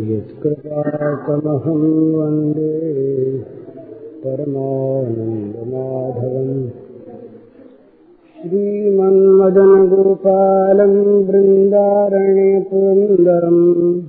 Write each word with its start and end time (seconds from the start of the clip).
यत्कृपाकमहं 0.00 2.14
वन्दे 2.14 3.44
परमानन्दमाधवम्। 4.24 6.70
श्रीमन्मदनगोपालं 8.42 11.26
बृन्दारण्यपुरन्दरम्। 11.26 14.02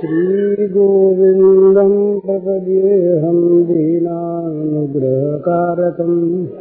श्रीगोविन्दं 0.00 2.20
प्रपद्येऽहं 2.20 3.64
दीनानुग्रहकारकम् 3.64 6.59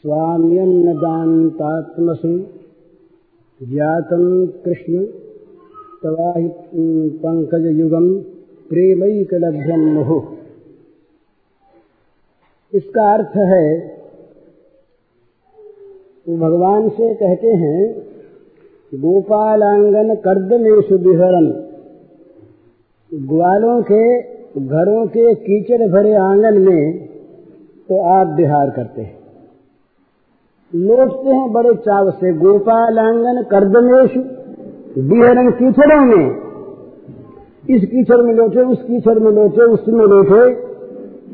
स्वाम्यम 0.03 0.69
न 0.85 0.93
दान्तात्मसु 0.97 2.29
जातम 3.61 4.23
कृष्ण 4.63 5.03
तवाहि 6.03 6.47
पंकज 7.19 7.67
युगम 7.79 8.07
प्रेमैकलभ्यम 8.69 9.83
मुहु। 9.93 10.19
इसका 12.73 13.05
अर्थ 13.13 13.37
है 13.45 13.67
वो 16.25 16.37
भगवान 16.39 16.89
से 16.89 17.13
कहते 17.15 17.53
हैं, 17.57 17.79
गोपालांगन 18.93 20.15
कर्द 20.25 20.59
में 20.61 20.81
सुविहरन 20.81 21.53
ग्वालों 23.11 23.81
के, 23.83 24.03
घरों 24.59 25.05
के 25.07 25.33
कीचड़ 25.37 25.87
भरे 25.89 26.13
आँगन 26.17 26.61
में 26.61 27.07
तो 27.89 28.03
आप 28.09 28.37
बिहार 28.37 28.69
करते 28.69 29.01
हैं। 29.01 29.20
लौटते 30.75 31.29
हैं 31.29 31.51
बड़े 31.51 31.73
चाव 31.73 32.11
से। 32.11 32.33
गोपालांगन 32.33 33.43
कर्दमेश 33.51 34.11
बिहरन 34.97 35.51
कीचड़ों 35.51 36.05
में। 36.05 36.41
इस 37.69 37.85
कीचड़ 37.85 38.17
में 38.17 38.33
लौटे, 38.33 38.59
उस 38.59 38.81
कीचड़ 38.81 39.19
में 39.19 39.31
लौटे, 39.31 39.61
उसमें 39.61 40.05
लौटे। 40.05 40.71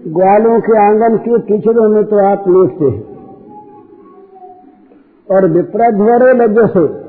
ग्वालों 0.08 0.59
के 0.59 0.78
आँगन 0.78 1.18
के 1.18 1.40
कीचड़ों 1.40 1.90
में 1.90 2.03
तो 2.03 2.25
आप 2.25 2.48
लौटते 2.48 2.86
हैं। 2.86 3.18
और 5.31 5.46
विप्रध्वरे 5.46 6.34
लज्ज 6.34 6.69
से 6.69 7.08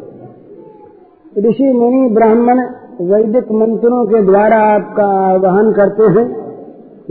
ऋषि 1.48 1.72
मुनि 1.72 2.10
ब्राह्मण 2.14 2.60
वैदिक 3.00 3.52
मंत्रों 3.52 4.06
के 4.06 4.22
द्वारा 4.22 4.56
आपका 4.56 5.04
आह्वान 5.04 5.72
करते 5.72 6.02
हैं। 6.02 6.54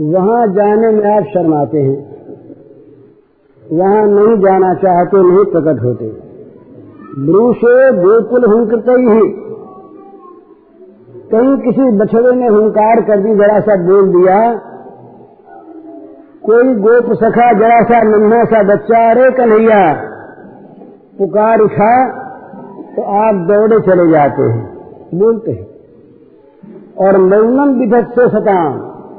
वहाँ 0.00 0.46
जाने 0.46 0.90
में 0.90 1.16
आप 1.16 1.22
शर्माते 1.22 1.78
हैं। 1.78 2.07
वहाँ 3.72 4.06
नहीं 4.06 4.36
जाना 4.36 4.74
चाहते, 4.74 5.16
नहीं 5.16 5.44
प्रकट 5.44 5.82
होते। 5.82 6.28
ब्रूषे 7.18 7.92
गोकुल 7.92 8.44
हुंकृत 8.44 8.84
ही। 8.88 9.48
कहीं 11.32 11.56
किसी 11.56 11.82
बछड़े 11.82 12.36
ने 12.36 12.48
हुंकार 12.48 13.00
कर 13.00 13.20
दी, 13.20 13.34
जरा 13.34 13.60
सा 13.60 13.76
बोल 13.76 14.08
दिया, 14.08 14.54
कोई 16.44 16.74
गोप 16.74 17.12
सखा, 17.12 17.52
जरा 17.52 17.82
सा 17.82 18.02
नन्हा 18.02 18.44
सा 18.44 18.62
बच्चा, 18.62 19.10
अरे 19.10 19.30
कन्हैया, 19.30 19.94
पुकार 21.18 21.60
उठा 21.60 22.18
तो 22.96 23.02
आप 23.02 23.34
दौड़े 23.34 23.80
चले 23.80 24.10
जाते 24.10 24.42
हैं। 24.42 24.78
बोलते 25.14 25.50
हैं। 25.50 25.66
और 26.98 27.18
मौनम 27.18 27.80
विधत 27.80 28.08
से 28.08 28.28
सताम, 28.28 28.72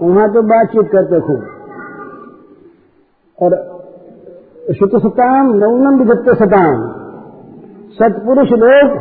वहाँ 0.08 0.34
तो 0.34 0.42
बातचीत 0.42 0.90
करते 0.92 1.20
खूब। 1.20 1.44
और 3.42 3.79
शुत 4.78 4.92
सताम 4.96 5.48
मौनम 5.48 6.00
विधत्त 6.00 6.28
सताम 6.38 6.82
सत्पुरुष 7.92 8.52
लोग 8.52 8.92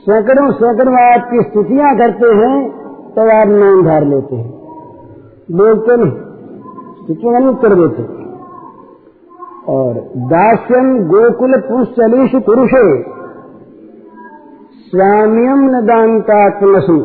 सैकड़ों 0.00 0.50
सैकड़ों 0.52 1.14
आपकी 1.14 1.42
स्तुतियाँ 1.42 1.96
करते 1.98 2.34
हैं 2.34 2.70
तो 3.14 3.40
आप 3.40 3.48
नाम 3.48 3.84
धार 3.84 4.04
लेते 4.04 4.36
हैं। 4.36 4.50
बोलते 5.52 5.96
नहीं? 5.96 6.12
स्तुतियाँ 7.02 7.40
नहीं 7.40 7.54
कर 7.54 7.74
देते। 7.74 8.02
और 9.68 9.94
दास्यम 10.16 11.08
गोकुल 11.08 11.60
पुष्चलीश 11.60 12.42
पुरुषे 12.42 13.02
स्वाम्यम 14.88 15.64
न 15.70 15.86
दानतात्मसु। 15.86 16.98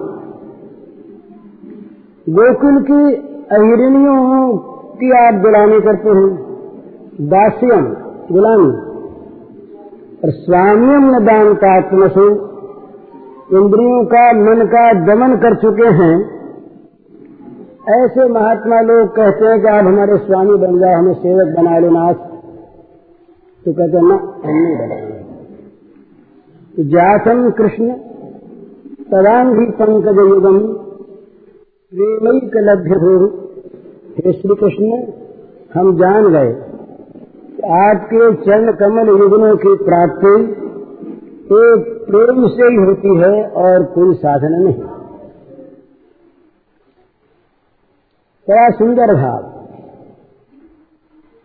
गोकुल 2.27 2.81
की 2.81 3.15
अहिरणियों 3.51 4.57
की 4.93 5.11
आप 5.25 5.41
गुलामी 5.41 5.79
करते 5.81 6.09
हैं। 6.09 6.52
दास्यम, 7.21 7.95
गुलामी। 8.31 8.73
और 10.23 10.29
स्वाम्यम 10.29 11.15
न 11.15 11.25
दानतात्मसु 11.25 12.29
इंद्रियों 13.57 14.05
का, 14.05 14.33
मन 14.33 14.65
का 14.65 14.93
दमन 14.93 15.35
कर 15.35 15.55
चुके 15.55 15.87
हैं। 15.87 16.33
ऐसे 17.89 18.29
महात्मा 18.29 18.81
लोग 18.81 19.15
कहते 19.15 19.45
हैं 19.45 19.61
कि 19.61 19.67
आप 19.67 19.85
हमारे 19.85 20.17
स्वामी 20.17 20.55
बन 20.55 20.79
जाओ, 20.79 20.93
हमें 20.93 21.13
सेवक 21.13 21.57
बना 21.57 21.79
लो 21.79 21.89
नाथ 21.89 22.13
तो 23.65 23.73
कहते 23.73 23.97
हैं 23.97 23.97
हम 23.97 24.11
नहीं 24.45 24.75
बनाएँगे। 24.75 25.13
तो 26.77 26.83
जातम 26.83 27.51
कृष्ण 27.51 27.91
तदांगी 29.11 29.71
पंकज 29.71 30.17
युगम, 30.17 30.59
प्रेमिक 31.93 32.51
लभ्य 32.55 32.95
हो। 32.95 33.25
हे 34.17 34.33
श्री 34.33 34.55
कृष्ण, 34.55 35.11
हम 35.79 35.95
जान 35.97 36.27
गए। 36.27 36.72
आपके 37.63 38.25
चरण 38.35 38.71
कमल 38.71 39.09
युगनों 39.09 39.55
की 39.57 39.73
प्राप्ति 39.83 40.31
एक 41.55 41.85
प्रेम 42.07 42.47
से 42.47 42.67
ही 42.67 42.75
होती 42.77 43.11
है 43.19 43.31
और 43.57 43.83
कोई 43.83 44.13
साधन 44.15 44.55
नहीं। 44.63 44.83
बड़ा 48.47 48.69
सुंदर 48.69 49.13
भाव। 49.15 49.49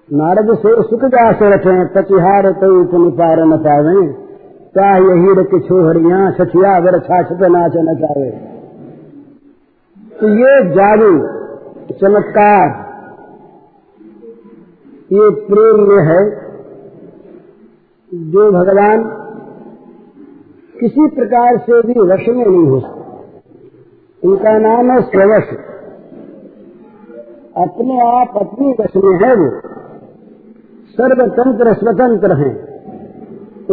नारद 0.08 0.54
से 0.56 0.74
सुख 0.82 1.04
जा 1.04 1.28
रखे, 1.30 1.76
पतिहार 1.94 2.50
तो 2.52 2.98
निपार 2.98 3.44
न 3.44 3.58
पावे। 3.58 4.06
क्या 4.74 4.90
यही 4.96 5.44
के 5.44 5.60
छोहड़िया 5.60 6.30
छठिया 6.30 6.76
अगर 6.76 6.98
छाछ 7.00 7.32
नाच 7.50 7.76
न 7.78 7.96
चावे 8.00 8.30
तो 10.12 10.28
ये 10.36 10.58
जादू, 10.70 11.12
चमत्कार 11.94 12.87
ये 15.12 15.30
प्रेम 15.30 15.88
में 15.88 16.04
है 16.04 16.48
जो 18.14 18.52
भगवान 18.52 19.04
किसी 20.80 21.06
प्रकार 21.06 21.56
से 21.58 21.82
भी 21.82 22.00
वश 22.00 22.28
में 22.28 22.46
नहीं 22.46 22.66
हो 22.66 22.80
सकते। 22.80 24.28
उनका 24.28 24.58
नाम 24.58 24.90
है 24.90 25.00
स्ववश। 25.00 25.44
अपने 27.56 28.20
आप 28.20 28.32
अपनी 28.36 28.72
वश 28.80 28.96
में 28.96 29.26
है 29.26 29.34
वो। 29.34 29.50
सर्वतंत्र, 30.88 31.72
स्वतंत्र 31.72 32.32
हैं। 32.32 32.68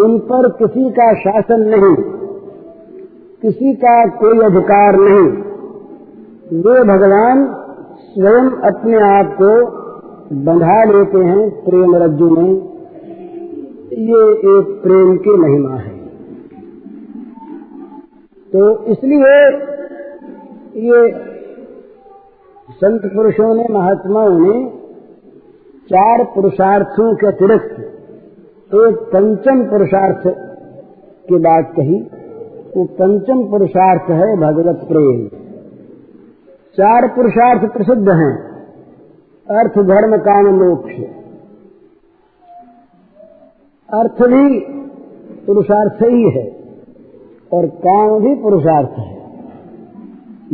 उन 0.02 0.20
पर 0.20 0.50
किसी 0.50 0.90
का 0.90 1.14
शासन 1.14 1.60
नहीं। 1.60 1.96
किसी 3.42 3.76
का 3.76 4.08
कोई 4.08 4.40
अधिकार 4.40 4.96
नहीं। 4.96 5.28
वे 6.60 6.84
भगवान 6.84 7.56
स्वयं 7.98 8.72
अपने 8.72 9.20
आप 9.20 9.36
को 9.42 9.85
बंधा 10.34 10.84
लेते 10.84 11.18
हैं 11.18 11.50
प्रेम 11.50 11.96
रज्जु 11.96 12.30
में, 12.30 12.54
ये 13.92 14.34
एक 14.34 14.80
प्रेम 14.84 15.18
की 15.18 15.30
महिमा 15.30 15.76
है। 15.76 15.98
तो 18.52 18.84
इसलिए 18.84 19.48
ये 20.90 21.14
संत 22.72 23.02
पुरुषों 23.06 23.56
ने, 23.56 23.68
महात्माओं 23.72 24.40
ने 24.40 24.70
चार 25.86 26.24
पुरुषार्थों 26.24 27.16
के 27.16 27.28
अतिरिक्त 27.28 27.80
एक 28.76 28.96
पंचम 28.96 29.64
पुरुषार्थ 29.64 30.22
की 31.30 31.36
बात 31.36 31.74
कही। 31.80 32.00
वो 32.78 32.86
पंचम 32.86 33.52
पुरुषार्थ 33.52 34.12
है 34.12 34.38
भगवत 34.38 34.76
प्रेम। 34.76 35.28
चार 36.78 37.08
पुरुषार्थ 37.08 37.74
प्रसिद्ध 37.74 38.10
हैं। 38.10 38.55
अर्थ 39.50 39.76
धर्म 39.88 40.18
काम 40.18 40.48
मोक्ष 40.56 40.94
अर्थ 43.90 44.22
भी 44.24 44.60
पुरुषार्थ 45.46 46.02
ही 46.04 46.30
है 46.30 46.46
और 47.54 47.66
काम 47.84 48.14
भी 48.20 48.36
पुरुषार्थ 48.36 48.98
है। 49.00 49.14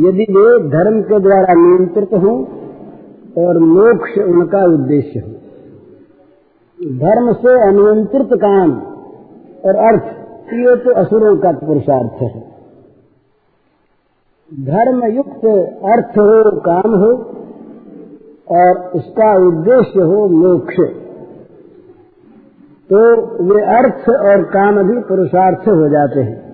यदि 0.00 0.26
वे 0.30 0.44
धर्म 0.68 1.00
के 1.02 1.20
द्वारा 1.20 1.54
नियंत्रित 1.54 2.12
हों 2.14 2.36
और 3.44 3.58
मोक्ष 3.58 4.18
उनका 4.18 4.64
उद्देश्य 4.64 5.20
हो। 5.20 5.32
धर्म 6.98 7.32
से 7.32 7.58
अनियंत्रित 7.68 8.38
काम 8.40 8.72
और 9.64 9.76
अर्थ, 9.86 10.04
ये 10.54 10.76
तो 10.76 10.94
असुरों 10.94 11.36
का 11.36 11.52
पुरुषार्थ 11.66 12.22
है। 12.22 12.40
धर्म 14.50 15.04
युक्त 15.06 15.44
अर्थ 15.86 16.18
हो, 16.18 16.60
काम 16.60 16.94
हो 16.94 17.12
और 18.52 18.90
उसका 18.94 19.48
उद्देश्य 19.48 20.00
हो 20.00 20.28
मोक्ष। 20.28 20.76
तो 22.92 23.16
वे 23.44 23.64
अर्थ 23.64 24.08
और 24.08 24.42
काम 24.42 24.82
भी 24.82 25.00
पुरुषार्थ 25.00 25.58
हो 25.58 25.88
जाते 25.88 26.20
हैं। 26.20 26.52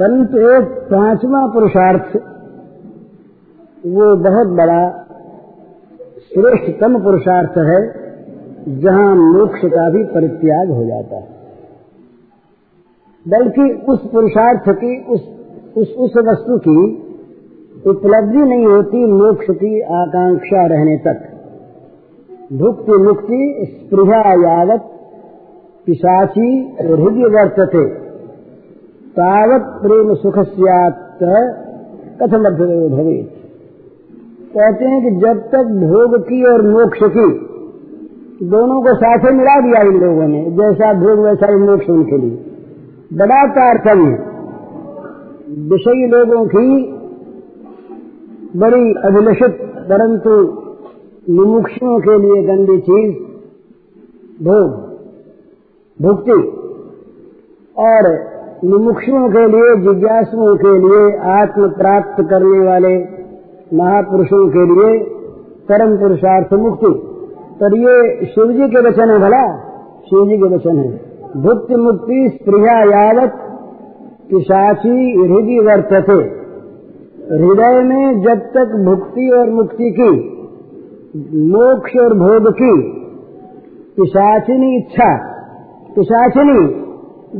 परंतु 0.00 0.38
एक 0.38 0.64
पांचवा 0.64 1.46
पुरुषार्थ, 1.46 2.16
वो 3.86 4.16
बहुत 4.16 4.46
बड़ा, 4.46 4.90
श्रेष्ठतम 6.34 7.02
पुरुषार्थ 7.02 7.58
है, 7.58 8.08
जहाँ 8.80 9.14
मोक्ष 9.14 9.60
का 9.64 9.90
भी 9.90 10.04
परित्याग 10.04 10.70
हो 10.70 10.84
जाता 10.84 11.16
है। 11.16 11.28
बल्कि 13.28 13.86
उस 13.88 14.10
पुरुषार्थ 14.12 14.68
की, 14.68 15.04
उस 15.04 15.38
उस 15.76 15.94
उस 15.98 16.16
वस्तु 16.16 16.58
की 16.58 17.07
उपलब्धि 17.86 18.38
नहीं 18.38 18.66
होती 18.66 19.04
मोक्ष 19.04 19.46
की 19.50 19.80
आकांक्षा 19.80 20.66
रहने 20.66 20.96
तक। 20.96 21.38
भुक्ति 22.52 22.92
मुक्ति 22.92 23.66
स्पृहा 23.70 24.16
यावत 24.16 24.80
पिशाची 25.86 26.76
हृदय 26.80 27.24
वर्तते 27.24 27.84
तावत 29.08 29.60
प्रेम 29.60 30.14
सुख 30.14 30.38
सियात 30.38 31.18
कथम 32.22 32.42
भवेत। 32.42 33.34
कहते 34.54 34.84
हैं 34.84 35.02
कि 35.02 35.26
जब 35.26 35.40
तक 35.40 35.62
भोग 35.62 36.22
की 36.22 36.44
और 36.44 36.62
मोक्ष 36.62 36.98
की 37.02 37.48
दोनों 38.46 38.82
को 38.82 38.94
साथे 38.94 39.30
मिला 39.32 39.60
दिया 39.60 39.82
इन 39.82 40.00
लोगों 40.00 40.28
ने, 40.28 40.44
जैसा 40.50 40.94
भोग 40.94 41.18
वैसा 41.24 41.46
ही 41.46 41.54
मोक्ष 41.54 41.90
उनके 41.90 42.18
लिए। 42.18 42.38
बड़ा 43.12 43.46
तारतम्य। 43.46 44.18
विषयी 45.68 46.06
लोगों 46.06 46.46
की 46.46 46.97
बड़ी 48.58 48.92
अभिलषित, 49.04 49.62
परंतु 49.62 50.30
मुमुक्षुओं 51.32 52.00
के 52.00 52.18
लिए 52.18 52.42
गंदी 52.42 52.80
चीज़, 52.80 53.14
भोग, 54.44 54.88
भुक्ति, 56.02 56.52
और 57.78 58.28
मुमुक्षुओं 58.64 59.28
के 59.28 59.48
लिए, 59.48 59.76
जिज्ञासुओं 59.76 60.56
के 60.56 60.78
लिए 60.78 61.18
आत्म 61.18 61.68
प्राप्त 61.68 62.24
करने 62.30 62.66
वाले 62.66 63.18
महापुरुषों 63.74 64.48
के 64.48 64.64
लिए 64.64 65.04
परम 65.70 65.96
पुरुषार्थ 65.96 66.52
मुक्ति। 66.52 67.02
पर 67.60 67.76
ये 67.76 68.26
शिव 68.26 68.52
जी 68.52 68.68
के 68.68 68.88
वचन 68.88 69.10
है 69.10 69.18
भला 69.18 69.58
शिव 70.00 70.28
जी 70.28 70.36
के 70.36 70.54
वचन 70.54 70.76
है। 70.76 70.90
भुक्ति 71.36 71.76
मुक्ति 71.76 72.30
स्प्रिया 72.34 72.72
यावत 72.72 73.32
पिशाची 74.30 75.12
हृदय 75.20 75.58
वर्तते। 75.58 76.47
हृदय 77.32 77.82
में 77.82 78.22
जब 78.22 78.38
तक 78.38 78.70
भुक्ति 78.84 79.30
और 79.30 79.50
मुक्ति 79.50 79.90
की, 80.00 80.10
मोक्ष 81.48 81.96
और 81.96 82.14
भोग 82.14 82.52
की, 82.52 82.98
पिशाचिनी 83.96 84.76
इच्छा, 84.76 85.16
पिशाचिनी 85.96 86.84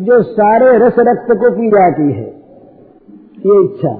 जो 0.05 0.23
सारे 0.23 0.79
रस 0.79 0.95
रक्त 0.99 1.33
को 1.33 1.51
पी 1.51 1.69
जाती 1.69 2.13
है, 2.13 2.27
ये 3.47 3.65
इच्छा, 3.65 3.93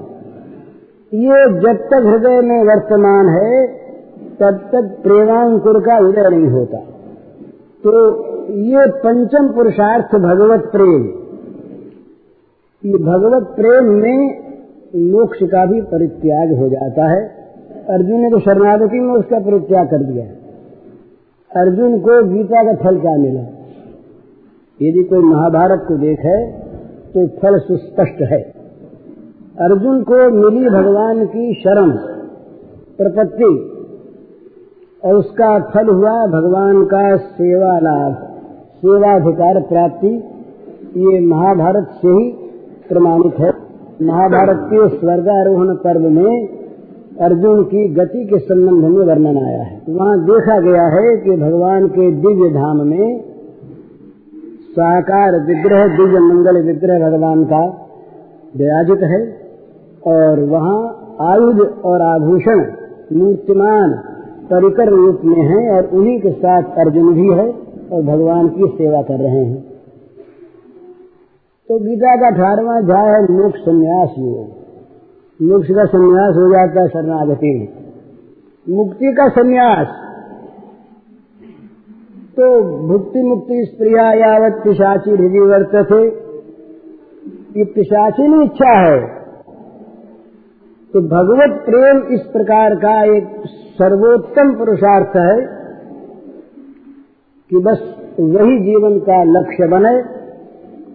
ये 1.13 1.61
जब 1.61 1.77
तक 1.77 2.03
हृदय 2.05 2.41
में 2.41 2.63
वर्तमान 2.63 3.29
है, 3.29 3.67
तब 4.33 4.59
तक 4.73 4.97
प्रेमांकुर 5.03 5.79
का 5.79 5.97
उदय 5.97 6.29
नहीं 6.29 6.47
होता। 6.47 6.77
तो 7.83 7.93
ये 8.51 8.85
पंचम 8.87 9.47
पुरुषार्थ 9.47 10.15
भगवत 10.15 10.69
प्रेम। 10.71 11.03
ये 12.83 12.93
भगवत 12.93 13.43
प्रेम 13.55 13.85
में 13.85 14.48
मोक्ष 14.95 15.39
का 15.43 15.65
भी 15.65 15.81
परित्याग 15.81 16.57
हो 16.57 16.69
जाता 16.69 17.09
है। 17.09 17.27
अर्जुन 17.89 18.19
ने 18.19 18.29
तो 18.29 18.39
शरणागति 18.39 18.99
में 18.99 19.13
उसका 19.13 19.39
परित्याग 19.39 19.87
कर 19.87 20.03
दिया। 20.03 20.25
अर्जुन 21.61 21.99
को 21.99 22.23
गीता 22.23 22.63
का 22.63 22.73
फल 22.75 22.99
क्या 22.99 23.17
मिला? 23.17 23.41
यदि 24.81 25.03
कोई 25.03 25.19
महाभारत 25.19 25.85
को 25.87 25.97
देखे 25.97 26.51
तो 27.07 27.27
फल 27.27 27.59
सुस्पष्ट 27.59 28.21
है। 28.21 28.41
अर्जुन 29.61 30.03
को 30.03 30.29
मिली 30.29 30.69
भगवान 30.69 31.25
की 31.25 31.53
शरण, 31.53 31.89
प्रपत्ति, 32.97 33.75
और 35.05 35.15
उसका 35.15 35.59
फल 35.59 35.87
हुआ 35.87 36.27
भगवान 36.27 36.85
का 36.85 37.17
सेवा 37.17 37.79
लाभ 37.79 38.13
सेवाधिकार 38.75 39.59
प्राप्ति। 39.61 40.23
ये 40.97 41.19
महाभारत 41.19 41.87
से 42.01 42.07
ही 42.07 42.31
प्रमाणित 42.89 43.39
है। 43.39 43.68
महाभारत 43.99 44.59
के 44.63 44.87
स्वर्गारोहण 44.89 45.75
पर्व 45.75 46.09
में 46.09 46.47
अर्जुन 47.21 47.63
की 47.63 47.87
गति 47.93 48.25
के 48.25 48.37
संबंध 48.39 48.83
में 48.83 49.05
वर्णन 49.05 49.37
आया 49.37 49.63
है। 49.63 49.81
वहाँ 49.89 50.19
देखा 50.19 50.59
गया 50.59 50.85
है 50.87 51.17
कि 51.17 51.31
भगवान 51.31 51.87
के 51.87 52.11
दिव्य 52.11 52.49
धाम 52.49 52.77
में 52.87 53.19
साकार 54.71 55.35
विग्रह, 55.47 55.87
दिव्य 55.97 56.19
मंगल 56.19 56.61
विग्रह 56.61 57.09
भगवान 57.09 57.43
का 57.43 57.61
विराजित 58.57 59.03
है 59.03 59.21
और 60.07 60.39
वहाँ 60.39 60.79
आयुध 61.21 61.59
और 61.85 62.01
आभूषण 62.01 62.65
मूर्तिमान 63.13 63.93
परिकर 64.51 64.89
रूप 64.89 65.21
में 65.25 65.41
है 65.43 65.77
और 65.77 65.89
उन्हीं 65.93 66.19
के 66.19 66.31
साथ 66.31 66.77
अर्जुन 66.77 67.13
भी 67.13 67.27
है 67.27 67.49
और 67.91 68.01
भगवान 68.03 68.47
की 68.47 68.67
सेवा 68.77 69.01
कर 69.01 69.19
रहे 69.19 69.43
हैं। 69.45 69.68
तो 71.69 71.79
गीता 71.79 72.15
का 72.15 72.27
अठारवा 72.27 72.77
अध्याय 72.77 73.07
है 73.07 73.23
मोक्ष 73.23 73.59
संन्यास 73.59 74.13
योग 74.17 75.49
मोक्ष 75.49 75.67
का 75.67 75.83
संन्यास 75.85 76.35
हो 76.35 76.45
जाता 76.53 76.81
है 76.81 76.87
शरणागति। 76.87 77.51
मुक्ति 78.69 79.13
का 79.13 79.27
संन्यास। 79.29 79.87
तो 82.35 82.47
भुक्ति 82.87 83.21
मुक्ति 83.21 83.65
स्त्रिया 83.65 84.13
यावत 84.13 84.61
पिशाची 84.63 85.11
हृदय 85.11 85.39
वर्त 85.39 85.75
थे 85.91 86.01
ये 87.59 87.65
पिशाची 87.65 88.43
इच्छा 88.43 88.73
है। 88.79 88.99
तो 90.93 91.01
भगवत 91.01 91.65
प्रेम 91.65 92.03
इस 92.13 92.21
प्रकार 92.21 92.75
का 92.75 93.15
एक 93.15 93.27
सर्वोत्तम 93.47 94.55
पुरुषार्थ 94.57 95.17
है 95.17 95.41
कि 97.51 97.59
बस 97.59 97.95
वही 98.19 98.59
जीवन 98.59 98.99
का 98.99 99.23
लक्ष्य 99.23 99.67
बने। 99.67 100.18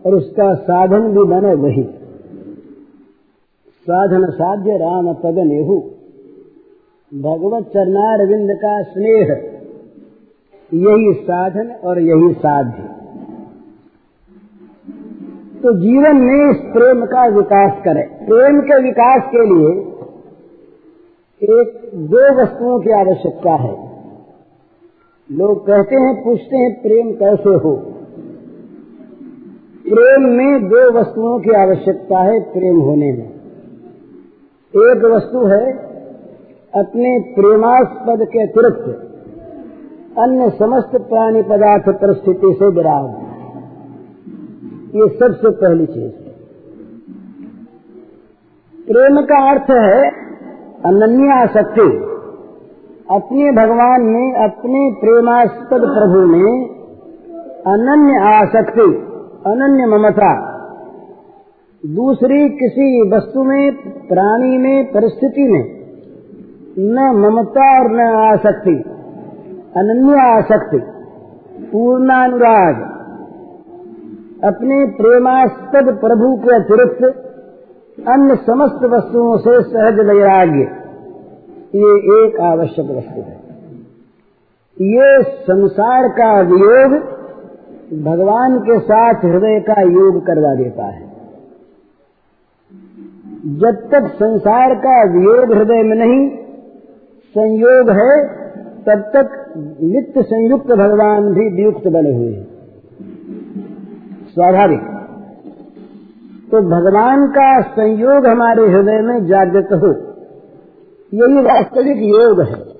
और 0.06 0.14
उसका 0.14 0.54
साधन 0.54 1.00
भी 1.00 1.24
बने 1.24 1.54
वही। 1.54 1.82
साधन 3.80 4.30
साध्य 4.30 4.76
राम 4.76 5.14
पद 5.14 5.34
नेहू। 5.38 5.90
भगवत 7.14 7.64
चरणारविंद 7.64 8.50
का 8.50 8.82
स्नेह। 8.82 9.50
यही 10.74 11.12
साधन 11.14 11.70
और 11.84 12.00
यही 12.00 12.34
साध्य। 12.34 12.94
तो 15.62 15.74
जीवन 15.74 16.16
में 16.16 16.50
इस 16.50 16.56
प्रेम 16.56 17.06
का 17.06 17.26
विकास 17.26 17.82
करें। 17.84 18.26
प्रेम 18.26 18.60
के 18.60 18.82
विकास 18.82 19.22
के 19.26 19.54
लिए 19.54 19.94
एक 21.42 21.90
दो 21.94 22.42
वस्तुओं 22.42 22.80
की 22.80 22.90
आवश्यकता 22.90 23.50
है। 23.50 23.90
लोग 25.32 25.66
कहते 25.66 25.96
हैं, 25.96 26.24
पूछते 26.24 26.56
हैं, 26.56 26.82
प्रेम 26.82 27.12
कैसे 27.12 27.50
हो? 27.50 27.93
प्रेम 29.86 30.22
में 30.22 30.68
दो 30.68 30.98
वस्तुओं 30.98 31.40
की 31.40 31.50
आवश्यकता 31.50 32.18
है 32.18 32.40
प्रेम 32.40 32.76
होने 32.76 33.12
में। 33.12 33.26
एक 34.74 35.04
वस्तु 35.04 35.46
है 35.46 35.72
अपने 36.74 37.34
प्रेमास्पद 37.34 38.24
के 38.24 38.42
अतिरिक्त 38.42 38.86
अन्य 40.18 40.50
समस्त 40.50 40.96
प्राणी 41.08 41.42
पदार्थ 41.42 41.88
परिस्थिति 41.88 42.56
से 42.58 42.68
विराग। 42.68 43.10
ये 44.96 45.08
सबसे 45.08 45.50
पहली 45.50 45.86
चीज़ 45.86 46.12
प्रेम 48.86 49.22
का 49.22 49.50
अर्थ 49.50 49.70
है 49.70 50.10
अनन्य 50.84 51.32
आसक्ति। 51.32 51.88
अपने 53.10 53.52
भगवान 53.52 54.02
में, 54.02 54.34
अपने 54.44 54.90
प्रेमास्पद 55.00 55.90
प्रभु 55.94 56.26
में 56.26 56.68
अनन्य 57.66 58.18
आसक्ति। 58.34 59.13
अनन्य 59.46 59.86
ममता। 59.86 60.54
दूसरी 61.86 62.48
किसी 62.48 63.10
वस्तु 63.10 63.44
में, 63.44 63.72
प्राणी 64.08 64.58
में, 64.58 64.92
परिस्थिति 64.92 65.42
में, 65.42 65.64
न 66.78 67.16
ममता 67.16 67.80
और 67.80 67.90
न 67.90 68.00
आसक्ति, 68.00 68.84
अनन्य 69.76 70.20
आसक्ति, 70.20 70.78
पूर्णानुराग। 71.72 72.74
अपने 74.44 74.86
प्रेमास्पद 74.86 75.94
प्रभु 75.94 76.36
के 76.36 76.54
अतिरिक्त 76.54 77.04
अन्य 78.08 78.34
समस्त 78.34 78.84
वस्तुओं 78.84 79.36
से 79.36 79.62
सहज 79.62 80.06
वैराग्य, 80.06 80.60
ये 81.74 82.24
एक 82.24 82.40
आवश्यक 82.40 82.86
वस्तु 82.86 83.20
है। 83.20 83.44
ये 84.82 85.22
संसार 85.22 86.08
का 86.08 86.40
वियोग 86.40 87.13
भगवान 87.92 88.58
के 88.58 88.78
साथ 88.78 89.14
हृदय 89.14 89.60
का 89.60 89.82
योग 89.82 90.26
करवा 90.26 90.54
देता 90.54 90.84
है। 90.84 91.14
जब 93.46 93.88
तक 93.90 94.06
संसार 94.06 94.74
का 94.74 95.02
वियोग 95.02 95.52
हृदय 95.52 95.82
में 95.82 95.96
नहीं 95.96 96.30
संयोग 97.38 97.90
है, 97.90 98.24
तब 98.60 99.00
तक 99.00 99.54
नित्य 99.82 100.22
संयुक्त 100.22 100.66
भगवान 100.66 101.34
भी 101.34 101.56
वियुक्त 101.56 101.88
बने 101.88 102.16
हुए 102.16 102.32
हैं। 102.32 102.46
स्वाभाविक। 104.34 104.80
तो 106.50 106.60
भगवान 106.60 107.26
का 107.26 107.60
संयोग 107.60 108.26
हमारे 108.26 108.68
हृदय 108.68 109.00
में 109.00 109.26
जागृत 109.26 109.68
हो। 109.72 109.88
यही 111.14 111.42
वास्तविक 111.42 111.96
योग 111.96 112.40
है। 112.40 112.74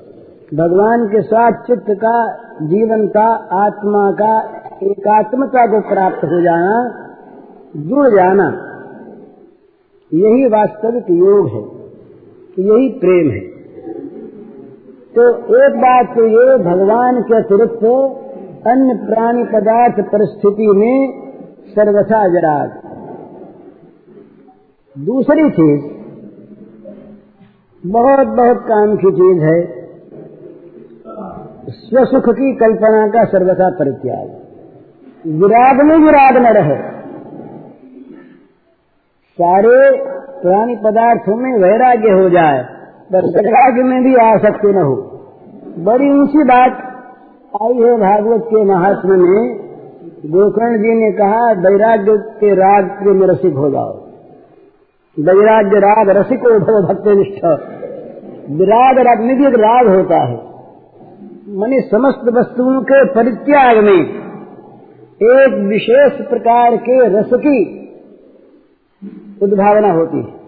भगवान 0.55 1.07
के 1.07 1.23
साथ 1.23 1.53
चित्त 1.53 1.87
का, 1.91 2.35
जीवन 2.63 3.07
का, 3.07 3.27
आत्मा 3.53 4.13
का 4.13 4.61
एकात्मता 4.83 5.67
को 5.67 5.89
प्राप्त 5.89 6.25
हो 6.25 6.41
जाना, 6.41 7.01
जुड़ 7.77 8.09
जाना, 8.09 8.47
यही 10.15 10.47
वास्तविक 10.47 11.11
योग 11.11 11.49
है, 11.49 11.63
यही 12.65 12.89
प्रेम 12.89 13.31
है। 13.31 13.41
तो 15.15 15.37
एक 15.67 15.77
बात 15.77 16.17
तो 16.17 16.27
ये, 16.27 16.59
भगवान 16.59 17.23
के 17.23 17.37
अतिरिक्त 17.37 17.85
अन्य 18.67 18.95
प्राणी 18.95 19.45
पदार्थ 19.45 20.01
परिस्थिति 20.01 20.67
में 20.67 21.25
सर्वथा 21.67 22.27
विराग 22.27 22.81
दूसरी 24.99 25.51
चीज़ 25.51 25.95
बहुत 27.87 28.27
बहुत 28.27 28.57
काम 28.57 28.97
की 28.97 29.13
चीज़ 29.13 29.43
है। 29.43 29.85
स्वसुख 31.71 32.35
की 32.35 32.55
कल्पना 32.55 33.09
का 33.09 33.25
सर्वथा 33.25 33.71
परित्याग। 33.71 34.44
विराग 35.27 35.81
में 35.83 35.97
विराग 35.97 36.37
न 36.37 36.47
रहे। 36.47 36.77
सारे 39.39 40.03
पुरानी 40.43 40.77
पदार्थों 40.77 41.37
में 41.37 41.59
वैराग्य 41.59 42.11
हो 42.11 42.31
जाए 42.31 42.63
पर 43.13 43.25
वैराग्य 43.25 43.83
में 43.83 44.05
भी 44.05 44.15
आ 44.15 44.25
आसक्ति 44.25 44.69
न 44.69 44.77
हो। 44.77 44.97
बड़ी 45.79 46.11
ऊँची 46.11 46.45
बात 46.45 46.73
आई 47.63 47.75
है 47.75 47.97
भागवत 47.97 48.43
के 48.45 48.65
महात्मा 48.65 49.17
में 49.17 49.57
गोकर्ण 50.27 50.79
जी 50.79 50.95
ने 50.95 51.13
कहा, 51.13 51.53
वैराग्य 51.53 52.13
के 52.13 52.55
राग 52.55 52.85
के 52.85 53.13
में 53.13 53.27
रसिक 53.27 53.55
हो 53.55 53.71
जाओ। 53.71 53.93
वैराग्य 55.19 55.79
राग 55.79 56.09
रसिक 56.09 56.41
भव 56.41 56.87
भक्त 56.87 57.09
निष्ठ। 57.09 57.45
विराग 58.51 58.99
राग 58.99 59.21
एक 59.31 59.55
राग 59.55 59.89
होता 59.89 60.17
है। 60.17 60.55
मनी 61.49 61.81
समस्त 61.81 62.33
वस्तुओं 62.33 62.81
के 62.81 63.05
परित्याग 63.05 63.85
में 63.85 64.24
एक 65.21 65.53
विशेष 65.65 66.13
प्रकार 66.29 66.77
के 66.77 66.95
रस 67.11 67.31
की 67.35 67.59
उद्भावना 69.43 69.93
होती 69.93 70.19
है। 70.19 70.43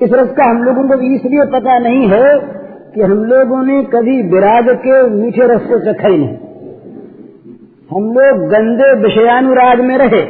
इस 0.00 0.12
रस 0.12 0.32
का 0.32 0.44
हम 0.44 0.62
लोगों 0.62 0.82
को 0.88 0.94
इसलिए 1.14 1.44
पता 1.52 1.78
नहीं 1.78 2.08
है 2.08 2.26
कि 2.94 3.00
हम 3.02 3.24
लोगों 3.24 3.62
ने 3.62 3.82
कभी 3.84 4.16
विराग 4.30 4.70
के 4.78 5.02
मीठे 5.10 5.46
रस 5.46 5.66
को 5.66 5.78
चखा 5.82 6.08
ही 6.08 6.18
नहीं। 6.18 6.36
हम 7.90 8.12
लोग 8.12 8.46
गंदे 8.48 8.92
विषयानुराग 9.00 9.80
में 9.80 9.96
रहे, 9.98 10.22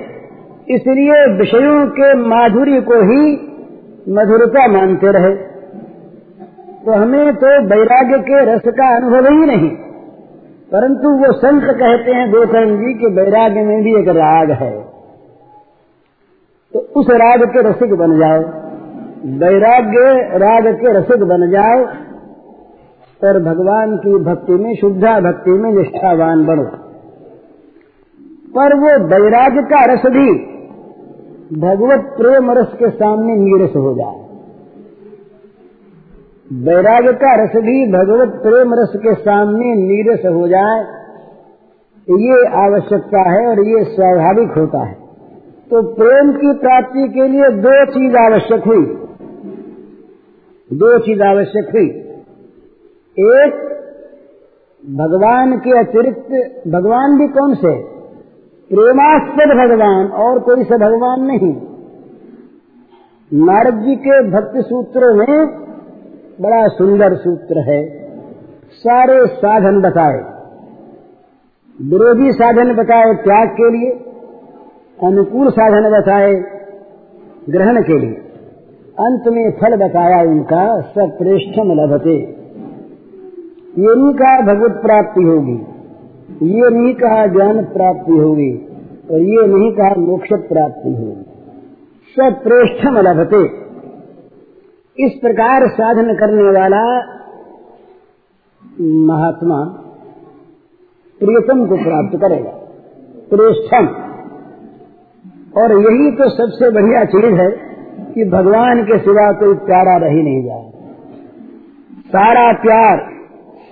इसलिए 0.68 1.22
विषयों 1.38 1.86
के 1.90 2.14
माधुर्य 2.28 2.80
को 2.80 3.00
ही 3.02 3.22
मधुरता 4.08 4.66
मानते 4.68 5.12
रहे। 5.12 5.34
तो 6.84 6.92
हमें 6.92 7.34
तो 7.36 7.50
वैराग्य 7.66 8.18
के 8.22 8.44
रस 8.46 8.62
का 8.68 8.96
अनुभव 8.96 9.28
ही 9.30 9.46
नहीं। 9.46 9.70
परंतु 10.72 11.08
वो 11.08 11.32
संत 11.32 11.62
कहते 11.64 12.12
हैं, 12.12 12.30
गोकर्ण 12.30 12.76
जी, 12.76 12.94
के 12.94 13.06
वैराग्य 13.06 13.62
में 13.62 13.82
भी 13.82 13.94
एक 14.00 14.08
राग 14.08 14.50
है। 14.50 14.84
तो 16.72 16.78
उस 16.78 17.06
राग 17.10 17.42
के 17.44 17.62
रसिक 17.62 17.94
बन 17.94 18.18
जाओ। 18.18 18.38
वैराग्य 19.38 20.28
राग 20.38 20.74
के 20.74 20.92
रसिक 20.92 21.22
बन 21.22 21.50
जाओ 21.50 21.84
और 23.28 23.42
भगवान 23.42 23.96
की 23.96 24.18
भक्ति 24.18 24.52
में, 24.52 24.76
शुद्धा 24.76 25.20
भक्ति 25.20 25.50
में 25.50 25.70
निष्ठावान 25.70 26.46
बनो। 26.46 26.64
पर 28.56 28.74
वो 28.76 29.06
वैराग्य 29.06 29.62
का 29.62 29.92
रस 29.92 30.02
भी 30.06 30.52
भगवत 31.60 32.14
प्रेम 32.20 32.50
रस 32.50 32.72
के 32.78 32.90
सामने 32.90 33.36
नीरस 33.36 33.76
हो 33.76 33.94
जाए। 33.94 34.21
वैराग्य 36.52 37.12
का 37.12 37.44
रस 37.44 37.50
भी 37.56 37.92
भगवत 37.92 38.42
प्रेम 38.42 38.74
रस 38.74 38.92
के 38.96 39.14
सामने 39.14 39.74
नीरस 39.74 40.18
हो 40.18 40.48
जाए, 40.48 40.80
ये 42.10 42.46
आवश्यकता 42.46 43.30
है 43.30 43.46
और 43.46 43.66
ये 43.66 43.84
स्वाभाविक 43.84 44.50
होता 44.58 44.86
है। 44.86 44.94
तो 45.70 45.94
प्रेम 45.94 46.32
की 46.32 46.58
प्राप्ति 46.58 47.08
के 47.08 47.28
लिए 47.28 47.50
दो 47.50 47.86
चीज़ 47.86 48.16
आवश्यक 48.16 48.64
हुई। 48.64 48.84
दो 50.72 50.98
चीज़ 50.98 51.22
आवश्यक 51.22 51.70
हुई। 51.72 51.86
एक, 53.18 53.52
भगवान 54.90 55.58
के 55.58 55.78
अतिरिक्त 55.78 56.62
भगवान 56.68 57.18
भी 57.18 57.28
कौन 57.28 57.54
से? 57.54 57.82
प्रेमास्पद 58.68 59.70
भगवान, 59.70 60.06
और 60.06 60.38
कोई 60.38 60.64
सा 60.64 60.76
भगवान 60.76 61.20
नहीं। 61.20 61.56
नारद 63.46 63.74
जी 63.74 63.96
के 63.96 64.30
भक्ति 64.30 64.62
सूत्रों 64.62 65.14
में 65.14 65.61
बड़ा 66.40 66.68
सुंदर 66.68 67.14
सूत्र 67.14 67.58
है। 67.58 68.08
सारे 68.72 69.26
साधन 69.26 69.80
बताए। 69.80 70.32
विरोधी 71.82 72.32
साधन 72.32 72.74
बताए 72.74 73.14
त्याग 73.14 73.48
के 73.48 73.70
लिए, 73.70 73.90
अनुकूल 75.08 75.50
साधन 75.50 76.00
बताए 76.00 76.34
ग्रहण 77.50 77.82
के 77.82 77.98
लिए। 77.98 78.14
अंत 79.00 79.22
में 79.28 79.50
फल 79.50 79.76
बताया 79.76 80.22
उनका 80.22 80.80
सप्रेष्ठम 80.80 81.72
लभते। 81.72 82.42
ये 83.78 83.94
नहीं 83.94 84.14
कहा 84.14 84.54
भगवत 84.54 84.82
प्राप्ति 84.82 85.22
होगी। 85.22 85.66
ये 86.48 86.70
नहीं 86.70 86.94
कहा 86.94 87.26
ज्ञान 87.26 87.64
प्राप्ति 87.64 88.12
होगी 88.12 88.68
और 89.10 89.18
ये 89.20 89.46
नहीं 89.46 89.72
कहा 89.72 89.94
मोक्ष 89.98 90.28
प्राप्ति 90.28 90.88
होगी। 90.88 91.26
सप्रेष्ठम 92.20 92.96
लभते। 92.96 93.61
इस 94.98 95.12
प्रकार 95.12 95.68
साधन 95.68 96.14
करने 96.14 96.42
वाला 96.42 96.98
महात्मा 98.80 99.64
प्रियतम 101.20 101.66
को 101.66 101.76
प्राप्त 101.76 102.20
करेगा। 102.20 102.50
प्रेष्ठम। 103.34 103.86
और 105.60 105.72
यही 105.72 106.10
तो 106.10 106.28
सबसे 106.28 106.70
बढ़िया 106.70 107.04
चीज़ 107.04 107.34
है 107.34 107.50
कि 108.14 108.24
भगवान 108.24 108.84
के 108.84 108.98
सिवा 108.98 109.32
कोई 109.32 109.54
प्यारा 109.54 109.96
रह 109.96 110.08
ही 110.08 110.22
नहीं 110.22 110.44
जाए। 110.44 110.72
सारा 112.06 112.52
प्यार 112.52 112.98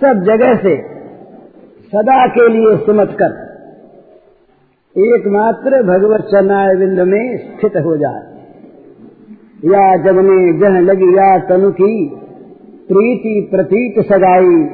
सब 0.03 0.23
जगह 0.23 0.55
से 0.55 0.81
सदा 1.87 2.27
के 2.27 2.47
लिए 2.49 2.77
सिमट 2.77 3.09
कर। 3.09 3.51
एकमात्र 4.97 5.83
भगवत 5.83 6.21
चरणाय 6.21 6.75
बिंद 6.75 6.99
में 6.99 7.37
स्थित 7.37 7.71
हो 7.85 7.97
जाए। 7.97 8.30
या 9.65 9.97
जगने 9.97 10.59
जह 10.59 10.79
लगी 10.79 11.17
या 11.17 11.37
तनु 11.37 11.71
की 11.71 12.11
प्रीति 12.87 13.47
प्रतीत 13.51 14.05
सगाई, 14.05 14.69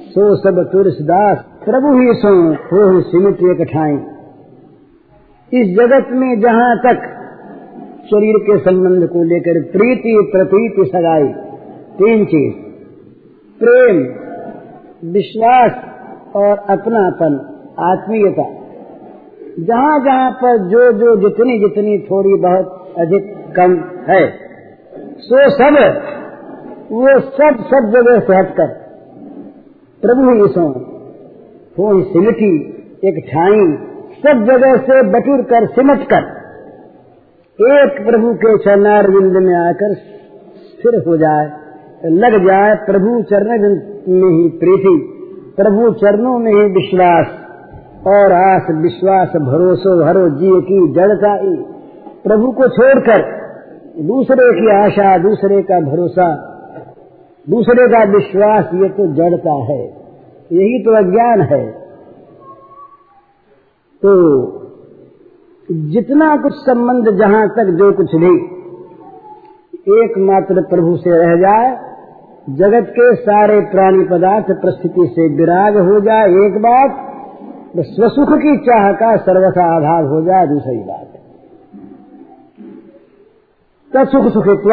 सो 0.00 0.36
सब 0.36 0.70
तुरसदास 0.72 1.38
प्रभु 1.64 2.00
ही 2.00 2.14
सो 2.14 2.52
हो 2.52 3.00
सिमट 3.00 3.36
कठाई 3.58 3.98
इस 5.54 5.76
जगत 5.76 6.06
में 6.10 6.40
जहाँ 6.40 6.76
तक 6.78 7.16
शरीर 8.04 8.36
के 8.36 8.58
संबंध 8.58 9.08
को 9.08 9.22
लेकर 9.22 9.62
प्रीति 9.72 10.30
प्रतीति 10.32 10.84
सगाई, 10.84 11.28
तीन 11.98 12.24
चीज़। 12.24 12.54
प्रेम, 13.60 13.96
विश्वास 15.12 15.72
और 16.36 16.58
अपनापन, 16.58 17.34
आत्मीयता। 17.78 18.46
जहाँ 19.60 20.04
जहाँ 20.04 20.30
पर 20.30 20.68
जो 20.68 20.92
जो 20.92 21.16
जितनी 21.16 21.58
जितनी 21.58 21.98
थोड़ी 21.98 22.42
बहुत 22.42 22.79
अधिक 22.98 23.34
कम 23.56 23.76
है। 24.08 24.22
सो 25.20 25.48
सब, 25.52 25.76
वो 26.92 27.18
सब 27.32 27.62
सब 27.66 27.90
जगह 27.90 28.18
से 28.20 28.36
हटकर 28.36 28.68
प्रभु 30.02 30.34
ईसो 30.36 30.66
हो 31.78 31.88
सिमटी, 32.04 32.52
एक 33.04 33.22
छाई 33.26 33.62
सब 34.22 34.44
जगह 34.46 34.76
से 34.84 35.02
बटुर 35.10 35.42
कर 35.44 35.66
सिमट 35.70 36.02
कर, 36.08 36.28
एक 37.58 38.00
प्रभु 38.06 38.32
के 38.36 38.56
चरणार 38.58 39.10
बिंद 39.10 39.36
में 39.38 39.54
आकर 39.56 39.94
स्थिर 39.94 41.02
हो 41.06 41.16
जाए, 41.16 41.46
लग 42.16 42.36
जाए 42.46 42.74
प्रभु 42.86 43.22
चरण 43.24 43.64
में 44.14 44.30
ही 44.30 44.48
प्रीति, 44.58 44.94
प्रभु 45.56 45.90
चरणों 45.96 46.38
में 46.38 46.52
ही 46.52 46.64
विश्वास, 46.72 47.26
और 48.08 48.32
आस 48.34 48.70
विश्वास, 48.78 49.36
भरोसो 49.44 49.92
हरो 50.04 50.28
जी 50.36 50.60
की 50.62 50.78
जड़ता 50.92 51.34
प्रभु 52.24 52.52
को 52.52 52.68
छोड़कर 52.68 53.40
दूसरे 53.98 54.60
की 54.60 54.70
आशा, 54.70 55.18
दूसरे 55.18 55.62
का 55.62 55.80
भरोसा, 55.80 56.46
दूसरे 57.50 57.88
का 57.88 58.12
विश्वास, 58.12 58.64
ये 58.74 58.88
तो 58.88 59.06
जड़ता 59.14 59.52
है। 59.52 59.84
यही 60.52 60.84
तो 60.84 60.90
अज्ञान 60.90 61.40
है। 61.40 61.70
तो 64.02 64.12
जितना 65.72 66.36
कुछ 66.36 66.52
संबंध 66.52 67.10
जहाँ 67.18 67.48
तक, 67.48 67.64
जो 67.64 67.92
कुछ 67.92 68.14
भी, 68.14 68.60
एकमात्र 70.04 70.62
प्रभु 70.70 70.96
से 70.96 71.10
रह 71.10 71.40
जाए, 71.40 71.90
जगत 72.50 72.86
के 72.90 73.14
सारे 73.14 73.60
प्राणी 73.60 74.04
पदार्थ 74.04 74.46
परिस्थिति 74.50 75.06
से 75.06 75.36
विराग 75.36 75.76
हो 75.76 76.00
जाए 76.00 76.28
एक 76.46 76.58
बात 76.58 76.90
तो 77.76 77.82
स्वसुख 77.82 78.38
की 78.38 78.56
चाह 78.56 78.92
का 78.92 79.16
सर्वथा 79.16 79.76
अभाव 79.76 80.06
हो 80.06 80.22
जाए 80.22 80.46
दूसरी 80.46 80.78
बात। 80.78 81.09
तत्सुख 83.94 84.32
सुखित्व 84.32 84.72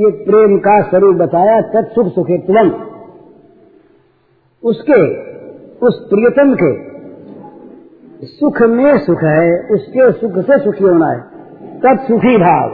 ये 0.00 0.10
प्रेम 0.10 0.58
का 0.58 0.82
स्वरूप 0.82 1.16
बताया 1.16 1.60
तत्सुख 1.60 2.06
सुखित्व 2.06 2.84
उसके, 4.64 5.24
उस 5.86 6.06
प्रियतम 6.10 6.54
के, 6.54 6.88
सुख 8.26 8.62
में 8.62 8.98
सुख 8.98 9.22
है, 9.22 9.68
उसके 9.68 10.12
सुख 10.12 10.32
से 10.32 10.64
सुखी 10.64 10.84
होना 10.84 11.06
है। 11.06 11.20
तत्सुखी 11.78 12.36
भाव। 12.36 12.70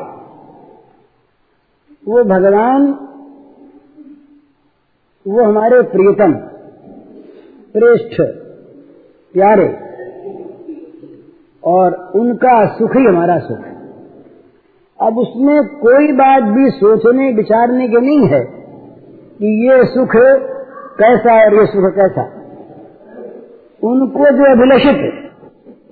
वो 2.09 2.25
भगवान, 2.25 2.87
वो 5.27 5.45
हमारे 5.45 5.83
प्रियतम, 5.83 6.35
श्रेष्ठ, 7.73 8.23
प्यारे, 9.33 9.79
और 11.65 12.13
उनका 12.15 12.67
सुख 12.67 12.97
ही 12.97 13.05
हमारा 13.05 13.39
सुख 13.39 13.59
है। 13.59 13.74
अब 15.01 15.19
उसमें 15.19 15.65
कोई 15.65 16.13
बात 16.13 16.43
भी 16.43 16.71
सोचने, 16.71 17.33
विचारने 17.33 17.89
की 17.89 17.97
नहीं 17.97 18.27
है 18.27 18.41
कि 19.39 19.69
ये 19.69 19.85
सुख 19.85 20.13
कैसा 20.99 21.45
और 21.45 21.55
ये 21.55 21.67
सुख 21.67 21.95
कैसा 21.95 22.23
उनको 23.83 24.31
जो 24.37 24.53
अभिलषित 24.53 25.31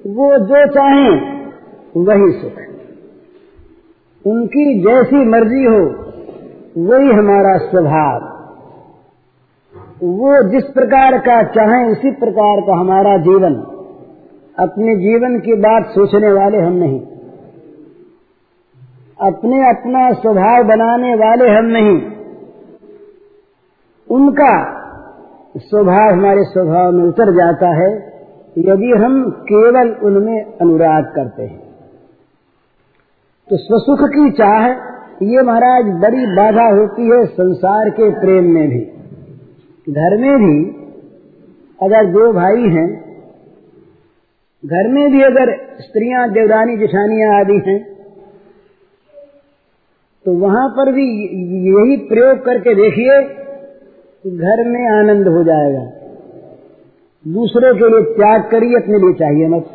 वो 0.07 0.39
जो 0.39 0.67
चाहे, 0.67 1.11
वही 1.97 2.33
सुख 2.33 2.63
उनकी 4.27 4.83
जैसी 4.83 5.25
मर्ज़ी 5.25 5.65
हो, 5.65 5.81
वही 6.79 7.13
हमारा 7.13 7.59
स्वभाव। 7.59 8.33
वो 10.03 10.51
जिस 10.51 10.65
प्रकार 10.65 11.19
का 11.19 11.43
चाहे, 11.43 11.93
उसी 11.93 12.11
प्रकार 12.11 12.61
का 12.61 12.81
हमारा 12.81 13.17
जीवन। 13.17 13.55
अपने 14.59 14.97
जीवन 14.97 15.39
की 15.39 15.55
बात 15.55 15.87
सोचने 15.87 16.33
वाले 16.33 16.59
हम 16.59 16.73
नहीं। 16.73 17.01
अपने 19.21 19.71
अपना 19.71 20.13
स्वभाव 20.13 20.65
बनाने 20.65 21.15
वाले 21.15 21.49
हम 21.49 21.65
नहीं। 21.65 22.13
उनका 24.11 24.83
स्वभाव 25.57 26.13
हमारे 26.13 26.45
स्वभाव 26.45 26.93
में 26.93 27.05
उतर 27.05 27.33
जाता 27.33 27.69
है, 27.69 27.91
यदि 28.59 29.05
हम 29.05 29.31
केवल 29.31 29.91
उनमें 30.03 30.45
अनुराग 30.45 31.05
करते 31.05 31.43
हैं। 31.43 31.61
तो 33.49 33.57
स्वसुख 33.57 34.09
की 34.09 34.31
चाह, 34.31 34.67
ये 35.23 35.43
महाराज 35.43 35.85
बड़ी 35.85 36.27
बाधा 36.27 36.67
होती 36.81 37.09
है 37.11 37.27
संसार 37.27 37.91
के 37.91 38.11
प्रेम 38.11 38.45
में 38.45 38.69
भी। 38.69 38.81
घर 39.93 40.17
में 40.21 40.39
भी 40.39 40.71
अगर 41.87 42.07
दो 42.07 42.33
भाई 42.33 42.69
हैं, 42.69 43.03
घर 44.65 44.89
में 44.89 45.13
भी 45.13 45.23
अगर 45.23 45.57
स्त्रियाँ, 45.81 46.29
देवरानी, 46.31 46.77
जिठानियाँ 46.77 47.41
आदि 47.41 47.71
हैं 47.71 47.92
तो 50.25 50.33
वहाँ 50.33 50.69
पर 50.69 50.93
भी 50.93 51.27
यही 51.69 51.97
प्रयोग 51.97 52.45
करके 52.45 52.75
देखिए 52.75 53.23
घर 54.27 54.69
में 54.69 54.91
आनंद 54.91 55.29
हो 55.29 55.45
जाएगा। 55.45 55.85
दूसरों 57.29 57.75
के 57.75 57.89
लिए 57.89 58.15
त्याग 58.15 58.51
करिए, 58.51 58.77
अपने 58.77 58.99
लिए 58.99 59.13
चाहिए 59.13 59.49
मत। 59.49 59.69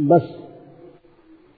बस। 0.00 0.38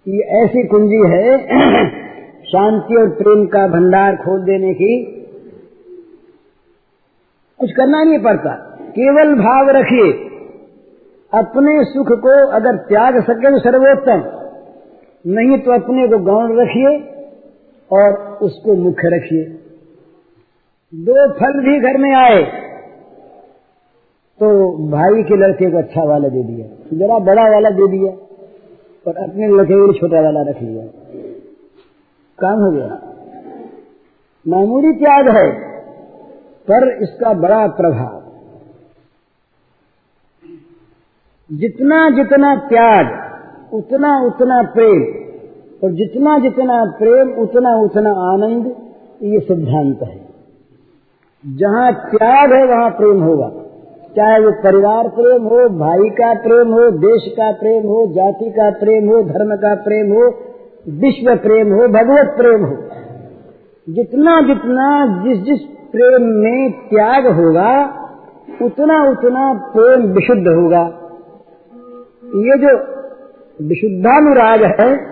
ये 0.08 0.20
ऐसी 0.20 0.66
कुंजी 0.66 1.02
है, 1.06 1.38
शांति 2.42 2.94
और 2.94 3.08
प्रेम 3.08 3.46
का 3.46 3.68
भंडार 3.68 4.16
खोल 4.16 4.40
देने 4.40 4.74
की। 4.74 5.04
कुछ 7.58 7.72
करना 7.72 8.04
नहीं 8.04 8.18
पड़ता। 8.18 8.78
केवल 8.80 9.34
भाव 9.34 9.70
रखिए। 9.70 10.12
अपने 11.34 11.84
सुख 11.84 12.06
को 12.08 12.46
अगर 12.46 12.76
त्याग 12.76 13.22
सके 13.22 13.50
तो 13.50 13.58
सर्वोत्तम। 13.58 14.40
नहीं 15.26 15.58
तो 15.58 15.70
अपने 15.70 16.08
को 16.08 16.18
गौण 16.18 16.60
रखिए। 16.60 17.19
और 17.90 18.38
उसको 18.42 18.74
मुख्य 18.74 19.08
रखिए। 19.08 19.44
दो 20.92 21.14
फल 21.32 21.60
भी 21.60 21.78
घर 21.80 21.96
में 21.96 22.12
आए 22.14 22.42
तो 24.40 24.48
भाई 24.90 25.22
के 25.22 25.36
लड़के 25.36 25.70
को 25.70 25.78
अच्छा 25.78 26.04
वाला 26.04 26.28
दे 26.28 26.42
दिया। 26.42 26.66
जरा 26.98 27.18
बड़ा 27.18 27.42
वाला 27.42 27.70
दे 27.70 27.88
दिया 27.88 28.12
और 29.06 29.16
अपने 29.16 29.48
लड़के 29.48 29.74
को 29.74 29.92
छोटा 29.92 30.20
वाला 30.20 30.42
रख 30.42 30.62
लिया। 30.62 30.84
काम 32.38 32.60
हो 32.60 32.70
गया। 32.70 32.88
मामूली 34.46 34.92
त्याग 34.92 35.28
है, 35.28 35.50
पर 36.68 36.88
इसका 37.02 37.32
बड़ा 37.32 37.66
प्रभाव। 37.66 38.18
जितना 41.50 41.98
जितना 42.10 42.54
त्याग, 42.68 43.06
उतना 43.74 44.16
उतना 44.26 44.62
प्रेम। 44.62 45.02
और 45.84 45.90
जितना 45.90 46.38
जितना 46.38 46.84
प्रेम, 46.84 47.42
उतना 47.42 47.76
उतना 47.76 48.10
आनंद, 48.10 48.66
ये 49.22 49.40
सिद्धांत 49.40 49.98
है। 50.02 50.30
जहाँ 51.46 51.92
त्याग 51.92 52.52
है, 52.52 52.66
वहाँ 52.66 52.90
प्रेम 52.90 53.22
होगा। 53.22 53.52
चाहे 54.16 54.40
वो 54.40 54.50
परिवार 54.50 55.08
प्रेम 55.08 55.42
हो, 55.42 55.68
भाई 55.68 56.10
का 56.10 56.34
प्रेम 56.34 56.68
हो, 56.68 56.90
देश 56.90 57.32
का 57.32 57.52
प्रेम 57.52 57.82
हो, 57.82 58.06
जाति 58.06 58.50
का 58.50 58.70
प्रेम 58.70 59.08
हो, 59.08 59.22
धर्म 59.22 59.56
का 59.56 59.74
प्रेम 59.74 60.12
हो, 60.12 60.34
विश्व 60.88 61.36
प्रेम 61.36 61.72
हो, 61.72 61.88
भगवत 61.88 62.34
प्रेम 62.36 62.64
हो। 62.64 62.76
जितना 63.88 64.40
जितना 64.40 65.20
जिस 65.24 65.42
जिस 65.42 65.60
प्रेम 65.92 66.22
में 66.22 66.72
त्याग 66.72 67.26
होगा, 67.26 68.00
उतना 68.62 69.10
उतना 69.10 69.72
प्रेम 69.76 70.00
विशुद्ध 70.00 70.48
होगा। 70.48 70.82
ये 72.24 72.58
जो 72.58 72.78
विशुद्धानुराग 73.68 74.62
है 74.64 75.09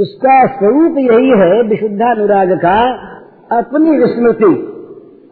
उसका 0.00 0.46
स्वरूप 0.46 0.98
यही 0.98 1.30
है 1.30 1.62
विशुद्धानुराग 1.62 2.52
का 2.52 2.92
अपनी 3.58 3.98
विस्मृति, 3.98 4.54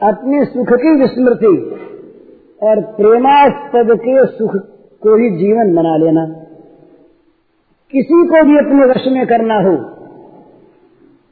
अपने 0.03 0.45
सुख 0.45 0.67
की 0.73 1.01
विस्मृति, 1.01 1.75
और 2.63 2.81
प्रेमास्पद 2.81 3.99
के 3.99 4.27
सुख 4.27 4.53
को 5.03 5.17
ही 5.17 5.31
जीवन 5.31 5.75
बना 5.75 5.97
लेना। 5.97 6.27
किसी 7.93 8.27
को 8.27 8.45
भी 8.45 8.59
अपने 8.59 8.87
वश 8.87 9.05
में 9.07 9.27
करना 9.27 9.55
हो, 9.55 9.77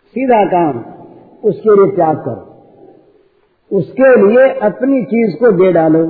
सीधा 0.07 0.45
काम, 0.45 0.85
उसके 1.45 1.77
लिए 1.77 1.97
त्याग 1.97 2.17
करो। 2.17 2.53
उसके 3.77 4.27
लिए 4.27 4.59
अपनी 4.59 5.03
चीज़ 5.03 5.37
को 5.37 5.53
दे 5.53 5.73
डालो। 5.73 6.05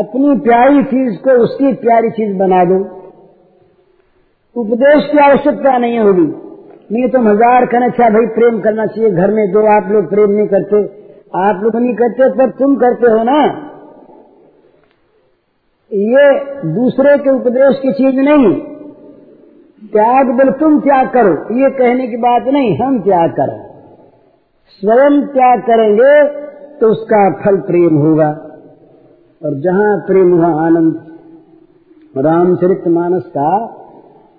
अपनी 0.00 0.38
प्यारी 0.38 0.82
चीज़ 0.82 1.20
को 1.20 1.30
उसकी 1.30 1.72
प्यारी 1.72 2.10
चीज़ 2.10 2.36
बना 2.36 2.64
दो। 2.64 2.99
उपदेश 4.56 5.10
की 5.12 5.18
आवश्यकता 5.20 5.76
नहीं 5.78 5.98
होगी। 5.98 6.26
नहीं 6.92 7.08
तो 7.08 7.20
हज़ार 7.22 7.66
कहना 7.66 7.86
अच्छा 7.86 8.08
भाई 8.10 8.26
प्रेम 8.34 8.60
करना 8.60 8.86
चाहिए, 8.86 9.10
घर 9.10 9.30
में 9.30 9.44
जो 9.52 9.60
आप 9.72 9.90
लोग 9.92 10.08
प्रेम 10.10 10.30
नहीं 10.30 10.46
करते, 10.48 10.82
आप 11.40 11.62
लोग 11.62 11.76
नहीं 11.76 11.94
करते, 11.94 12.28
पर 12.38 12.50
तुम 12.58 12.74
करते 12.76 13.10
हो 13.10 13.22
ना। 13.22 13.38
ये 15.90 16.26
दूसरे 16.74 17.16
के 17.18 17.30
उपदेश 17.30 17.78
की 17.78 17.92
चीज़ 17.92 18.20
नहीं। 18.20 18.52
त्याग 19.92 20.30
बोल 20.32 20.50
तुम 20.58 20.78
त्याग 20.80 21.08
करो, 21.08 21.32
ये 21.54 21.70
कहने 21.70 22.06
की 22.06 22.16
बात 22.18 22.48
नहीं, 22.48 22.76
हम 22.78 23.00
त्याग 23.00 23.30
करें। 23.30 23.58
स्वयं 24.82 25.20
त्याग 25.28 25.60
करेंगे 25.62 26.12
तो 26.80 26.90
उसका 26.90 27.22
फल 27.40 27.56
प्रेम 27.62 27.96
होगा। 27.98 28.28
और 29.42 29.54
जहाँ 29.60 29.96
प्रेम 30.06 30.32
वहाँ 30.34 30.66
आनंद। 30.66 32.22
रामचरित 32.24 32.88
मानस 32.88 33.22
का 33.36 33.50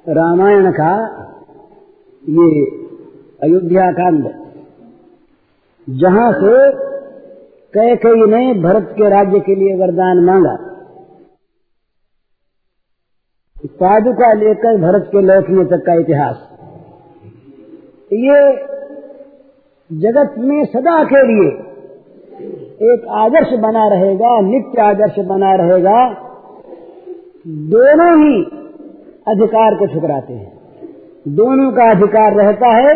रामायण 0.10 0.72
का 0.72 0.92
ये 2.24 2.66
अयोध्या 3.44 3.92
कांड। 3.92 4.24
जहाँ 5.88 6.32
से 6.34 6.72
कई 7.74 7.96
कई 7.96 8.26
ने 8.28 8.54
भरत 8.62 8.88
के 8.92 9.10
राज्य 9.10 9.40
के 9.40 9.56
लिए 9.56 9.76
वरदान 9.76 10.24
मांगा। 10.26 10.56
पादुका 13.66 14.34
लेकर 14.34 14.78
भरत 14.78 15.08
के 15.12 15.22
लौटने 15.22 15.66
तक 15.66 15.84
का 15.86 15.94
इतिहास। 15.94 16.48
ये 18.14 18.40
जगत 19.92 20.36
में 20.38 20.66
सदा 20.66 21.04
के 21.04 21.22
लिए 21.28 21.52
एक 22.94 23.06
आदर्श 23.08 23.54
बना 23.60 23.88
रहेगा, 23.88 24.42
नित्य 24.42 24.82
आदर्श 24.82 25.20
बना 25.26 25.54
रहेगा। 25.56 26.00
दोनों 27.48 28.12
ही 28.20 28.61
अधिकार 29.28 29.76
को 29.76 29.86
ठुकराते 29.86 30.34
हैं। 30.34 30.62
दोनों 31.28 31.72
का 31.72 31.92
अधिकार 31.92 32.34
रहता 32.34 32.68
है 32.68 32.94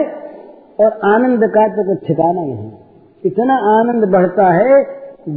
और 0.80 1.00
आनंद 1.04 1.40
का 1.44 1.68
तो 1.68 1.84
कुछ 1.86 2.08
ठिकाना 2.08 2.42
नहीं। 2.42 2.72
इतना 3.26 3.54
आनंद 3.54 4.06
बढ़ता 4.12 4.46
है, 4.46 4.84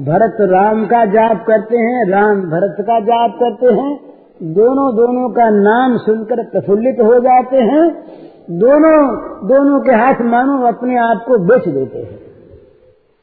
भरत 0.05 0.37
राम 0.40 0.87
का 0.87 1.05
जाप 1.05 1.44
करते 1.46 1.79
हैं, 1.79 2.11
राम 2.11 2.40
भरत 2.40 2.77
का 2.81 3.01
जाप 3.01 3.31
करते 3.42 3.66
हैं, 3.66 4.01
दोनों 4.42 4.96
दोनों 4.96 5.31
का 5.31 5.51
नाम 5.51 5.96
सुनकर 5.96 6.44
प्रफुल्लित 6.44 6.96
हो 7.01 7.20
जाते 7.20 7.57
हैं, 7.57 8.05
दोनों 8.51 9.16
दोनों 9.48 9.81
के 9.81 9.92
हाथ 9.92 10.14
मानो 10.20 10.66
अपने 10.66 10.98
आप 10.98 11.24
को 11.29 11.38
बेच 11.38 11.68
देते 11.68 11.98
हैं। 11.98 12.18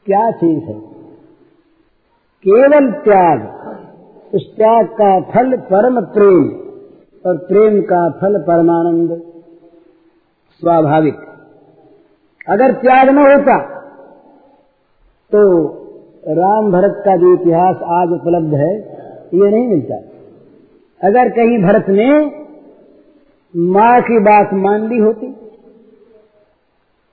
क्या 0.06 0.30
चीज़ 0.30 0.64
है? 0.64 0.74
केवल 2.48 2.92
त्याग। 2.92 3.56
उस 4.34 4.56
त्याग 4.56 4.86
का 4.86 5.20
फल 5.20 5.56
परम 5.56 6.00
प्रेम। 6.00 6.65
और 7.26 7.36
प्रेम 7.46 7.80
का 7.82 8.00
फल 8.18 8.38
परमानंद, 8.42 9.14
स्वाभाविक। 10.62 11.16
अगर 12.48 12.72
त्याग 12.74 13.08
न 13.08 13.18
होता 13.20 13.56
तो 15.32 15.40
राम 16.32 16.70
भरत 16.72 17.02
का 17.04 17.16
जो 17.16 17.32
इतिहास 17.34 17.80
आज 17.94 18.12
उपलब्ध 18.12 18.54
है, 18.54 18.74
ये 19.34 19.50
नहीं 19.50 19.66
मिलता। 19.68 19.96
अगर 21.00 21.28
कहीं 21.30 21.58
भरत 21.62 21.88
ने 21.90 22.08
माँ 23.54 24.00
की 24.02 24.18
बात 24.20 24.52
मान 24.54 24.86
ली 24.88 24.98
होती 24.98 25.32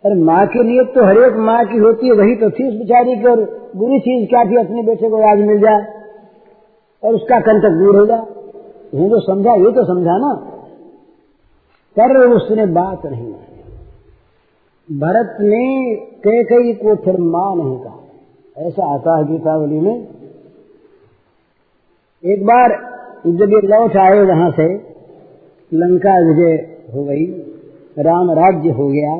और 0.04 0.16
माँ 0.22 0.46
के 0.48 0.64
लिए 0.64 0.84
तो 0.94 1.06
हरेक 1.06 1.36
माँ 1.42 1.64
की 1.66 1.78
होती 1.78 2.08
है, 2.08 2.14
वही 2.14 2.36
तो 2.36 2.50
थी 2.50 2.68
उस 2.68 2.74
बेचारी 2.76 3.16
की, 3.16 3.28
और 3.28 3.44
बुरी 3.76 4.00
चीज़ 4.00 4.30
क्या 4.30 4.44
थी, 4.44 4.58
अपने 4.58 4.84
बेटे 4.84 5.10
को 5.10 5.22
आज 5.30 5.40
मिल 5.48 5.60
जाए, 5.60 5.86
और 7.04 7.16
उसका 7.16 7.40
कंटक 7.42 7.78
दूर 7.80 7.96
हो 7.96 8.06
जाए। 8.06 8.43
तो 8.94 9.20
समझा, 9.20 9.54
ये 9.54 9.72
तो 9.72 9.86
समझा 9.86 10.18
ना। 10.18 10.34
पर 12.00 12.28
उसने 12.28 12.66
बात 12.66 13.06
नहीं 13.06 13.34
भरत 14.90 15.38
ने 15.42 15.96
कई 15.96 16.44
कई 16.44 16.74
को 16.74 16.96
फिर 16.96 17.18
माँ 17.20 17.56
नहीं 17.56 17.80
कहा। 17.80 18.00
ऐसा 18.58 18.96
आता 18.96 19.18
है 19.18 19.28
गीतावली 19.28 19.80
में। 19.80 20.08
एक 22.26 22.46
बार 22.46 22.70
जब 23.28 23.50
ये 23.50 23.68
लौट 23.68 23.98
आए 23.98 24.20
वहाँ 24.20 24.52
से, 24.52 24.74
लंका 25.74 26.20
विजय 26.20 26.54
हो 26.94 27.04
गई, 27.04 27.26
राम 28.00 28.32
राज्य 28.32 28.70
हो 28.70 28.88
गया। 28.88 29.16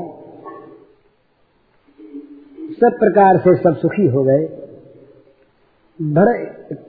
सब 2.74 3.00
प्रकार 3.00 3.38
से 3.38 3.56
सब 3.56 3.78
सुखी 3.78 4.08
हो 4.08 4.24
गए। 4.24 4.46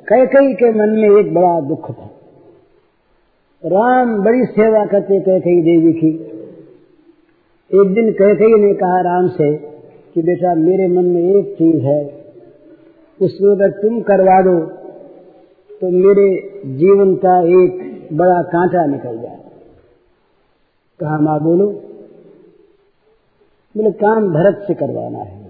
कई 0.08 0.26
कई 0.26 0.54
के 0.54 0.70
मन 0.70 0.88
में 0.88 1.20
एक 1.20 1.34
बड़ा 1.34 1.60
दुख 1.60 1.90
था। 1.90 2.10
राम 3.64 4.10
बड़ी 4.22 4.44
सेवा 4.46 4.84
करते 4.86 5.18
कई 5.20 5.40
कई 5.40 5.60
देवी 5.62 5.92
की। 5.92 6.08
एक 7.70 7.94
दिन 7.94 8.10
कई 8.12 8.34
कई 8.34 8.58
ने 8.62 8.72
कहा 8.74 9.00
राम 9.00 9.28
से 9.28 9.52
कि 10.14 10.22
बेटा 10.22 10.54
मेरे 10.54 10.88
मन 10.88 11.04
में 11.04 11.22
एक 11.22 11.54
चीज़ 11.54 11.84
है। 11.84 12.02
उसमें 13.20 13.50
अगर 13.52 13.70
तुम 13.70 14.00
करवा 14.00 14.40
दो 14.42 14.58
तो 15.80 15.90
मेरे 15.90 16.26
जीवन 16.74 17.14
का 17.14 17.38
एक 17.54 17.80
बड़ा 18.12 18.42
कांटा 18.42 18.84
निकल 18.86 19.18
जाए। 19.18 19.40
कहा, 21.00 21.18
माँ 21.18 21.38
बोलो 21.40 21.66
बोले 23.74 23.90
काम 23.90 24.28
भरत 24.30 24.64
से 24.66 24.74
करवाना 24.74 25.18
है। 25.18 25.42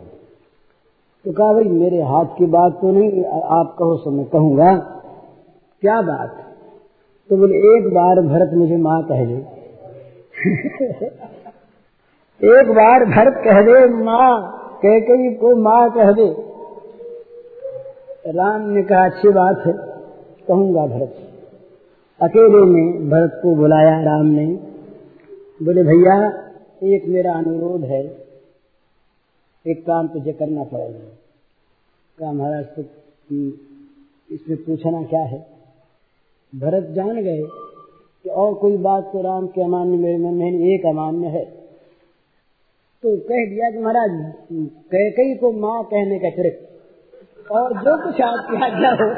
तो 1.24 1.32
कहा, 1.32 1.52
भाई, 1.52 1.64
मेरे 1.64 2.02
हाथ 2.02 2.38
की 2.38 2.46
बात 2.46 2.72
तो 2.72 2.90
नहीं, 2.90 3.24
आप 3.58 3.76
कहो 3.78 3.96
सो 3.96 4.10
मैं 4.10 4.26
कहूँगा। 4.26 4.74
क्या 5.82 6.00
बात 6.02 6.43
तो 7.30 7.36
बोले, 7.36 7.56
एक 7.56 7.86
बार 7.86 8.20
भरत 8.20 8.54
मुझे 8.54 8.76
माँ 8.76 9.02
कह 9.02 9.24
दे। 9.24 9.32
एक 12.60 12.70
बार 12.70 13.04
भरत 13.04 13.42
कह 13.44 13.62
दे, 13.62 14.04
माँ, 14.04 14.60
कह 14.82 15.00
कही 15.00 15.34
को 15.34 15.56
माँ 15.56 15.90
कह 15.90 16.12
दे। 16.12 16.54
राम 18.32 18.60
ने 18.60 18.82
कहा, 18.82 19.04
अच्छी 19.04 19.28
बात 19.28 19.62
है, 19.66 19.72
कहूँगा 20.48 20.86
भरत। 20.86 21.14
अकेले 22.20 22.48
में 22.48 23.10
भरत 23.10 23.40
को 23.42 23.54
बुलाया 23.54 24.02
राम 24.02 24.26
ने। 24.26 24.58
बोले, 25.62 25.82
भैया, 25.82 26.44
एक 26.82 27.06
मेरा 27.06 27.32
अनुरोध 27.32 27.84
है, 27.84 28.26
एक 29.66 29.86
काम 29.86 30.08
तुझे 30.08 30.32
करना 30.32 30.64
पड़ेगा। 30.64 31.16
कहा 32.18 32.32
महाराज 32.32 32.64
तो 32.64 32.82
इसमें 34.34 34.56
पूछना 34.56 35.02
क्या 35.02 35.20
है? 35.20 35.53
भरत 36.54 36.84
जान 36.90 37.22
गए 37.22 37.42
कि 38.24 38.30
और 38.30 38.54
कोई 38.54 38.76
बात 38.76 39.04
तो 39.04 39.22
राम 39.22 39.46
के 39.46 39.62
अमान्य 39.62 39.96
मेरे 39.96 40.18
मन 40.18 40.34
में 40.34 40.74
एक 40.74 40.86
अमान्य 40.86 41.26
है। 41.26 41.44
तो 43.02 43.16
कह 43.16 43.50
दिया 43.50 43.70
कि 43.70 43.78
महाराज 43.78 44.32
कई 44.94 45.34
को 45.34 45.52
माँ 45.52 45.84
कहने 45.84 46.18
का 46.18 46.28
ट्रिक। 46.28 46.68
और 47.52 47.72
जो 47.72 48.04
कुछ 48.04 48.20
आपकी 48.20 48.56
आज्ञा 48.56 48.90
हो 48.90 49.14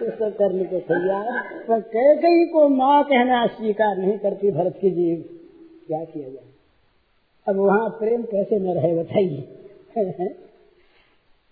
तो 0.00 0.10
सब 0.10 0.36
करने 0.36 0.64
को 0.64 0.78
तैयार। 0.80 1.44
पर 1.68 1.80
कह 1.80 2.14
कई 2.14 2.46
को 2.46 2.68
माँ 2.68 3.04
कहना 3.04 3.46
स्वीकार 3.46 3.96
नहीं 3.96 4.18
करती 4.18 4.50
भरत 4.50 4.78
की 4.80 4.90
जीव। 4.90 5.24
क्या 5.86 6.04
किया 6.04 6.28
जाए? 6.28 6.48
अब 7.48 7.56
वहाँ 7.56 7.88
प्रेम 7.90 8.22
कैसे 8.22 8.58
न 8.58 8.66
रहे, 8.66 8.94
बताइए। 8.94 9.48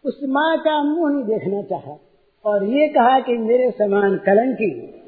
उस 0.04 0.20
माँ 0.24 0.58
का 0.58 0.82
मुँह 0.82 1.12
नहीं 1.12 1.24
देखना 1.24 1.62
चाहा। 1.62 1.98
और 2.44 2.64
ये 2.64 2.88
कहा 2.88 3.20
कि 3.20 3.38
मेरे 3.38 3.70
समान 3.70 4.16
कलंकी 4.16 5.01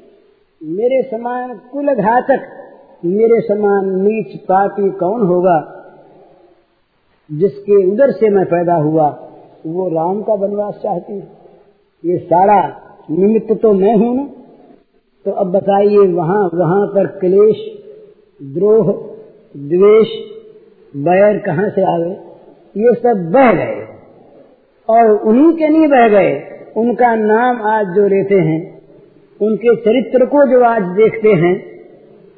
मेरे 0.67 1.01
समान 1.01 1.61
कुल 1.73 1.93
घातक 1.93 2.41
मेरे 3.05 3.41
समान 3.41 4.01
नीच 4.01 4.39
पापी 4.39 4.91
कौन 4.91 5.21
होगा? 5.21 5.85
जिसके 7.31 7.91
उधर 7.91 8.11
से 8.11 8.29
मैं 8.29 8.45
पैदा 8.45 8.75
हुआ, 8.75 9.29
वो 9.65 9.89
राम 9.89 10.21
का 10.21 10.33
वनवास 10.33 10.79
चाहती 10.83 11.23
ये 12.05 12.17
सारा 12.17 12.81
निमित्त 13.11 13.61
तो 13.61 13.73
मैं 13.73 13.95
हूँ 13.95 14.15
ना। 14.15 14.29
तो 15.25 15.31
अब 15.31 15.51
बताइए, 15.51 15.97
वहाँ 15.97 16.49
वहाँ 16.53 16.87
पर 16.87 17.07
क्लेश, 17.07 17.83
द्रोह, 18.43 18.91
द्वेष, 19.57 20.07
बैर 20.95 21.37
कहाँ 21.39 21.69
से 21.69 21.81
आ 21.81 21.97
गए? 21.97 22.17
ये 22.77 22.93
सब 22.93 23.31
बह 23.31 23.53
गए। 23.53 23.87
और 24.89 25.11
उन्हीं 25.11 25.53
के 25.53 25.69
नहीं 25.69 25.87
बह 25.87 26.09
गए। 26.09 26.43
उनका 26.77 27.15
नाम 27.15 27.61
आज 27.61 27.85
जो 27.87 28.07
लेते 28.07 28.35
हैं 28.35 28.74
उनके 29.41 29.75
चरित्र 29.75 30.25
को 30.25 30.51
जो 30.51 30.63
आज 30.63 30.83
देखते 30.83 31.29
हैं, 31.29 31.65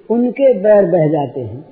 उनके 0.10 0.54
बैर 0.54 0.86
बह 0.86 1.08
जाते 1.08 1.40
हैं। 1.40 1.66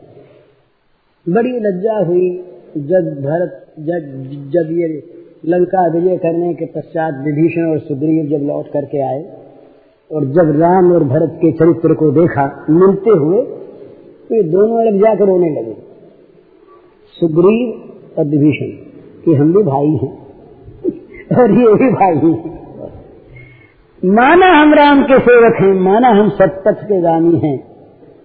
बड़ी 1.29 1.51
लज्जा 1.51 2.05
हुई 2.05 2.43
जब 2.77 3.21
भरत 3.21 3.65
जब 3.79 4.23
जब 4.51 4.71
ये 4.71 5.03
लंका 5.45 5.87
विजय 5.87 6.17
करने 6.17 6.53
के 6.53 6.65
पश्चात 6.65 7.13
विभीषण 7.25 7.61
और 7.61 7.79
सुग्रीव 7.79 8.25
जब 8.25 8.45
लौट 8.45 8.71
करके 8.71 9.01
आए 9.01 9.33
और 10.11 10.25
जब 10.25 10.59
राम 10.61 10.91
और 10.91 11.03
भरत 11.03 11.31
के 11.35 11.51
चरित्र 11.51 11.93
को 11.93 12.11
देखा, 12.11 12.65
मिलते 12.69 13.09
हुए 13.09 13.41
तो 14.29 14.35
ये 14.35 14.43
दोनों 14.43 14.81
अलग 14.81 14.99
जाकर 14.99 15.25
रोने 15.25 15.49
लगे। 15.49 15.75
सुग्रीव 17.19 17.93
और 18.17 18.25
विभीषण 18.25 18.67
कि 19.25 19.33
हम 19.33 19.53
भी 19.53 19.63
भाई 19.63 19.87
हैं 19.87 20.27
और 21.41 21.51
ये 21.51 21.73
भी 21.73 21.89
भाई 21.89 22.15
हैं। 22.15 22.64
माना 24.05 24.47
हम 24.51 24.73
राम 24.73 25.01
के 25.03 25.17
सेवक 25.19 25.55
हैं, 25.61 25.73
माना 25.81 26.09
हम 26.09 26.29
सतपथ 26.31 26.83
के 26.83 27.01
गामी 27.01 27.37
हैं, 27.39 27.57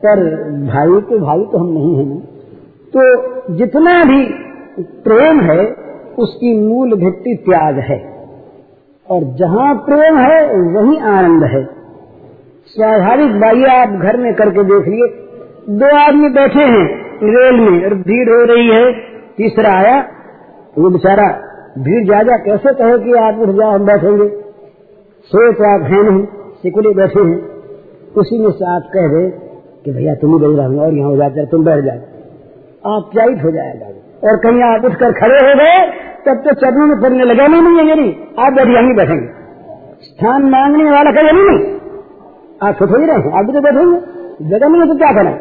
पर 0.00 0.22
भाई 0.66 1.00
तो 1.00 1.18
भाई 1.18 1.44
तो 1.44 1.58
हम 1.58 1.68
नहीं 1.68 1.94
हैं 1.96 2.18
तो 2.92 3.54
जितना 3.56 4.02
भी 4.04 4.22
प्रेम 5.04 5.40
है, 5.40 5.64
उसकी 6.18 6.54
मूल 6.58 6.94
भित्ति 6.94 7.34
त्याग 7.44 7.78
है। 7.80 7.98
और 9.08 9.24
जहाँ 9.36 9.74
प्रेम 9.86 10.18
है, 10.18 10.40
वही 10.74 10.96
आनंद 11.08 11.44
है। 11.44 11.62
स्वाभाविक 12.68 13.40
बाई 13.40 13.64
आप 13.70 13.94
घर 14.00 14.16
में 14.16 14.32
करके 14.34 14.64
देख 14.64 14.88
लिए, 14.88 15.06
दो 15.78 15.96
आदमी 15.98 16.28
बैठे 16.30 16.64
हैं 16.66 16.86
रेल 17.24 17.60
में, 17.60 17.84
और 17.84 17.94
भीड़ 18.02 18.28
हो 18.28 18.42
रही 18.44 18.68
है, 18.68 18.92
तीसरा 19.36 19.72
आया, 19.74 19.96
वो 20.78 20.90
बेचारा, 20.90 21.28
भीड़ 21.78 22.04
ज़्यादा 22.04 22.36
कैसे 22.36 22.74
कहे 22.74 22.98
कि 22.98 23.18
आप 23.18 23.38
उठ 23.38 23.54
जाओ, 23.56 23.70
हम 23.70 23.86
बैठेंगे। 23.86 24.28
सोए 25.32 25.52
तो 25.52 25.64
आप 25.66 25.82
हैं 25.90 26.02
नहीं, 26.02 26.22
सिकुले 26.62 26.92
बैठे 26.94 27.20
हैं। 27.20 27.38
उसी 28.14 28.38
में 28.38 28.50
से 28.52 28.64
आप 28.68 28.86
कह 28.94 29.08
दे 29.08 29.24
कि 29.84 29.92
भैया 29.92 30.14
तुम 30.14 30.32
ही 30.32 30.38
बैठ 30.38 30.56
रहा 30.58 30.84
और 30.84 30.94
यहाँ 30.94 31.10
हो 31.10 31.16
जाते 31.16 31.44
तुम 31.46 31.64
बैठ 31.64 31.84
जाओ। 31.84 32.94
आप 32.94 33.10
चाइट 33.14 33.44
हो 33.44 33.50
जाएगा 33.50 33.90
और 34.22 34.38
कहीं 34.38 34.62
आप 34.64 34.84
उठकर 34.84 35.12
खड़े 35.12 35.36
हो 35.38 35.52
गए, 35.58 35.76
तब 36.26 36.40
तो 36.44 36.54
चरणों 36.54 36.86
में 36.86 36.96
पड़ने 37.02 37.24
लगा 37.24 37.46
नहीं 37.46 37.76
है 37.78 37.94
नहीं 37.96 38.14
आप 38.38 38.52
बैठे 38.52 38.72
यहीं 38.72 38.96
बैठेंगे। 38.96 39.28
स्थान 40.02 40.48
मांगने 40.50 40.90
वाला 40.90 41.12
कहे 41.12 41.32
नहीं। 41.32 41.54
आप 42.62 42.78
खुद 42.78 42.90
ही 42.90 43.06
रहे 43.06 43.30
आप 43.38 43.46
भी 43.46 43.52
तो 43.52 43.60
बैठेंगे। 43.60 44.48
जगह 44.50 44.68
नहीं 44.68 44.88
तो 44.88 44.96
क्या 44.96 45.12
करें 45.12 45.32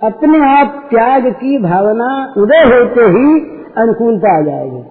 अपने 0.00 0.38
आप 0.48 0.74
त्याग 0.90 1.30
की 1.34 1.58
भावना 1.58 2.10
उदय 2.38 2.64
होते 2.64 3.06
ही 3.14 3.38
अनुकूलता 3.76 4.36
आ 4.38 4.42
जाएगी। 4.42 4.82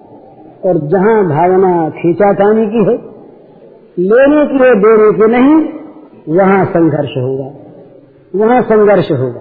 और 0.64 0.78
जहाँ 0.88 1.14
भावना 1.26 1.70
खींचातानी 1.92 2.66
की 2.66 2.84
है 2.90 2.96
लेने 3.98 4.46
की 4.46 4.54
है 4.54 4.74
देने 4.74 5.12
की 5.12 5.26
नहीं, 5.26 5.68
वहाँ 6.36 6.64
संघर्ष 6.64 7.10
होगा। 7.10 7.52
वहाँ 8.34 8.62
संघर्ष 8.62 9.10
होगा। 9.10 9.40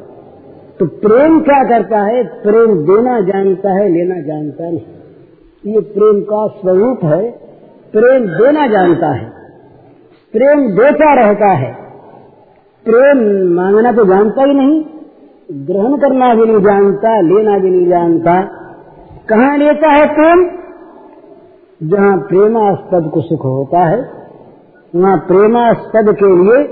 तो 0.79 0.85
प्रेम 0.85 1.39
क्या 1.39 1.63
करता 1.63 1.99
है? 1.99 2.23
प्रेम 2.23 2.75
देना 2.77 3.21
जानता 3.21 3.71
है, 3.71 3.89
लेना 3.89 4.21
जानता 4.21 4.69
नहीं। 4.69 4.81
ये 5.73 5.79
प्रेम 5.79 6.21
का 6.21 6.47
स्वरूप 6.47 6.99
है। 7.03 7.31
प्रेम 7.91 8.25
देना 8.25 8.67
जानता 8.67 9.07
है। 9.07 9.29
प्रेम 10.33 10.69
देता 10.69 11.13
रहता 11.13 11.47
है। 11.47 11.73
प्रेम 12.85 13.47
मांगना 13.53 13.91
तो 13.91 14.05
जानता 14.05 14.43
ही 14.43 14.53
नहीं, 14.53 14.83
ग्रहण 15.51 15.97
करना 15.97 16.35
भी 16.35 16.45
नहीं 16.45 16.61
जानता, 16.61 17.21
लेना 17.21 17.59
भी 17.59 17.69
नहीं 17.69 17.87
जानता। 17.87 18.41
कहाँ 19.29 19.57
लेता 19.57 19.87
है 19.87 20.07
प्रेम? 20.07 20.49
जहाँ 21.89 22.17
प्रेमास्पद 22.17 23.11
को 23.13 23.21
सुख 23.21 23.45
होता 23.45 23.79
है 23.79 24.26
वहाँ 24.95 25.17
प्रेमास्पद 25.17 26.15
के 26.15 26.35
लिए 26.37 26.63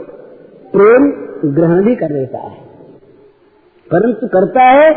प्रेम 0.74 1.12
ग्रहण 1.56 1.84
भी 1.84 1.96
कर 1.96 2.10
लेता 2.10 2.38
है। 2.38 2.58
परंतु 3.92 4.28
करता 4.28 4.62
है 4.62 4.94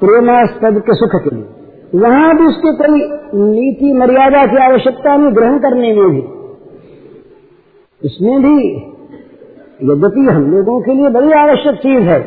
प्रेमास्पद 0.00 0.78
के 0.80 0.94
सुख 0.94 1.10
के 1.22 1.36
लिए। 1.36 1.44
वहाँ 1.94 2.36
भी 2.36 2.44
उसके 2.44 2.72
कोई 2.76 3.00
नीति 3.34 3.92
मर्यादा 3.92 4.46
की 4.46 4.56
आवश्यकता 4.56 5.16
नहीं, 5.16 5.34
ग्रहण 5.34 5.58
करने 5.58 5.92
में 5.92 6.10
भी। 6.10 6.22
इसमें 8.02 8.42
भी 8.42 8.76
यद्यपि 9.82 10.20
हम 10.20 10.50
लोगों 10.52 10.80
के 10.80 10.94
लिए 10.94 11.08
बड़ी 11.08 11.32
आवश्यक 11.32 11.74
चीज़ 11.74 12.02
है, 12.02 12.20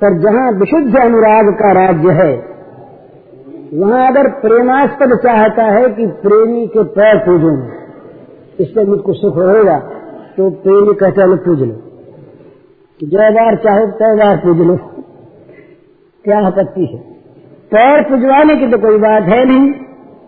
पर 0.00 0.18
जहाँ 0.18 0.52
विशुद्ध 0.52 0.96
अनुराग 0.96 1.54
का 1.54 1.72
राज्य 1.72 2.10
है, 2.10 2.52
वहाँ 3.74 4.08
अगर 4.10 4.28
प्रेमास्पद 4.28 5.18
चाहता 5.22 5.62
है 5.62 5.88
कि 5.88 6.06
प्रेमी 6.06 6.66
के 6.66 6.82
पैर 6.82 7.16
पूजू 7.18 7.81
इससे 8.62 8.84
मुझको 8.86 9.12
सुख 9.14 9.36
होगा 9.38 9.78
तो 10.36 10.50
प्रेमी 10.62 10.94
कहता 10.96 11.22
है 11.22 11.36
पूज 11.44 11.62
लो। 11.62 11.74
जय 13.00 13.30
बार 13.30 13.56
चाहे 13.64 13.86
तय 13.98 14.16
बार 14.16 14.36
पूज 14.36 14.60
लो। 14.66 14.76
क्या 16.24 16.38
आपत्ति 16.46 16.84
है? 16.84 16.98
पैर 17.72 18.02
पुजवाने 18.02 18.56
की 18.56 18.66
तो 18.66 18.78
कोई 18.78 18.98
बात 18.98 19.28
है 19.28 19.44
नहीं, 19.44 19.72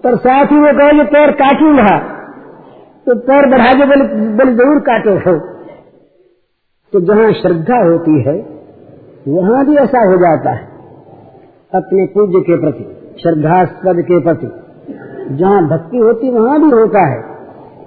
पर 0.04 0.16
साथ 0.18 0.52
ही 0.52 0.58
वो 0.58 0.72
कहे 0.72 1.04
पैर 1.06 1.30
काटू 1.32 1.66
काटूँगा 1.66 1.98
तो 3.06 3.14
पैर 3.22 3.48
बढ़ा 3.50 3.72
के 3.72 3.86
बोले 3.86 4.04
बोले 4.36 4.52
ज़रूर 4.54 4.78
काटो 4.80 5.14
हो। 5.20 5.36
तो 6.92 7.00
जहाँ 7.02 7.32
श्रद्धा 7.32 7.78
होती 7.80 8.20
है, 8.22 8.34
वहाँ 9.28 9.64
भी 9.66 9.76
ऐसा 9.76 10.00
हो 10.02 10.16
जाता 10.18 10.50
है, 10.50 10.64
अपने 11.72 12.06
पूज्य 12.14 12.40
के 12.40 12.58
प्रति 12.60 12.84
श्रद्धास्पद 13.22 14.00
के 14.02 14.20
प्रति। 14.20 14.50
जहाँ 15.36 15.62
भक्ति 15.68 15.98
होती, 15.98 16.30
वहाँ 16.30 16.60
भी 16.60 16.70
होता 16.70 17.02
है। 17.06 17.20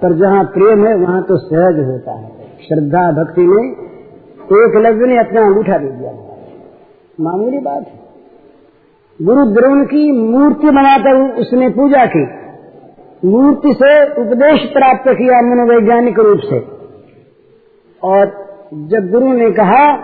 पर 0.02 0.12
जहाँ 0.12 0.44
प्रेम 0.44 0.86
है, 0.86 0.94
वहाँ 0.94 1.22
तो 1.22 1.36
सहज 1.36 1.86
होता 1.86 2.12
है। 2.12 2.28
श्रद्धा, 2.68 3.12
भक्ति 3.12 3.42
में 3.42 3.88
एक 4.52 4.72
लफ्ज 4.76 5.02
ने 5.02 5.18
अपना 5.18 5.46
अंगूठा 5.46 5.78
दे 5.78 5.88
दिया। 5.88 6.12
मामूली 7.20 7.58
बात 7.58 7.82
है। 7.82 8.00
गुरु 9.22 9.44
द्रोण 9.44 9.84
की 9.84 10.12
मूर्ति 10.12 10.70
बनाकर 10.70 11.40
उसने 11.40 11.68
पूजा 11.68 12.06
की। 12.06 12.26
मूर्ति 13.24 13.72
से 13.72 14.04
उपदेश 14.04 14.70
प्राप्त 14.72 15.08
किया 15.08 15.40
मनोवैज्ञानिक 15.42 16.18
रूप 16.18 16.38
से। 16.38 16.58
और 18.02 18.26
जब 18.74 19.10
गुरु 19.10 19.32
ने 19.32 19.50
कहा 19.50 19.96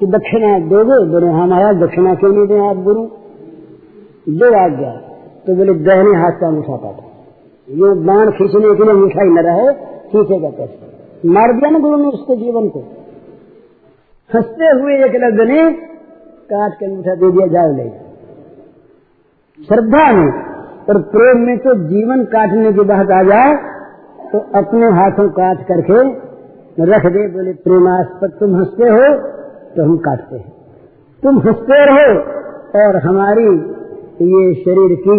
कि 0.00 0.06
दक्षिणा 0.06 0.58
दोगे, 0.58 1.10
बोले 1.10 1.26
हमारा 1.26 1.72
दक्षिणा 1.72 2.14
क्यों 2.14 2.32
नहीं 2.32 2.46
दें 2.46 2.68
आप 2.68 2.76
गुरु। 2.76 3.02
दो 4.28 4.46
आज्ञा 4.64 4.90
तो 5.46 5.56
बोले 5.56 5.74
दहने 5.74 6.16
हाथ 6.16 6.30
का 6.30 6.46
अंगूठा 6.46 6.76
पाता 6.76 7.09
ये 7.70 7.88
बाण 8.06 8.30
खींचने 8.30 8.74
के 8.74 8.84
लिए 8.84 9.08
ही 9.16 9.30
न 9.30 9.42
रहे 9.46 9.72
खींचेगा 10.08 10.48
कैसे? 10.50 11.28
मार 11.28 11.52
दिया 11.52 11.70
ना 11.70 11.78
गुरु 11.78 11.96
ने 11.96 12.08
उसके 12.08 12.36
जीवन 12.36 12.68
को। 12.68 12.80
हँसते 14.30 14.70
हुए 14.80 14.94
एक 15.04 15.14
लफ्ज 15.16 15.40
ने 15.48 15.62
काट 16.50 16.72
के 16.72 16.86
अंगूठा 16.86 17.14
दे 17.14 17.30
दिया 17.30 17.46
जाओ 17.46 17.74
ले 17.76 17.88
श्रद्धा 19.58 20.04
में 20.12 20.30
और 20.88 21.00
प्रेम 21.12 21.44
में 21.46 21.58
तो 21.58 21.74
जीवन 21.88 22.24
काटने 22.24 22.72
की 22.72 22.84
बात 22.84 23.10
आ 23.10 23.22
जाए 23.22 23.52
तो 24.32 24.38
अपने 24.58 24.86
हाथों 24.90 25.28
काट 25.30 25.66
करके 25.68 25.98
रख 26.84 27.06
दे, 27.06 27.26
बोले, 27.28 27.52
प्रेमास्पद 27.52 28.30
तुम 28.40 28.56
हँसते 28.56 28.88
हो 28.88 29.06
तो 29.76 29.84
हम 29.84 29.96
काटते 29.98 30.36
हैं। 30.36 30.52
तुम 31.22 31.38
हँसते 31.38 31.78
रहो, 31.86 32.08
और 32.80 32.96
हमारी 32.96 33.46
ये 34.26 34.54
शरीर 34.54 34.94
की 35.00 35.16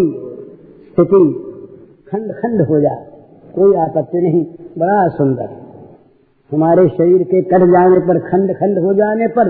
स्थिति 0.88 1.24
खंड 2.12 2.32
खंड 2.32 2.62
हो 2.62 2.82
जाए। 2.82 3.06
कोई 3.56 3.76
आपत्ति 3.76 4.22
नहीं। 4.22 4.46
बड़ा 4.78 5.08
सुंदर। 5.08 5.50
हमारे 6.52 6.88
शरीर 6.88 7.24
के 7.24 7.42
कट 7.42 7.60
जाने 7.60 8.00
पर, 8.00 8.20
खंड 8.20 8.54
खंड 8.54 8.80
हो 8.80 8.94
जाने 8.94 9.28
पर 9.28 9.50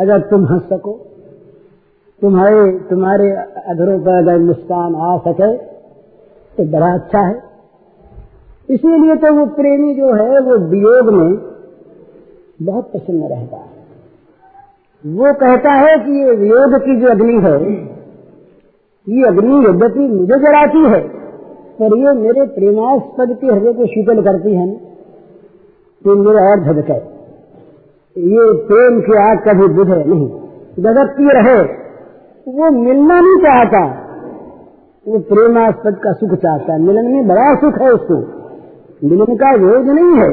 अगर 0.00 0.20
तुम 0.20 0.46
हंस 0.46 0.62
सको, 0.62 0.92
तुम्हारे 2.22 2.78
तुम्हारे 2.90 3.32
अधरों 3.66 4.00
पर 4.00 4.18
अगर 4.18 4.38
मुस्कान 4.38 4.94
आ 4.94 5.18
सके 5.18 5.56
तो 6.56 6.64
बड़ा 6.64 6.94
अच्छा 6.94 7.20
है। 7.20 7.42
इसीलिए 8.70 9.16
तो 9.16 9.34
वो 9.34 9.46
प्रेमी 9.46 9.94
जो 9.94 10.14
है, 10.14 10.40
वो 10.40 10.56
वियोग 10.56 11.12
में 11.12 11.36
बहुत 12.62 12.92
प्रसन्न 12.92 13.22
रहता 13.22 13.56
है। 13.56 13.78
वो 15.06 15.34
कहता 15.34 15.72
है 15.72 15.98
कि 15.98 16.24
ये 16.24 16.32
वियोग 16.32 16.74
की 16.74 17.00
जो 17.00 17.08
अग्नि 17.08 17.34
है, 17.34 17.72
ये 19.08 19.26
अग्नि 19.26 19.66
यद्यपि 19.68 20.00
मुझे 20.00 20.34
जलाती 20.34 20.78
है 20.78 21.17
पर 21.78 21.96
ये 21.98 22.12
मेरे 22.14 22.46
प्रेमास्पद 22.54 23.36
के 23.40 23.46
हृदय 23.46 23.72
को 23.72 23.86
शीतल 23.86 24.22
करती 24.22 24.54
है। 24.54 24.66
तो 26.04 26.16
मेरा 26.16 26.42
और 26.50 26.60
धधके 26.62 26.96
ये 28.16 28.46
प्रेम 28.66 29.00
की 29.00 29.16
आग 29.20 29.38
कभी 29.38 29.66
बुझे 29.74 30.04
नहीं। 30.04 30.28
धधकती 30.80 31.28
रहे, 31.32 31.58
वो 32.52 32.70
मिलना 32.72 33.20
नहीं 33.20 33.36
चाहता। 33.36 33.82
वो 35.06 35.18
प्रेमास्पद 35.28 36.00
का 36.04 36.12
सुख 36.12 36.34
चाहता 36.36 36.72
है। 36.72 36.80
मिलन 36.82 37.06
में 37.06 37.28
बड़ा 37.28 37.54
सुख 37.54 37.80
है 37.82 37.90
उसको। 37.90 38.16
मिलन 39.02 39.36
का 39.36 39.50
विरोध 39.54 39.86
नहीं 39.90 40.18
है। 40.18 40.30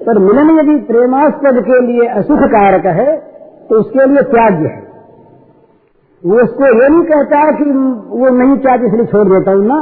पर 0.00 0.18
मिलन 0.18 0.50
यदि 0.58 0.76
प्रेमास्पद 0.84 1.62
के 1.62 1.80
लिए 1.82 2.08
असुख 2.14 2.44
कारक 2.50 2.86
है 2.96 3.16
तो 3.70 3.80
उसके 3.80 4.06
लिए 4.06 4.22
त्याग 4.30 4.62
है। 4.62 4.76
वो 6.22 6.36
उसको 6.40 6.64
ये 6.74 6.88
नहीं 6.88 7.02
कहता 7.04 7.50
कि 7.52 7.64
वो 8.18 8.28
नहीं 8.30 8.56
चाहती, 8.58 8.86
इसलिए 8.86 9.06
छोड़ 9.06 9.26
देता 9.28 9.50
हूँ 9.50 9.66
ना। 9.66 9.80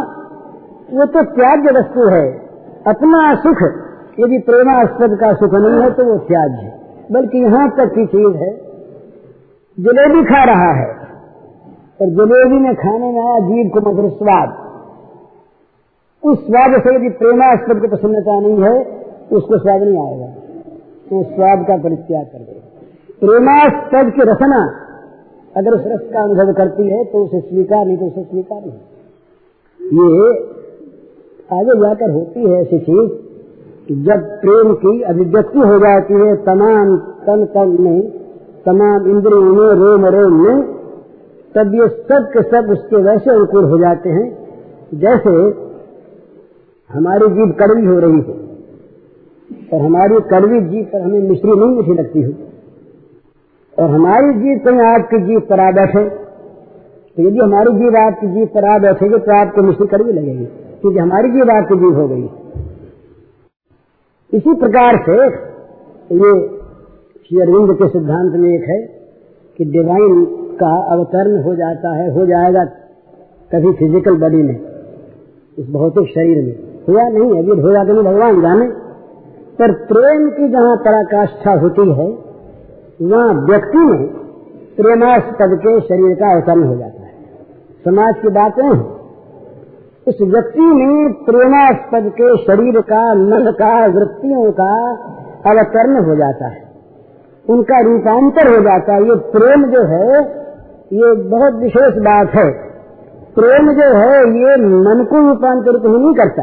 वो 0.92 1.07
तो 1.07 1.22
त्याज्य 1.22 1.79
वस्तु 1.79 2.09
है। 2.09 2.33
अपना 2.87 3.35
सुख, 3.35 3.62
यदि 4.20 4.38
प्रेमास्पद 4.38 5.18
का 5.20 5.33
सुख 5.33 5.55
नहीं 5.55 5.83
है 5.83 5.90
तो 5.90 6.05
वो 6.05 6.18
त्याज्य 6.18 6.57
है। 6.57 6.81
बल्कि 7.12 7.38
यहाँ 7.38 7.70
तक 7.70 7.87
की 7.87 8.07
चीज़ 8.07 8.37
है, 8.37 8.50
जलेबी 9.81 10.24
खा 10.24 10.44
रहा 10.44 10.72
है। 10.72 10.88
और 12.00 12.07
जलेबी 12.07 12.59
में 12.59 12.74
खाने 12.74 13.12
में 13.12 13.22
आया 13.22 13.38
जीव 13.38 13.70
को 13.74 13.90
मधुर 13.90 14.11
स्वाद। 14.11 14.70
उस 16.24 16.46
स्वाद 16.46 16.83
से 16.83 16.94
यदि 16.94 17.09
प्रेमास्पद 17.09 17.81
की 17.81 17.88
प्रसन्नता 17.88 18.40
नहीं 18.40 18.62
है, 18.62 19.00
उसको 19.33 19.59
स्वाद 19.59 19.83
नहीं 19.83 20.07
आएगा। 20.07 20.26
तो 21.11 21.22
स्वाद 21.22 21.64
का 21.68 21.76
परित्याग 21.76 22.24
कर 22.24 22.38
देगा। 22.38 22.66
प्रेमास्पद 23.20 24.12
की 24.12 24.22
रचना 24.22 24.87
अगर 25.57 25.70
उस 25.70 25.83
रस 25.87 26.11
का 26.12 26.20
अनुभव 26.20 26.53
करती 26.53 26.88
है 26.88 27.05
तो 27.05 27.24
उसे 27.24 27.40
स्वीकार 27.40 27.87
नहीं 27.87 27.96
तो 27.96 28.07
उसे 28.07 28.22
स्वीकार 28.22 28.61
नहीं। 28.61 28.72
ये 29.81 30.49
आगे 31.50 31.74
जाकर 31.80 32.10
होती 32.10 32.40
है 32.42 32.60
ऐसी 32.60 32.78
चीज़ 32.80 33.10
जब 34.04 34.26
प्रेम 34.40 34.72
की 34.82 35.00
अभिव्यक्ति 35.10 35.58
हो 35.60 35.78
जाती 35.78 36.14
है 36.16 36.34
तमाम 36.44 36.96
तन 37.24 37.44
तन 37.54 37.76
में 37.80 38.00
तमाम 38.66 39.08
इंद्रियों 39.10 39.54
में 39.54 39.70
रोम 39.76 40.06
रोम 40.06 40.34
में, 40.42 40.62
तब 41.54 41.74
ये 41.74 41.88
सब 41.88 42.28
के 42.32 42.42
सब 42.44 42.70
उसके 42.72 43.02
वैसे 43.02 43.30
अनुकूल 43.30 43.64
हो 43.64 43.78
जाते 43.78 44.10
हैं, 44.10 44.26
जैसे 44.96 45.32
हमारी 46.90 47.28
जीव 47.30 47.54
कड़वी 47.60 47.84
हो 47.86 47.98
रही 48.00 48.20
है, 48.20 48.36
और 49.72 49.80
हमारी 49.80 50.20
कड़वी 50.30 50.60
जीव 50.62 50.84
पर 50.92 51.00
हमें 51.00 51.28
मिश्री 51.28 51.52
नहीं 51.52 51.74
मीठी 51.76 51.94
लगती 51.94 52.22
है। 52.22 52.32
और 53.76 53.90
हमारी 53.90 54.32
जीव 54.38 54.58
कहीं 54.64 54.80
आपकी 54.86 55.22
जीव 55.26 55.40
पर 55.50 55.60
आ 55.60 55.70
बैठे 55.72 56.08
तो 57.16 57.22
यदि 57.22 57.38
हमारी 57.38 57.72
जीव 57.74 57.96
आपकी 57.98 58.26
जीव 58.34 58.46
पर 58.54 58.64
आ 58.66 58.78
बैठेगी 58.80 59.18
तो 59.18 59.32
आपको 59.36 59.62
मिश्री 59.62 59.86
कड़वी 59.88 60.12
लगेगी। 60.12 60.46
क्योंकि 60.82 60.98
हमारी 60.98 61.30
जीव 61.30 61.50
आपकी 61.50 61.78
जीव 61.78 62.00
हो 62.00 62.08
गई। 62.08 62.28
इसी 64.32 64.54
प्रकार 64.54 64.96
से 65.06 65.14
ये 66.16 66.30
श्री 67.20 67.40
अरविंद 67.40 67.72
के 67.78 67.88
सिद्धांत 67.88 68.34
में 68.34 68.48
एक 68.50 68.68
है 68.68 68.80
कि 69.58 69.64
डिवाइन 69.64 70.24
का 70.60 70.70
अवतरण 70.92 71.42
हो 71.42 71.54
जाता 71.54 71.92
है, 71.94 72.10
हो 72.14 72.26
जाएगा 72.26 72.64
कभी 73.50 73.72
फ़िज़िकल 73.72 74.16
बॉडी 74.16 74.42
में, 74.42 74.60
इस 75.58 75.70
भौतिक 75.70 76.08
शरीर 76.08 76.44
में। 76.44 76.54
हुआ 76.88 77.02
नहीं, 77.08 77.38
अभी 77.38 77.60
हो 77.62 77.72
जाते 77.72 77.92
नहीं, 77.92 78.04
भगवान 78.04 78.40
जाने। 78.42 78.68
पर 79.58 79.72
प्रेम 79.72 80.28
की 80.30 80.48
जहाँ 80.48 80.76
पराकाष्ठा 80.76 81.52
होती 81.52 81.88
है, 81.90 82.08
वहाँ 83.02 83.34
व्यक्ति 83.46 83.78
में 83.78 84.06
प्रेमास्पद 84.76 85.58
के 85.58 85.80
शरीर 85.80 86.14
का 86.14 86.32
अवतरण 86.32 86.62
हो 86.62 86.76
जाता 86.76 87.02
है। 87.02 87.12
समाज 87.84 88.14
की 88.22 88.28
बातें 88.28 88.64
हैं। 88.64 88.99
उस 90.08 90.18
व्यक्ति 90.22 90.60
में 90.60 91.12
प्रेमास्पद 91.12 92.12
के 92.20 92.36
शरीर 92.36 92.80
का, 92.80 93.14
मन 93.14 93.52
का, 93.58 93.86
वृत्तियों 93.86 94.52
का 94.52 94.90
अवतरण 95.50 96.04
हो 96.04 96.16
जाता 96.16 96.48
है। 96.48 96.70
उनका 97.50 97.80
रूपांतर 97.80 98.56
हो 98.56 98.62
जाता 98.62 98.94
है। 98.94 99.04
ये 99.04 99.14
प्रेम 99.14 99.64
जो 99.64 99.82
है, 99.82 100.20
ये 100.92 101.12
बहुत 101.12 101.54
विशेष 101.54 101.94
बात 101.94 102.28
है। 102.28 102.50
प्रेम 103.34 103.72
जो 103.72 103.94
है, 103.96 104.18
ये 104.18 104.56
मन 104.56 105.06
को 105.10 105.28
रूपांतरित 105.28 105.82
नहीं 105.82 106.14
करता। 106.14 106.42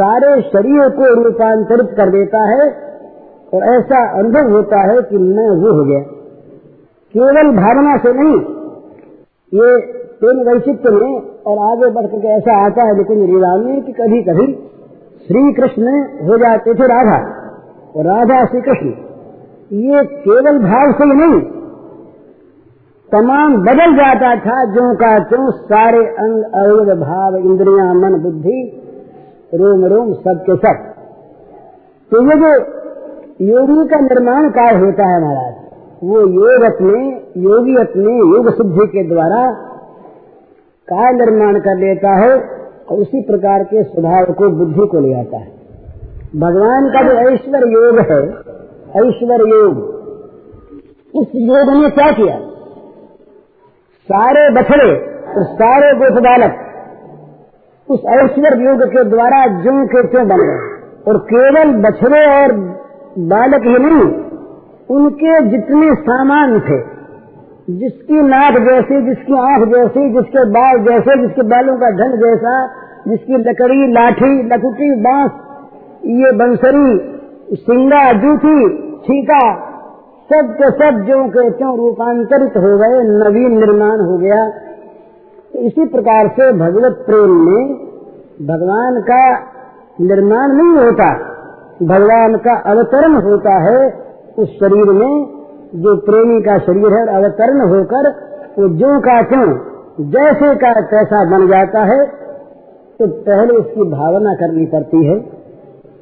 सारे 0.00 0.42
शरीर 0.42 0.88
को 0.88 1.22
रूपांतरित 1.22 1.96
कर 1.96 2.10
देता 2.10 2.38
है 2.38 2.70
और 3.54 3.62
ऐसा 3.62 4.18
अनुभव 4.18 4.50
होता 4.50 4.80
है 4.80 5.02
कि 5.02 5.18
मैं 5.18 5.50
वो 5.50 5.78
हो 5.78 5.84
गया। 5.84 6.00
केवल 7.14 7.56
भावना 7.56 7.96
से 7.96 8.12
नहीं, 8.12 8.36
ये 9.54 9.80
प्रेम 10.02 10.52
वैचित्र 10.52 10.90
में 10.90 11.35
और 11.46 11.58
आगे 11.58 11.90
बढ़ 11.90 12.06
करके 12.06 12.28
ऐसा 12.28 12.66
आता 12.66 12.82
है 12.82 12.96
लेकिन 12.96 13.26
रीवा 13.26 13.56
में 13.56 13.82
कि 13.82 13.92
कभी 13.92 14.22
कभी 14.22 14.46
श्री 15.26 15.52
कृष्ण 15.52 15.92
हो 16.28 16.38
जाते 16.38 16.74
थे 16.74 16.86
राधा 16.86 17.18
और 17.96 18.06
राधा 18.06 18.44
श्री 18.44 18.60
कृष्ण 18.60 18.88
ये 19.72 20.04
केवल 20.04 20.58
भाव 20.58 20.92
से 20.92 21.04
नहीं, 21.04 21.40
तमाम 23.12 23.56
बदल 23.56 23.94
जाता 23.96 24.30
था 24.36 24.56
जो 24.64 24.94
का 24.94 25.18
त्यों 25.18 25.50
सारे 25.50 26.06
अंग, 26.06 26.42
अवयव, 26.54 26.94
भाव, 27.00 27.36
इंद्रिया, 27.36 27.92
मन, 27.92 28.14
बुद्धि, 28.22 28.58
रोम 29.54 29.84
रोम, 29.84 30.12
सब 30.12 30.42
के 30.50 30.56
सब। 30.56 30.84
तो 32.12 32.22
ये 32.22 32.36
जो 32.36 32.50
योगी 33.46 33.88
का 33.88 34.00
निर्माण 34.00 34.48
काय 34.48 34.74
होता 34.74 35.08
है 35.08 35.22
महाराज, 35.22 35.54
वो 36.04 36.20
योग 36.20 36.62
अपने, 36.62 37.00
योगी 37.42 37.76
अपने 37.76 38.18
योग 38.18 38.50
सिद्धि 38.54 38.86
के 38.86 39.08
द्वारा 39.08 39.42
काय 40.88 41.12
निर्माण 41.12 41.58
कर 41.58 41.76
लेता 41.76 42.10
है, 42.16 42.32
और 42.90 42.98
उसी 42.98 43.22
प्रकार 43.22 43.62
के 43.64 43.82
स्वभाव 43.82 44.24
को, 44.24 44.48
बुद्धि 44.48 44.86
को 44.86 45.00
ले 45.00 45.14
आता 45.20 45.36
है। 45.36 45.46
भगवान 46.36 46.88
का 46.88 47.02
जो 47.02 47.14
ऐश्वर्य 47.30 47.72
योग 47.72 47.98
है 47.98 48.20
ऐश्वर्य 48.96 49.48
योग, 49.56 49.78
उस 51.14 51.28
योग 51.34 51.82
ने 51.82 51.90
क्या 51.90 52.10
किया? 52.12 52.38
सारे 54.08 54.50
बछड़े 54.50 54.90
और 55.36 55.44
सारे 55.44 55.92
गोप 55.94 56.22
बालक, 56.22 56.54
उस 57.88 58.00
ऐश्वर्य 58.08 58.64
योग 58.64 58.84
के 58.84 59.04
द्वारा 59.04 59.46
जो 59.46 59.86
के 59.86 60.06
त्यों 60.08 60.28
बन 60.28 60.36
गए? 60.36 60.58
और 61.08 61.18
केवल 61.18 61.72
बछड़े 61.82 62.20
और 62.36 62.52
बालक 63.18 63.62
ही 63.62 63.78
नहीं, 63.78 64.22
उनके 64.90 65.40
जितने 65.50 65.94
सामान 65.94 66.60
थे 66.60 66.95
जिसकी 67.70 68.20
नाक 68.20 68.52
जैसी, 68.52 69.06
जिसकी 69.06 69.32
आँख 69.32 69.68
जैसी, 69.68 70.14
जिसके 70.14 70.44
बाल 70.44 70.78
जैसे, 70.78 71.26
जिसके 71.26 71.42
बालों 71.42 71.76
का 71.76 71.90
ढंग 71.90 72.14
जैसा, 72.14 72.66
जिसकी 73.08 73.32
लकड़ी, 73.32 73.92
लाठी, 73.92 74.42
लकुटी, 74.42 75.00
बाँस, 75.00 75.30
ये 76.04 76.32
बंसरी, 76.32 77.16
सिंगा, 77.56 78.12
जूठी 78.12 78.86
छीका 78.96 79.62
सब 80.30 80.54
के 80.62 80.70
सब 80.70 81.04
जो 81.04 81.24
के 81.24 81.50
क्यों 81.50 81.76
रूपांतरित 81.76 82.56
हो 82.56 82.78
गए, 82.78 83.02
नवीन 83.18 83.58
निर्माण 83.58 84.00
हो 84.00 84.18
गया। 84.18 84.50
तो 85.52 85.58
इसी 85.58 85.84
प्रकार 85.84 86.28
से 86.28 86.52
भगवत 86.52 87.04
प्रेम 87.06 87.30
में 87.30 87.68
भगवान 88.46 89.00
का 89.00 89.38
निर्माण 90.00 90.48
नहीं 90.48 90.84
होता, 90.84 91.12
भगवान 91.82 92.36
का 92.36 92.56
अवतरण 92.70 93.14
होता 93.14 93.54
है 93.62 93.86
उस 94.38 94.48
शरीर 94.48 94.92
में 94.92 95.35
जो 95.76 95.94
प्रेमी 96.02 96.40
का 96.42 96.58
शरीर 96.60 96.94
है, 96.94 97.00
अवतरण 97.14 97.60
होकर 97.68 98.08
वो 98.58 98.68
जो 98.76 98.98
का 99.00 99.16
क्यों, 99.24 99.48
जैसे 100.10 100.54
का 100.56 100.72
तैसा 100.88 101.24
बन 101.30 101.46
जाता 101.48 101.82
है 101.84 102.04
तो 103.00 103.06
पहले 103.24 103.56
उसकी 103.56 103.84
भावना 103.90 104.34
करनी 104.34 104.64
पड़ती 104.66 105.04
है 105.06 105.18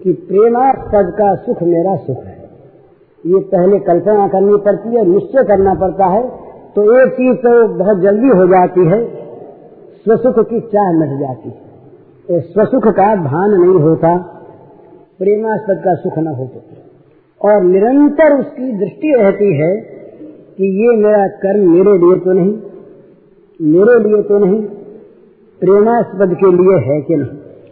कि 0.02 0.12
प्रेमास्पद 0.28 1.12
का 1.14 1.34
सुख 1.36 1.62
मेरा 1.64 1.96
सुख 1.98 2.18
है। 2.18 2.36
ये 3.24 3.40
पहले 3.48 3.78
कल्पना 3.82 4.26
करनी 4.28 4.56
पड़ती 4.64 4.96
है, 4.96 5.04
निश्चय 5.06 5.44
करना 5.44 5.74
पड़ता 5.76 6.06
है 6.06 6.22
तो 6.76 6.84
एक 6.94 7.12
चीज़ 7.14 7.36
तो 7.38 7.52
बहुत 7.76 8.00
जल्दी 8.00 8.30
हो 8.32 8.46
जाती 8.48 8.86
है, 8.86 9.00
स्वसुख 10.00 10.38
की 10.46 10.60
चाह 10.68 10.92
मिट 10.92 11.18
जाती 11.20 11.48
है। 11.48 11.56
तो 12.28 12.40
स्वसुख 12.42 12.88
का 12.94 13.14
भान 13.22 13.50
नहीं 13.52 13.82
होता, 13.82 14.16
प्रेमास्पद 15.18 15.82
का 15.84 15.94
सुख 15.96 16.18
न 16.18 16.34
हो 16.34 16.46
तो 16.46 16.60
और 17.44 17.62
निरंतर 17.62 18.40
उसकी 18.40 18.72
दृष्टि 18.78 19.14
रहती 19.18 19.56
है 19.56 19.76
कि 20.58 20.64
ये 20.64 20.96
मेरा 20.96 21.26
कर्म 21.26 21.70
मेरे 21.70 21.98
लिए 21.98 22.20
तो 22.20 22.32
नहीं, 22.32 22.58
मेरे 23.60 24.08
लिए 24.08 24.22
तो 24.22 24.38
नहीं, 24.38 24.62
प्रेमास्पद 25.60 26.34
के 26.34 26.52
लिए 26.52 26.94
है 26.94 27.00
कि 27.00 27.16
नहीं। 27.16 27.28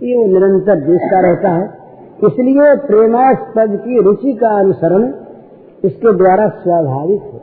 ये 0.09 0.17
वो 0.17 0.27
निरंतर 0.27 0.75
देखता 0.75 1.21
रहता 1.21 1.49
है। 1.49 1.83
इसलिए 2.25 2.77
प्रेमास्पद 2.77 3.77
की 3.77 4.03
रुचि 4.03 4.33
का 4.33 4.61
अनुसरण 4.61 5.13
इसके 5.85 6.13
द्वारा 6.13 6.49
स्वाभाविक 6.49 7.23
है। 7.23 7.41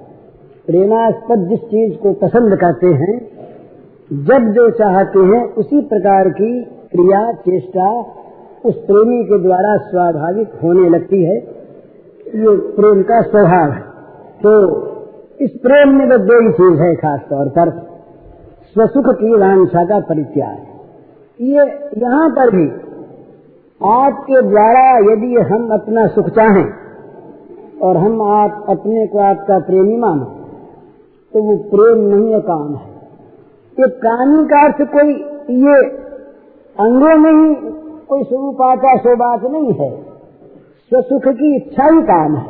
प्रेमास्पद 0.68 1.48
जिस 1.50 1.60
चीज़ 1.60 1.98
को 1.98 2.14
पसंद 2.14 2.56
करते 2.56 2.88
हैं, 2.88 3.20
जब 4.14 4.52
जो 4.52 4.70
चाहते 4.70 5.20
हैं, 5.20 5.54
उसी 5.54 5.82
प्रकार 5.82 6.30
की 6.30 6.64
क्रिया, 6.64 7.32
चेष्टा 7.34 8.00
उस 8.66 8.76
प्रेमी 8.76 9.24
के 9.24 9.40
द्वारा 9.40 9.78
स्वाभाविक 9.78 10.48
होने 10.64 10.90
लगती 10.90 11.24
है। 11.24 11.59
ये 12.36 12.56
प्रेम 12.74 13.02
का 13.04 13.22
स्वभाव 13.22 13.72
है 13.72 13.82
तो 14.42 14.52
इस 15.42 15.52
प्रेम 15.64 15.94
में 15.98 16.10
तो 16.10 16.18
दो 16.18 16.40
ही 16.42 16.52
चीज़ 16.54 16.82
है 16.82 16.96
खास 16.96 17.20
तौर 17.30 17.48
पर। 17.50 17.70
स्वसुख 18.74 19.08
की 19.16 19.32
वांछा 19.36 19.84
का 19.86 20.00
परित्याग। 20.00 20.58
ये 21.40 21.64
यहाँ 21.98 22.30
पर 22.30 22.50
भी 22.56 22.66
आपके 23.82 24.42
द्वारा 24.42 24.84
यदि 25.06 25.36
हम 25.52 25.70
अपना 25.74 26.06
सुख 26.08 26.30
चाहें 26.30 26.68
और 27.82 27.98
हम 27.98 28.22
आप 28.22 28.66
अपने 28.70 29.06
को 29.08 29.20
आपका 29.22 29.60
प्रेमी 29.60 29.98
मानो 29.98 30.26
तो 31.34 31.44
वो 31.44 31.56
प्रेम 31.72 32.04
नहीं 32.06 32.34
है, 32.34 32.40
काम 32.42 32.76
है। 32.76 32.88
ये 33.78 33.88
कामी 34.00 34.44
का 34.46 34.64
अर्थ 34.66 34.82
कोई 34.92 35.12
ये 35.60 35.80
अंगों 36.76 37.16
में 37.18 37.32
ही 37.34 37.56
कोई 38.10 38.24
स्वरूप 38.24 38.62
आता 38.62 39.16
बात 39.16 39.44
नहीं 39.44 39.74
है। 39.74 39.90
स्वसुख 40.92 41.28
की 41.34 41.56
इच्छा 41.56 41.86
ही 41.86 42.02
काम 42.04 42.36
है। 42.36 42.46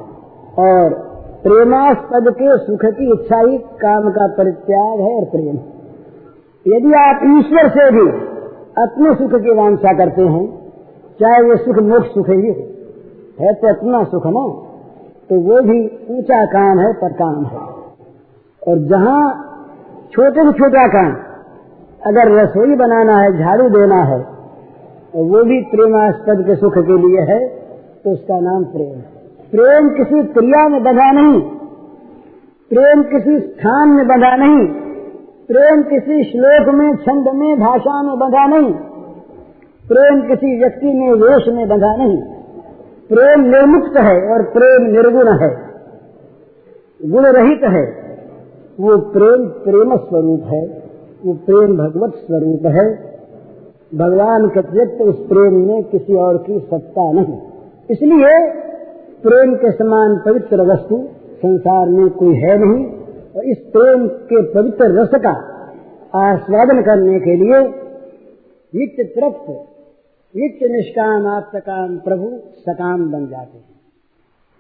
और 0.59 0.93
प्रेमास्पद 1.43 2.29
के 2.33 2.57
सुख 2.59 2.85
की 2.93 3.11
इच्छा 3.13 3.39
ही 3.39 3.57
काम 3.81 4.09
का 4.11 4.27
परित्याग 4.37 5.01
है 5.01 5.11
और 5.15 5.25
प्रेम 5.31 5.57
यदि 6.65 6.93
आप 6.99 7.21
ईश्वर 7.29 7.69
से 7.69 7.89
भी 7.91 8.07
अपने 8.77 9.13
सुख 9.15 9.35
की 9.41 9.53
वांछा 9.55 9.93
करते 9.97 10.21
हैं, 10.23 10.45
चाहे 11.19 11.43
वो 11.43 11.55
सुख 11.57 11.77
मोक्ष 11.85 12.09
सुख 12.09 12.29
ही 12.29 12.47
हो, 12.47 12.55
है 13.39 13.53
तो 13.53 13.69
अपना 13.69 14.03
सुख 14.05 14.25
ना 14.29 14.43
तो 15.29 15.39
वो 15.41 15.61
भी 15.61 15.79
ऊँचा 16.11 16.43
काम 16.47 16.79
है, 16.79 16.91
पर 16.93 17.13
काम 17.13 17.43
है। 17.45 17.59
और 18.61 18.79
जहाँ 18.87 19.21
छोटे 20.13 20.45
से 20.45 20.51
छोटा 20.53 20.85
काम, 20.87 21.11
अगर 22.01 22.31
रसोई 22.33 22.75
बनाना 22.75 23.17
है, 23.19 23.31
झाड़ू 23.39 23.69
देना 23.69 24.01
है 24.03 24.19
और 24.19 25.23
वो 25.25 25.43
भी 25.43 25.61
प्रेमास्पद 25.71 26.43
के 26.47 26.55
सुख 26.57 26.77
के 26.81 26.97
लिए 26.99 27.25
है 27.27 27.39
तो 28.03 28.11
उसका 28.11 28.39
नाम 28.39 28.63
प्रेम 28.63 29.01
प्रेम 29.51 29.89
किसी 29.89 30.23
क्रिया 30.33 30.67
में 30.67 30.83
बंधा 30.83 31.11
नहीं। 31.11 31.41
प्रेम 32.69 33.03
किसी 33.03 33.39
स्थान 33.39 33.89
में 33.89 34.07
बंधा 34.07 34.35
नहीं। 34.35 34.67
प्रेम 35.47 35.83
किसी 35.83 36.23
श्लोक 36.23 36.75
में, 36.75 36.95
छंद 36.95 37.35
में, 37.35 37.59
भाषा 37.59 38.03
में 38.03 38.19
बंधा 38.19 38.45
नहीं। 38.45 38.73
प्रेम 39.87 40.21
किसी 40.21 40.59
व्यक्ति 40.59 40.85
में, 40.85 41.11
वेश 41.11 41.47
में 41.47 41.67
बंधा 41.67 41.95
नहीं। 41.95 42.17
प्रेम 43.09 43.39
निर्मुक्त 43.39 43.97
है 43.97 44.33
और 44.33 44.43
प्रेम 44.43 44.81
निर्गुण 44.91 45.27
है। 45.27 45.69
गुण 47.05 47.25
रहित 47.25 47.59
है। 47.63 48.17
वो 48.79 48.97
प्रेम 48.97 49.45
प्रेम 49.45 49.97
स्वरूप 49.97 50.43
है। 50.43 50.83
वो 51.25 51.33
प्रेम 51.33 51.77
भगवत 51.77 52.13
स्वरूप 52.13 52.65
है। 52.65 53.09
भगवान 53.95 54.47
के 54.47 54.59
अतिरिक्त 54.59 55.01
उस 55.01 55.27
प्रेम 55.27 55.53
में 55.53 55.83
किसी 55.83 56.15
और 56.15 56.37
की 56.37 56.59
सत्ता 56.59 57.11
नहीं। 57.11 57.48
इसलिए 57.89 58.33
प्रेम 59.23 59.53
के 59.55 59.71
समान 59.73 60.15
पवित्र 60.25 60.65
वस्तु 60.65 60.97
संसार 61.37 61.89
में 61.89 62.09
कोई 62.15 62.35
है 62.35 62.57
नहीं, 62.57 62.85
और 63.35 63.45
इस 63.45 63.57
प्रेम 63.73 64.07
के 64.27 64.41
पवित्र 64.53 64.89
रस 64.93 65.15
का 65.23 65.31
आस्वादन 66.19 66.81
करने 66.81 67.19
के 67.19 67.35
लिए 67.35 67.59
नित्य 68.73 69.03
तृप्त, 69.05 69.47
नित्य 70.35 70.67
निष्काम 70.67 71.27
आप 71.27 71.51
सकाम 71.55 71.97
प्रभु 71.99 72.29
सकाम 72.59 73.09
बन 73.11 73.25
जाते 73.27 73.57
हैं। 73.57 73.77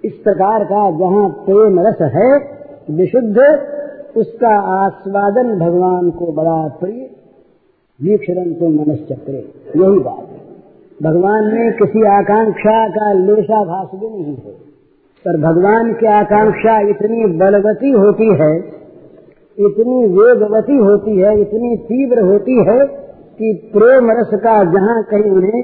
इस 0.03 0.13
प्रकार 0.23 0.63
का 0.63 0.81
जहाँ 0.99 1.27
प्रेम 1.45 1.79
रस 1.79 2.01
है, 2.13 2.31
विशुद्ध, 2.95 3.37
उसका 4.17 4.55
आस्वादन 4.77 5.53
भगवान 5.59 6.09
को 6.11 6.31
बड़ा 6.33 6.57
प्रिय, 6.79 7.09
वीक्षण 7.99 8.53
तो 8.53 8.69
मनश्चक्रे, 8.69 9.39
यही 9.77 9.99
बात। 9.99 10.28
भगवान 11.03 11.45
में 11.45 11.73
किसी 11.73 12.05
आकांक्षा 12.05 12.87
का 12.89 13.11
लेशा 13.13 13.63
भाष 13.63 13.99
भी 13.99 14.09
नहीं 14.09 14.35
है। 14.35 14.53
पर 15.25 15.37
भगवान 15.37 15.93
की 15.93 16.05
आकांक्षा 16.05 16.79
इतनी 16.89 17.25
बलवती 17.37 17.91
होती 17.91 18.27
है, 18.27 18.57
इतनी 19.57 19.99
वेगवती 20.07 20.77
होती 20.77 21.19
है, 21.19 21.41
इतनी 21.41 21.75
तीव्र 21.77 22.21
होती 22.21 22.57
है 22.69 22.85
कि 23.39 23.71
प्रेम 23.73 24.11
रस 24.11 24.29
का 24.33 24.63
जहाँ 24.63 25.03
कहीं 25.03 25.31
उन्हें 25.31 25.63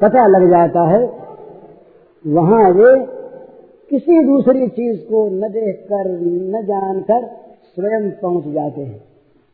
पता 0.00 0.26
लग 0.26 0.48
जाता 0.50 0.86
है, 0.88 1.02
वहाँ 2.24 2.70
वे 2.70 2.94
किसी 3.90 4.24
दूसरी 4.24 4.68
चीज़ 4.68 5.00
को 5.00 5.26
न 5.28 5.52
देखकर, 5.52 6.10
न 6.50 6.62
जानकर 6.64 7.26
स्वयं 7.74 8.10
पहुँच 8.10 8.54
जाते 8.54 8.80
हैं। 8.80 9.02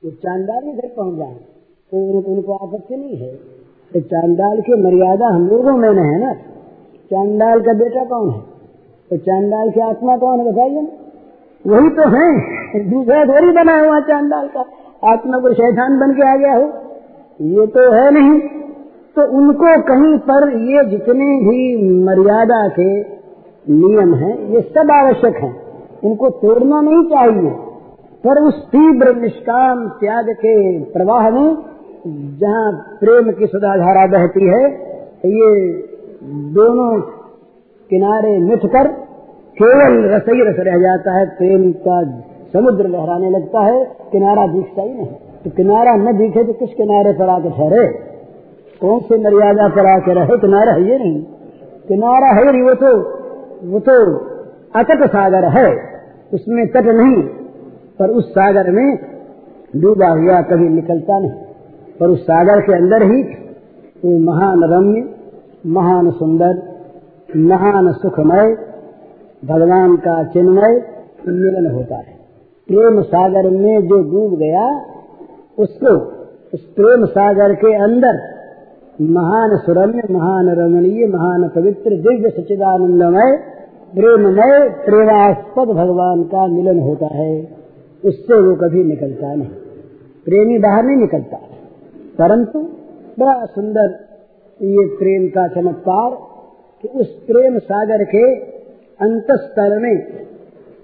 वो 0.02 0.10
चांदाल 0.10 0.68
इधर 0.68 0.88
पहुँच 0.96 1.18
जाए 1.18 1.36
तो 1.92 2.08
उनको 2.34 2.52
आपत्ति 2.52 2.96
नहीं 2.96 3.16
है। 3.16 3.55
तो 3.94 4.00
चांदाल 4.00 4.60
की 4.60 4.72
मर्यादा 4.72 5.26
हम 5.26 5.48
लोगों 5.48 5.72
में 5.72 6.02
है 6.02 6.24
ना? 6.24 6.32
चांदाल 7.10 7.60
का 7.60 7.72
बेटा 7.72 8.04
कौन 8.04 8.30
है? 8.30 8.40
तो 9.10 9.16
चांदाल 9.16 9.70
की 9.70 9.80
आत्मा 9.80 10.16
कौन 10.16 10.40
है 10.40 10.52
बताइए 10.52 10.80
ना? 10.80 10.88
वही 11.66 11.88
तो 11.88 12.02
है। 12.02 12.56
दूसरा 12.90 13.24
थोड़ी 13.24 13.52
बना 13.52 13.80
हुआ 13.80 14.00
चांदाल 14.00 14.48
का। 14.48 14.60
आत्मा 15.12 15.38
को 15.38 15.52
शैतान 15.52 15.98
बन 15.98 16.12
के 16.12 16.28
आ 16.28 16.36
गया 16.36 16.54
हो। 16.54 16.72
ये 17.40 17.66
तो 17.66 17.92
है 17.92 18.10
नहीं। 18.10 18.40
तो 19.16 19.36
उनको 19.36 19.82
कहीं 19.82 20.18
पर 20.18 20.56
ये 20.56 20.90
जितने 20.90 21.24
भी 21.24 21.90
मर्यादा 22.04 22.68
के 22.68 23.00
नियम 23.70 24.14
है, 24.14 24.52
ये 24.52 24.60
सब 24.60 24.90
आवश्यक 24.90 25.36
है। 25.36 25.56
इनको 26.04 26.30
तोड़ना 26.30 26.80
नहीं 26.80 27.02
चाहिए। 27.02 27.50
पर 28.24 28.42
उस 28.42 28.68
तीव्र 28.68 29.16
निष्काम 29.16 29.88
त्याग 29.88 30.30
के 30.30 30.80
प्रवाह 30.80 31.30
में 31.30 31.56
जहाँ 32.40 32.72
प्रेम 33.00 33.30
की 33.32 33.46
सुधाधारा 33.46 34.06
बहती 34.06 34.46
है 34.46 34.68
तो 35.16 35.28
ये 35.30 35.48
दोनों 36.54 36.90
किनारे 37.90 38.38
मिटकर 38.38 38.88
केवल 39.58 39.94
रस 40.04 40.24
ही 40.28 40.42
रस 40.42 40.56
रह 40.58 40.78
जाता 40.78 41.12
है, 41.18 41.26
प्रेम 41.26 41.70
का 41.72 42.00
समुद्र 42.52 42.88
लहराने 42.88 43.30
लगता 43.30 43.60
है, 43.60 43.84
किनारा 44.12 44.46
दिखता 44.46 44.82
ही 44.82 44.94
नहीं। 44.94 45.06
तो 45.44 45.50
किनारा 45.50 45.94
न 45.96 46.16
दिखे 46.16 46.44
तो 46.44 46.52
किस 46.52 46.74
किनारे 46.74 47.12
पर 47.12 47.28
आके 47.28 47.50
ठहरे? 47.50 47.86
कौन 48.80 49.00
से 49.00 49.18
मर्यादा 49.18 49.68
पर 49.68 49.86
आके 49.86 50.14
रहे? 50.14 50.38
किनारा 50.38 50.72
है 50.72 50.88
ये 50.88 50.98
नहीं। 50.98 51.22
किनारा 51.88 52.28
है 52.28 52.44
नहीं, 52.52 52.62
वो 52.62 52.74
तो 52.74 52.90
वो 53.64 53.80
तो 53.80 53.94
अतट 54.76 55.06
सागर 55.08 55.44
है, 55.48 55.66
उसमें 56.34 56.66
तट 56.68 56.86
नहीं, 56.94 57.22
पर 57.98 58.10
उस 58.10 58.30
सागर 58.30 58.70
में 58.70 58.98
डूबा 59.76 60.08
हुआ 60.08 60.40
कभी 60.42 60.68
निकलता 60.68 61.18
नहीं। 61.18 61.30
पर 62.00 62.06
उस 62.06 62.22
सागर 62.22 62.60
के 62.60 62.74
अंदर 62.74 63.02
ही 63.02 63.22
वो 64.04 64.18
महान 64.18 64.64
रम्य, 64.64 65.14
महान 65.66 66.10
सुंदर, 66.10 66.62
महान 67.36 67.92
सुखमय, 67.92 68.56
भगवान 69.44 69.96
का 69.96 70.24
चिन्मय 70.24 70.82
मिलन 71.28 71.74
होता 71.74 71.96
है। 71.96 72.16
प्रेम 72.68 73.02
सागर 73.02 73.50
में 73.50 73.88
जो 73.88 74.02
डूब 74.02 74.38
गया, 74.38 74.80
उसको 75.58 75.94
उस 76.54 76.60
प्रेम 76.60 77.04
सागर 77.04 77.54
के 77.54 77.74
अंदर 77.74 78.36
महान 79.00 79.56
सुरम्य, 79.56 80.02
महान 80.10 80.48
रमणीय, 80.48 81.06
महान 81.06 81.48
पवित्र, 81.48 81.90
दिव्य 81.90 82.30
सचिदानंदमय 82.30 83.52
प्रेममय, 83.94 84.68
प्रेमास्पद 84.68 85.68
भगवान 85.68 86.22
का 86.22 86.46
मिलन 86.46 86.78
होता 86.80 87.06
है। 87.06 87.48
उससे 88.04 88.40
वो 88.40 88.54
कभी 88.54 88.84
निकलता 88.84 89.34
नहीं। 89.34 89.48
प्रेमी 90.24 90.58
बाहर 90.58 90.82
नहीं 90.82 90.96
निकलता। 90.96 91.55
परंतु 92.18 92.58
बड़ा 93.18 93.44
सुंदर 93.44 93.90
ये 94.62 94.86
प्रेम 94.86 95.28
का 95.28 95.48
चमत्कार 95.48 96.10
कि 96.82 96.88
उस 96.88 97.06
प्रेम 97.06 97.58
सागर 97.58 98.04
के 98.04 98.34
अंतस्थल 99.00 99.78
में 99.82 100.26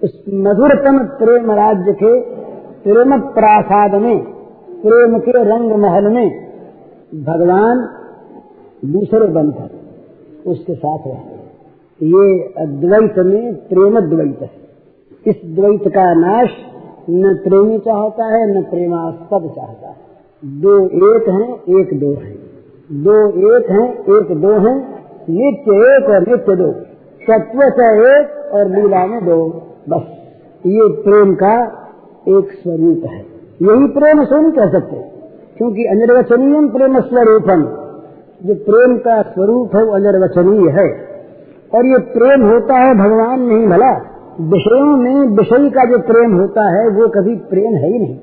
उस 0.03 0.23
मधुरतम 0.29 0.99
प्रेम 0.99 1.51
राज्य 1.51 1.93
के 1.93 2.21
प्रेम 2.83 3.19
प्रासाद 3.21 4.01
में 4.01 4.23
प्रेम 4.81 5.19
के 5.19 5.31
रंग 5.31 5.71
महल 5.71 6.07
में 6.07 6.29
भगवान 7.23 7.87
दूसरे 8.85 9.27
बनकर 9.27 10.49
उसके 10.49 10.75
साथ 10.75 10.99
रहते 11.07 11.33
ये 12.01 12.53
अद्वैत 12.57 13.15
में 13.17 13.55
प्रेम 13.55 13.99
द्वैत 13.99 14.41
है। 14.41 14.49
इस 15.27 15.41
द्वैत 15.55 15.93
का 15.93 16.13
नाश 16.13 16.49
न 17.09 17.41
प्रेमी 17.43 17.79
चाहता 17.79 18.25
है, 18.25 18.59
न 18.59 18.63
प्रेमास्पद 18.63 19.49
चाहता 19.55 19.87
है। 19.87 20.12
दो 20.45 20.85
एक 20.87 21.29
हैं, 21.29 21.79
एक 21.79 21.99
दो 21.99 22.07
हैं। 22.07 22.35
दो 22.91 23.29
एक 23.57 23.71
हैं, 23.71 23.93
एक 23.93 24.41
दो 24.41 24.51
हैं। 24.51 24.89
नित्य 25.29 25.71
एक 25.71 26.09
और 26.09 26.19
नित्य 26.19 26.55
दो। 26.55 26.71
सत्व 27.23 27.59
से 27.59 28.19
एक 28.19 28.53
और 28.53 28.67
लीला 28.67 29.05
में 29.05 29.25
दो। 29.25 29.49
बस, 29.89 30.01
ये 30.65 30.87
प्रेम 30.87 31.35
का 31.35 31.63
एक 32.27 32.47
स्वरूप 32.51 33.01
है। 33.05 33.19
यही 33.61 33.87
प्रेम 33.87 34.23
से 34.23 34.41
नहीं 34.41 34.51
कह 34.51 34.71
सकते 34.71 34.95
क्योंकि 35.57 35.83
अनिर्वचनीय 35.83 36.69
प्रेम 36.69 36.99
स्वरूपम 36.99 37.63
जो 38.47 38.55
प्रेम 38.55 38.97
का 38.97 39.21
स्वरूप 39.21 39.75
है, 39.75 39.83
वो 39.83 39.91
अनिर्वचनीय 39.91 40.69
है। 40.69 41.07
और 41.75 41.85
ये 41.85 41.97
प्रेम 41.97 42.41
होता 42.45 42.73
है 42.73 42.95
भगवान 42.95 43.41
नहीं 43.41 43.67
भला। 43.67 43.91
विषयों 44.41 44.97
में 44.97 45.37
विषय 45.37 45.69
का 45.69 45.85
जो 45.85 45.99
प्रेम 45.99 46.33
होता 46.33 46.63
है, 46.63 46.89
वो 46.89 47.07
कभी 47.07 47.35
प्रेम 47.35 47.73
है 47.73 47.93
ही 47.93 47.99
नहीं। 47.99 48.19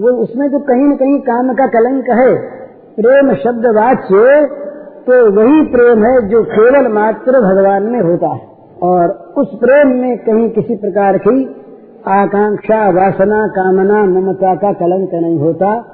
वो 0.00 0.08
उसमें 0.08 0.50
जो 0.50 0.58
कहीं 0.58 0.88
न 0.88 0.96
कहीं 0.96 1.20
काम 1.20 1.54
का 1.54 1.66
कलंक 1.66 2.04
है। 2.10 2.36
प्रेम 2.96 3.34
शब्द 3.34 3.66
वाच्य 3.66 4.46
तो 5.06 5.30
वही 5.30 5.62
प्रेम 5.62 6.04
है 6.04 6.28
जो 6.28 6.42
केवल 6.42 6.92
मात्र 6.92 7.32
भगवान 7.32 7.82
में 7.82 8.00
होता 8.00 8.26
है। 8.26 8.40
और 8.82 9.32
उस 9.36 9.58
प्रेम 9.58 9.88
में 9.88 10.18
कहीं 10.18 10.50
किसी 10.50 10.76
प्रकार 10.76 11.18
की 11.18 11.56
आकांक्षा, 12.08 12.90
वासना, 12.90 13.46
कामना, 13.46 14.04
ममता 14.04 14.54
का 14.54 14.72
कलंक 14.72 15.10
नहीं 15.14 15.38
होता। 15.38 15.84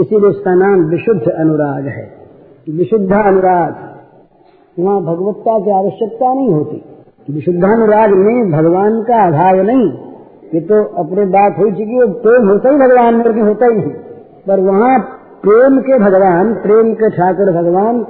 इसीलिए 0.00 0.30
उसका 0.30 0.54
नाम 0.54 0.80
विशुद्ध 0.80 1.22
अनुराग 1.22 1.86
है। 1.86 2.12
विशुद्ध 2.70 3.12
अनुराग, 3.12 3.74
वहाँ 4.78 5.00
भगवत्ता 5.00 5.58
की 5.58 5.70
आवश्यकता 5.70 6.34
नहीं 6.34 6.50
होती। 6.50 6.84
विशुद्धानुराग 7.30 8.10
में 8.10 8.52
भगवान 8.52 9.02
का 9.02 9.26
अभाव 9.26 9.62
नहीं। 9.62 10.11
ये 10.54 10.60
तो 10.60 10.84
अपने 10.84 11.24
बात 11.24 11.58
हो 11.58 11.64
चुकी 11.70 11.98
है, 11.98 12.12
प्रेम 12.12 12.48
होता 12.48 12.70
ही 12.70 12.76
भगवान 12.76 13.14
में 13.14 13.42
होता 13.42 13.66
ही 13.66 13.76
नहीं। 13.76 13.90
पर 14.46 14.60
वहाँ 14.60 14.98
प्रेम 15.42 15.80
के 15.80 15.98
भगवान, 15.98 16.54
प्रेम 16.54 16.94
के 16.94 17.10
ठाकुर 17.10 17.52
भगवान 17.52 18.06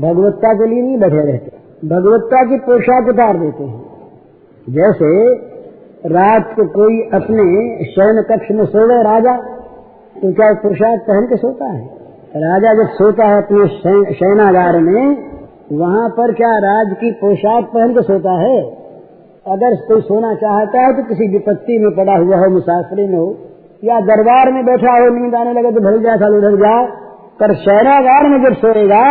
भगवत्ता 0.00 0.52
के 0.54 0.66
लिए 0.66 0.82
नहीं 0.82 0.98
बैठे 0.98 1.16
रहते। 1.16 1.88
भगवत्ता 1.88 2.44
की 2.44 2.56
पोशाक 2.56 3.08
उतार 3.08 3.38
देते 3.38 3.64
हैं। 3.64 3.84
जैसे 4.70 5.34
रात 6.06 6.52
को 6.56 6.64
कोई 6.64 7.00
अपने 7.14 7.44
शयन 7.84 8.22
कक्ष 8.22 8.50
में 8.50 8.64
सो 8.64 8.88
गए 8.88 9.02
राजा 9.02 9.36
तो 10.16 10.32
क्या 10.32 10.52
पोशाक 10.52 11.00
पहन 11.00 11.26
के 11.30 11.36
सोता 11.36 11.64
है? 11.64 11.86
राजा 12.36 12.74
जब 12.74 12.90
सोता 12.90 13.24
है 13.24 13.42
अपने 13.42 13.66
शयनागार 14.14 14.78
में, 14.78 15.16
वहाँ 15.72 16.08
पर 16.08 16.32
क्या 16.32 16.58
राज 16.58 16.96
की 17.00 17.10
पोशाक 17.10 17.64
पहन 17.64 17.94
के 17.94 18.02
सोता 18.02 18.30
है? 18.30 18.79
अगर 19.46 19.74
कोई 19.86 20.00
सोना 20.02 20.34
चाहता 20.36 20.80
है 20.80 20.92
तो 20.92 21.02
किसी 21.04 21.26
विपत्ति 21.28 21.78
में 21.78 21.90
पड़ा 21.96 22.16
हुआ 22.16 22.36
हो, 22.36 22.48
मुसाफरी 22.50 23.06
में 23.08 23.18
हो, 23.18 23.28
या 23.82 24.00
दरबार 24.06 24.50
में 24.52 24.64
बैठा 24.64 24.92
हो, 24.94 25.06
नींद 25.10 25.34
आने 25.34 25.52
लगे 25.52 25.70
तो 25.72 25.80
भल 25.80 26.00
जाए 26.02 26.28
उधर 26.38 26.56
जाओ 26.58 26.82
पर 27.40 27.54
शहरागार 27.58 28.28
में 28.28 28.42
जब 28.42 28.56
सोएगा 28.56 29.04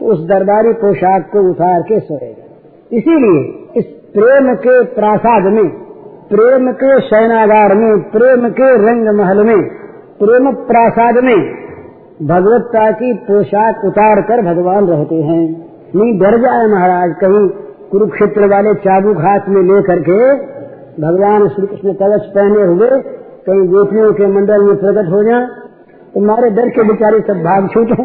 तो 0.00 0.06
उस 0.06 0.20
दरबारी 0.26 0.72
पोशाक 0.80 1.28
को 1.32 1.40
उतार 1.50 1.82
के 1.82 1.98
सोएगा। 2.00 2.44
इसीलिए 2.92 3.40
इस 3.76 3.84
प्रेम 4.14 4.52
के 4.56 4.76
प्रासाद 4.94 5.48
में, 5.52 5.68
प्रेम 6.30 6.70
के 6.74 7.00
शयनागार 7.00 7.74
में, 7.74 7.90
प्रेम 8.10 8.48
के 8.50 8.70
रंग 8.82 9.08
महल 9.18 9.44
में, 9.44 9.60
प्रेम 10.20 10.50
प्रासाद 10.66 11.18
में 11.24 11.36
भगवत्ता 12.26 12.90
की 12.92 13.12
पोशाक 13.26 13.84
उतार 13.84 14.20
कर 14.22 14.42
भगवान 14.44 14.88
रहते 14.88 15.20
हैं। 15.22 15.42
नहीं 15.94 16.18
डर 16.18 16.38
जाए 16.40 16.66
महाराज 16.68 17.14
कहीं 17.20 17.44
कुरुक्षेत्र 17.92 18.48
वाले 18.48 18.74
चाबुक 18.74 19.18
हाथ 19.20 19.48
में 19.48 19.62
ले 19.62 19.82
करके 19.82 20.18
भगवान 21.02 21.48
श्री 21.48 21.66
कृष्ण 21.66 21.92
कवच 21.92 22.22
पहने 22.28 22.62
हुए 22.62 22.88
कहीं 23.46 23.68
गोपियों 23.68 24.12
के 24.12 24.26
मंडल 24.26 24.64
में 24.64 24.76
प्रकट 24.76 25.10
हो 25.10 25.22
जाए। 25.24 25.46
तो 26.14 26.20
मारे 26.20 26.50
डर 26.50 26.68
के 26.68 26.82
बेचारे 26.82 27.20
सब 27.20 27.42
भाग 27.42 27.68
छूटे 27.68 28.02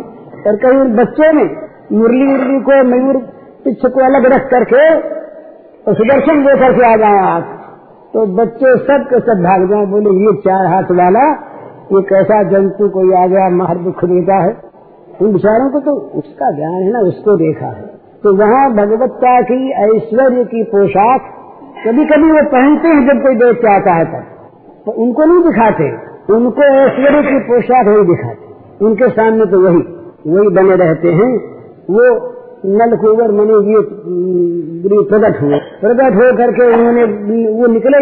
और 0.50 0.56
कहीं 0.56 0.80
उन 0.80 0.96
बच्चों 0.96 1.34
में 1.34 1.68
मुरली 1.92 2.34
उर्ली 2.34 2.60
को 2.60 2.84
मयूर 2.84 3.18
पिछ 3.64 3.86
को 3.86 4.00
अलग 4.00 4.26
रख 4.26 4.50
करके 4.50 4.96
और 5.88 5.96
सुदर्शन 5.96 6.42
लेकर 6.42 6.74
के 6.74 6.94
आ 6.94 6.96
जाए 6.96 7.36
आप। 7.36 7.54
तो 8.14 8.26
बच्चे 8.26 8.78
सब 8.78 9.08
के 9.10 9.20
सब 9.20 9.44
भाग 9.44 9.70
जाए। 9.70 9.86
बोले, 9.86 10.10
ये 10.10 10.42
चार 10.42 10.66
हाथ 10.66 10.92
वाला, 10.92 11.32
ये 11.92 12.02
कैसा 12.02 12.44
जंतु 12.44 12.90
कोई 12.90 13.14
आ 13.14 13.28
गया 13.28 13.50
मार 13.50 13.78
दुख 13.78 14.06
देता 14.06 14.36
है? 14.36 14.58
उन 15.22 15.34
विचारों 15.34 15.70
को 15.70 15.80
तो 15.80 15.92
उसका 15.92 16.52
ज्ञान 16.52 16.74
है 16.74 16.92
ना, 16.92 17.00
उसको 17.00 17.38
देखा 17.38 17.66
है। 17.66 17.97
तो 18.24 18.34
वहाँ 18.36 18.74
भगवत्ता 18.74 19.42
की, 19.42 19.72
ऐश्वर्य 19.72 20.44
की 20.44 20.64
पोशाक 20.64 21.34
कभी 21.88 22.06
कभी 22.06 22.32
वो 22.32 22.44
पहनते 22.44 22.88
हैं 22.88 23.02
जब 23.08 23.22
कोई 23.24 23.36
देख 23.36 23.66
आता 23.66 23.94
है 23.94 24.06
तब। 24.06 24.24
तो 24.86 24.92
उनको 25.04 25.26
नहीं 25.26 25.44
दिखाते। 25.44 25.90
उनको 26.34 26.64
ऐश्वर्य 26.64 27.22
की 27.24 27.40
पोशाक 27.40 27.86
नहीं 27.88 28.06
दिखाते। 28.06 28.86
उनके 28.86 29.10
सामने 29.10 29.46
तो 29.46 29.60
वही 29.60 29.84
वही 30.28 30.50
बने 30.50 30.76
रहते 30.76 31.12
हैं। 31.12 31.30
वो 31.90 32.04
नल 32.66 32.96
कुवर 32.98 33.32
मने 33.32 33.58
ये 33.72 33.82
प्रकट 35.04 35.42
हुए। 35.42 35.58
प्रकट 35.82 36.16
हो 36.16 36.38
करके 36.38 36.74
उन्होंने, 36.74 37.04
वो 37.52 37.68
निकले 37.68 38.00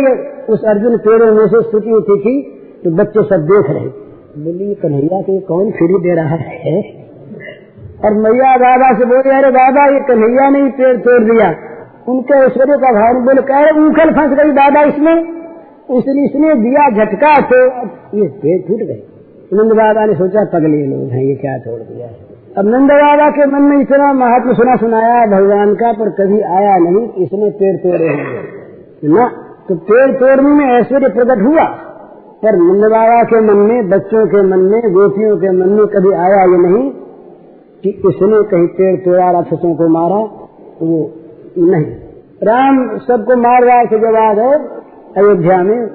उस 0.53 0.63
अर्जुन 0.63 0.97
पेड़ों 0.97 1.32
में 1.32 1.47
से 1.47 1.61
स्तुति 1.61 1.91
उठी 1.91 2.20
थी 2.20 2.41
तो 2.84 2.91
बच्चे 2.91 3.24
सब 3.24 3.41
देख 3.43 3.70
रहे 3.70 3.88
बोली, 4.38 4.74
कन्हैया 4.76 5.22
के 5.22 5.39
कौन 5.41 5.72
फ्री 5.72 5.99
दे 5.99 6.16
रहा 6.16 6.36
है? 6.36 7.05
और 8.00 8.14
मैया 8.14 8.56
बाबा 8.58 8.89
से 8.98 9.06
बोले, 9.06 9.30
अरे 9.32 9.52
बाबा, 9.52 9.86
ये 9.86 10.00
कन्हैया 10.08 10.50
ने 10.50 10.62
ही 10.62 10.70
पेड़ 10.72 10.98
तोड़ 10.98 11.22
दिया। 11.24 11.48
उनके 12.08 12.39
ऐश्वर्य 12.39 12.78
का 12.78 12.91
भाव 12.91 13.22
बोले, 13.22 13.41
कह 13.41 13.82
उखल 13.82 14.12
फंस 14.12 14.38
गई 14.38 14.52
दादा 14.52 14.82
इसमें। 14.84 15.16
उसने, 15.89 16.26
इसने 16.26 16.54
दिया 16.56 16.89
झटका 16.89 17.34
तो 17.50 17.60
ये 18.18 18.28
पेड़ 18.41 18.60
टूट 18.68 18.80
गए। 18.80 19.02
नंद 19.54 19.72
बाबा 19.72 20.06
ने 20.06 20.14
सोचा, 20.16 20.43
पगले 20.54 20.86
लोग 20.86 21.10
हैं, 21.10 21.24
ये 21.24 21.36
क्या 21.36 21.58
तोड़ 21.58 21.80
दिया 21.82 22.08
अब 22.58 22.68
नंद 22.68 22.91
बाबा 22.91 23.30
के 23.30 23.46
मन 23.46 23.62
में 23.62 23.80
इतना 23.82 24.12
महात्मा 24.14 24.54
सुना 24.54 24.76
सुनाया 24.76 25.26
भगवान 25.26 25.74
का, 25.76 25.91
पर 25.93 26.10
कभी 26.10 26.41
आया 26.58 26.78
नहीं, 26.78 27.04
इसने 27.24 27.50
पेड़ 27.52 27.76
तोड़े 27.78 28.08
होंगे 28.10 28.43
न 29.06 29.28
तो 29.70 29.76
पेड़ 29.76 30.12
तोड़ने 30.12 30.50
में 30.50 30.66
ऐश्वर्य 30.68 31.10
प्रकट 31.10 31.41
हुआ, 31.41 31.64
पर 32.43 32.58
नंद 32.58 32.86
बाबा 32.91 33.22
के 33.24 33.41
मन 33.41 33.58
में, 33.70 33.89
बच्चों 33.89 34.26
के 34.28 34.41
मन 34.41 34.64
में, 34.66 34.82
गोपियों 34.93 35.38
के 35.38 35.52
मन 35.52 35.70
में 35.72 35.88
कभी 35.88 36.12
आया 36.20 36.41
ये 36.43 36.58
नहीं। 36.58 36.84
कि 37.86 37.91
इसने 37.91 38.43
कहीं 38.43 38.67
पेड़ 38.67 38.99
तोड़ा 38.99 39.31
राक्षसों 39.31 39.75
को 39.75 39.88
मारा 39.88 40.17
वो 40.81 41.11
नहीं। 41.57 41.86
राम 42.43 42.97
सबको 42.97 43.36
मार 43.36 43.63
रहा 43.63 43.83
के 43.83 43.99
जब 43.99 44.15
आ 44.15 44.33
गए, 44.33 44.53
अयोध्या 45.17 45.63
में 45.63 45.89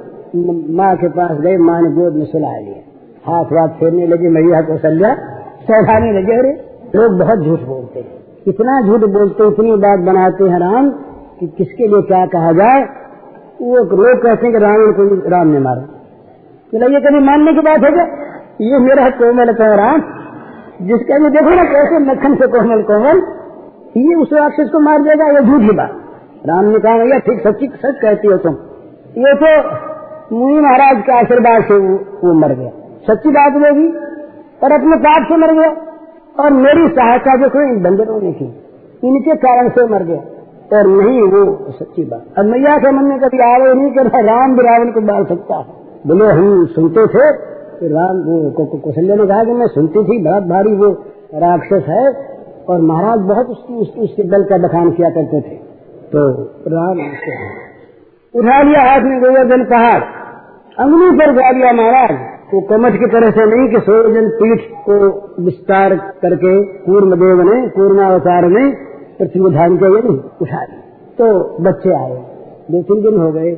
माँ 0.76 0.96
के 0.96 1.08
पास 1.08 1.38
गए, 1.38 1.56
माँ 1.56 1.82
ने 1.82 1.90
गोद 1.90 2.14
में 2.14 2.24
सुला 2.24 2.58
लिया। 2.58 2.90
हाथ 3.32 3.44
वाथ 3.44 3.68
फेरने 3.68 4.06
लगी, 4.06 4.28
मैया 4.28 4.62
को 4.62 4.76
सल्या 4.76 5.14
सहलाने 5.62 6.12
लगे, 6.12 6.32
अरे, 6.32 6.64
लोग 6.96 7.18
बहुत 7.18 7.38
झूठ 7.38 7.60
बोलते 7.60 8.00
हैं। 8.00 8.08
इतना 8.46 8.86
झूठ 8.86 9.00
बोलते, 9.00 9.48
इतनी 9.48 9.72
बात 9.72 10.00
बनाते 10.00 10.44
हैं 10.44 10.58
राम, 10.58 10.90
कि 11.40 11.46
किसके 11.46 11.86
लिए 11.86 12.02
क्या 12.02 12.26
कहा 12.26 12.52
जाए? 12.52 12.82
वो 13.62 13.76
लोग 13.76 14.22
कहते 14.22 14.46
हैं 14.46 14.52
कि 14.52 14.58
रावण 14.58 14.92
को 14.92 15.30
राम 15.30 15.48
ने 15.48 15.58
मारा। 15.58 15.80
बोला, 15.80 16.86
ये 16.86 17.00
कभी 17.00 17.24
मानने 17.24 17.52
की 17.52 17.60
बात 17.60 17.84
है 17.84 17.90
क्या? 17.90 18.04
ये 18.60 18.78
मेरा 18.78 19.08
कोमल 19.08 19.50
राम। 19.52 20.19
जिसका 20.82 21.18
भी 21.18 21.30
देखो 21.30 21.50
ना 21.50 21.64
कैसे 21.64 21.98
मक्खन 21.98 22.34
से 22.34 22.46
कोमल 22.46 22.82
कोमल 22.82 23.22
ये 23.96 24.14
उस 24.14 24.32
राक्षस 24.32 24.70
को 24.72 24.80
मार 24.80 24.98
देगा 24.98 25.26
ये 25.26 25.40
झूठी 25.40 25.76
बात। 25.76 25.96
राम 26.46 26.64
ने 26.64 26.78
कहा 26.78 26.98
भैया 26.98 27.18
ठीक 27.18 27.40
सच्ची 27.48 27.66
सच 27.66 27.98
कहती 28.02 28.28
हो 28.28 28.36
तुम। 28.36 28.52
ये 29.18 29.34
तो 29.34 29.62
मुनि 30.36 30.60
महाराज 30.60 31.02
के 31.06 31.12
आशीर्वाद 31.12 31.62
से 31.62 31.74
वो, 31.74 32.34
मर 32.34 32.48
गया। 32.48 32.70
सच्ची 33.06 33.30
बात 33.30 33.52
होगी 33.52 33.88
और 34.62 34.72
अपने 34.72 34.96
पाप 34.96 35.26
से 35.28 35.36
मर 35.36 35.52
गया। 35.52 35.76
और 36.40 36.50
मेरी 36.50 36.88
सहायता 36.88 37.36
जो 37.36 37.48
कोई 37.48 37.76
बंदरों 37.76 38.20
ने 38.20 38.32
की। 38.32 38.44
इनके 39.04 39.34
कारण 39.34 39.68
से 39.68 39.86
मर 39.86 40.02
गया। 40.02 40.20
और 40.78 40.86
नहीं 40.86 41.22
वो 41.22 41.70
सच्ची 41.70 42.04
बात। 42.04 42.24
अब 42.38 42.44
मैया 42.44 42.76
के 42.76 42.90
मन 42.90 43.04
में 43.04 43.18
कभी 43.20 43.38
आवे 43.38 43.74
नहीं 43.74 43.90
कर 43.90 44.24
राम 44.24 44.56
भी 44.56 44.62
रावण 44.62 44.90
को 44.90 45.00
डाल 45.00 45.24
सकता 45.24 45.54
है। 45.54 45.64
बोले 46.06 46.26
हम 46.26 46.66
सुनते 46.66 47.06
थे 47.06 47.32
कि 47.32 47.49
राम 47.82 48.18
कौशल्य 48.56 49.16
ने 49.16 49.26
कहा 49.26 49.44
कि 49.44 49.52
मैं 49.52 49.66
सुनती 49.68 50.02
थी 50.04 50.18
बहुत 50.24 50.44
भारी 50.46 50.72
वो 50.76 50.90
राक्षस 51.36 51.84
है, 51.88 52.04
और 52.68 52.80
महाराज 52.82 53.20
बहुत 53.28 53.46
उसकी 53.48 53.74
उसकी 53.76 54.00
उसके 54.00 54.22
बल 54.30 54.42
का 54.44 54.58
बखान 54.58 54.90
किया 54.90 55.10
करते 55.10 55.40
थे। 55.40 55.56
तो 56.12 56.24
राम 56.68 57.00
उठा 58.34 58.62
लिया 58.62 58.82
हाथ 58.82 59.02
में 59.02 59.20
गोवर्धन 59.20 59.64
पहाड़ 59.66 60.02
अंगली 60.78 61.10
पर 61.18 61.32
गा 61.34 61.50
लिया 61.50 61.72
महाराज 61.74 62.12
वो 62.52 62.60
कमठ 62.68 62.94
की 62.94 63.06
तरह 63.06 63.30
से 63.30 63.44
नहीं 63.46 63.68
कि 63.68 63.80
सोजन 63.80 64.28
पीठ 64.36 64.62
को 64.86 64.94
विस्तार 65.44 65.94
करके 66.22 66.52
कूर्म 66.84 67.14
देव 67.16 67.42
ने 67.42 67.56
पूर्णावतार 67.68 68.46
में 68.48 68.66
पृथ्वी 69.18 69.50
धारण 69.50 69.76
के 69.76 69.88
नहीं, 69.90 70.16
उठा 70.40 70.62
लिया। 70.64 70.80
तो 71.18 71.26
बच्चे 71.62 71.92
आए, 71.94 72.16
दो 72.70 72.82
तीन 72.82 73.02
दिन 73.02 73.20
हो 73.20 73.30
गए, 73.32 73.50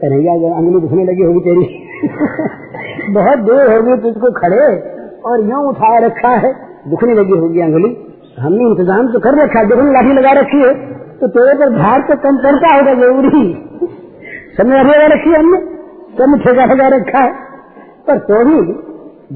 कन्हैया 0.00 0.32
अंगली 0.52 0.80
दुखने 0.80 1.04
लगी 1.04 1.22
होगी 1.22 1.40
तेरी। 1.40 1.66
बहुत 3.14 3.38
देर 3.38 3.70
हो 3.72 3.82
गई 3.82 3.96
तुझको 3.96 4.30
खड़े 4.32 4.66
और 5.24 5.40
यूँ 5.40 5.62
उठाए 5.68 6.00
रखा 6.04 6.28
है। 6.28 6.52
दुखने 6.90 7.14
लगी 7.14 7.38
होगी 7.38 7.60
अंगुली। 7.60 7.90
हमने 8.38 8.68
इंतज़ाम 8.70 9.08
तो 9.12 9.20
कर 9.20 9.34
रखा 9.34 9.64
देखो 9.64 9.92
लाठी 9.92 10.12
लगा 10.12 10.32
रखी 10.32 10.60
है। 10.60 10.72
तो 11.18 11.28
तेरे 11.28 11.54
पर 11.54 11.70
भार 11.70 12.00
तो 12.00 12.16
कम 12.16 12.36
पड़ता 12.36 12.74
होगा 12.76 12.94
ज़रूरी। 12.94 13.42
समय 14.56 14.82
लगा 14.82 15.06
रखी 15.06 15.30
है 15.30 15.38
हमने। 15.38 15.58
कम 16.18 16.38
ठेका 16.38 16.64
लगा 16.64 16.88
रखा 16.88 17.18
है। 17.18 17.32
पर 18.06 18.18
तो 18.18 18.44
भी 18.44 18.60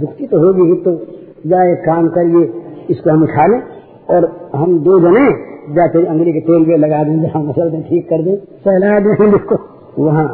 दुखती 0.00 0.26
तो 0.26 0.38
होगी 0.38 0.70
ही 0.70 0.76
तो। 0.80 0.96
जाए 1.46 1.74
काम 1.74 2.08
करिए 2.08 2.44
इसको 2.90 3.10
हम 3.10 3.22
उठा 3.22 3.46
लें 3.46 3.60
और 4.10 4.50
हम 4.54 4.78
दो 4.78 4.98
जने 5.00 5.26
जाते 5.74 6.06
अंगली 6.06 6.32
के 6.32 6.40
तेल 6.40 6.66
में 6.68 6.76
लगा 6.78 7.02
देंगे। 7.04 7.28
हम 7.28 7.48
मसल 7.48 7.82
ठीक 7.82 8.08
कर 8.08 8.22
दें। 8.22 8.36
सहला 8.64 8.98
दें 9.00 9.34
इसको। 9.34 9.56
वहाँ 9.98 10.28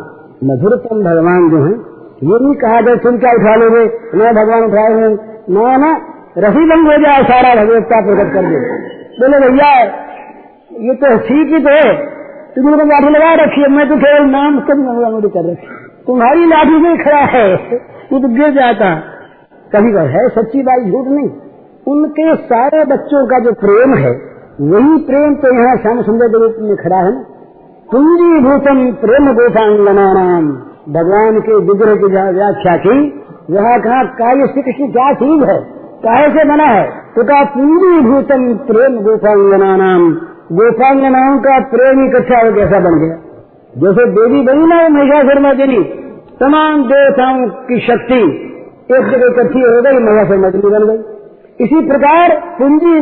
मधुरतम 0.44 1.02
भगवान 1.04 1.50
जो 1.50 1.64
है 1.64 1.89
ये 2.20 2.38
नहीं 2.40 2.54
कहा 2.54 2.80
जाए 2.80 2.96
तुम 2.96 3.18
क्या 3.18 3.30
उठा 3.32 3.54
लोगे? 3.54 3.84
मैं 4.18 4.34
भगवान 4.34 4.64
उठाए 4.64 4.92
हुए 4.92 5.08
ना 5.50 5.76
ना 5.76 5.90
रसी 6.38 6.64
बंद 6.70 6.88
हो 6.88 6.96
जाए 7.02 7.22
सारा 7.22 7.54
भगवत्ता 7.54 8.00
प्रकट 8.06 8.32
कर 8.34 8.42
दे 8.42 8.58
बोले, 9.20 9.38
भैया, 9.48 9.70
ये 10.80 10.94
तो 10.94 11.16
ठीक 11.18 11.48
ही 11.48 11.58
तो 11.60 11.70
है। 11.70 11.94
तुमने 12.54 12.76
तो 12.76 12.84
लाठी 12.84 13.08
लगा 13.08 13.32
रखी 13.34 13.60
है। 13.62 13.68
मैं 13.68 13.88
तो 13.88 13.96
केवल 13.96 14.30
नाम 14.30 14.60
कभी 14.60 15.28
कर 15.28 15.50
रखी 15.50 15.66
तुम्हारी 16.06 16.46
लाठी 16.46 16.78
में 16.78 17.04
खड़ा 17.04 17.24
है। 17.32 17.54
वो 18.12 18.18
तो 18.18 18.28
गिर 18.28 18.50
जाता। 18.50 18.94
कभी 19.72 19.92
कभी 19.92 20.12
है, 20.12 20.28
सच्ची 20.28 20.62
बात 20.62 20.80
झूठ 20.80 21.08
नहीं। 21.08 21.28
उनके 21.86 22.34
सारे 22.36 22.84
बच्चों 22.84 23.26
का 23.26 23.38
जो 23.38 23.52
प्रेम 23.52 23.94
है, 23.94 24.10
वही 24.60 24.96
प्रेम 24.98 25.34
तो 25.34 25.54
यहाँ 25.54 25.76
श्याम 25.76 26.02
सुंदर 26.02 26.28
के 26.28 26.40
रूप 26.42 26.56
में 26.60 26.76
खड़ा 26.76 26.96
है। 26.96 27.12
ना 27.12 27.22
पुंजीभूतम 27.92 28.90
प्रेम 28.92 29.32
गोपांगना 29.32 30.12
नाम। 30.12 30.69
भगवान 30.90 31.40
के 31.40 31.54
विग्रह 31.54 31.94
की 31.94 32.06
व्याख्या 32.34 32.76
की, 32.76 33.24
वहाँ 33.50 33.80
कहा 33.80 34.02
कार्य 34.04 34.46
श्री 34.46 34.62
कृष्ण 34.62 34.92
क्या 34.92 35.12
चीज़ 35.12 35.44
है? 35.44 35.58
काहे 36.04 36.28
से 36.28 36.44
बना 36.44 36.64
है? 36.64 36.90
तो 37.16 37.24
कहा 37.24 37.44
पूरी 37.44 38.00
भूतम 38.00 38.54
प्रेम 38.54 39.00
गोपांगना 39.00 39.76
नाम 39.76 40.12
गोपांगनाओं 40.52 41.38
का 41.38 41.58
प्रेम 41.60 42.04
इकट्ठा 42.04 42.38
हो 42.38 42.52
कैसा 42.52 42.80
बन 42.80 42.98
गया? 42.98 43.16
जैसे 43.78 44.06
देवी 44.10 44.42
बनी 44.42 44.66
ना 44.66 44.88
महिषासुर 44.88 45.42
मर्दिनी 45.42 45.84
तमाम 46.40 46.82
देवताओं 46.82 47.48
की 47.48 47.80
शक्ति 47.80 48.20
एक 48.92 49.02
जगह 49.02 49.26
इकट्ठी 49.26 49.60
हो 49.60 49.82
गई 49.82 49.98
महिषासुर 49.98 50.38
मर्दिनी 50.38 50.70
बन 50.70 50.86
गई। 50.86 50.98
इसी 51.64 51.86
प्रकार 51.86 52.28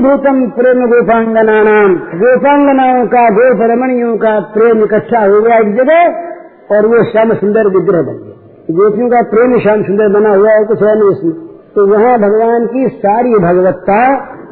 भूतम 0.01 0.47
प्रेम 0.51 0.87
गोपांगना 0.87 1.63
नाम 1.63 1.95
गोपांगनाओं 1.95 3.07
का, 3.07 3.31
गोपरमणियों 3.31 4.17
का 4.17 4.41
प्रेम 4.41 4.85
इकट्ठा 4.85 5.21
हो 5.21 5.43
गया 5.43 5.59
एक 5.59 5.75
जगह 5.77 6.25
और 6.71 6.87
वो 6.87 7.03
श्याम 7.05 7.35
सुंदर 7.35 7.69
विग्रह 7.69 8.03
बन 8.03 8.17
गया। 8.17 8.75
गोपियों 8.75 9.09
का 9.09 9.23
प्रेम 9.31 9.59
श्याम 9.59 9.83
सुंदर 9.83 10.09
बना 10.09 10.35
हुआ 10.35 10.51
है, 10.51 10.65
कुछ 10.65 10.83
है 10.83 10.99
नहीं 10.99 11.11
इसमें। 11.11 11.33
तो 11.75 11.87
वहाँ 11.87 12.19
भगवान 12.19 12.67
की 12.67 12.89
सारी 12.97 13.35
भगवत्ता 13.39 14.01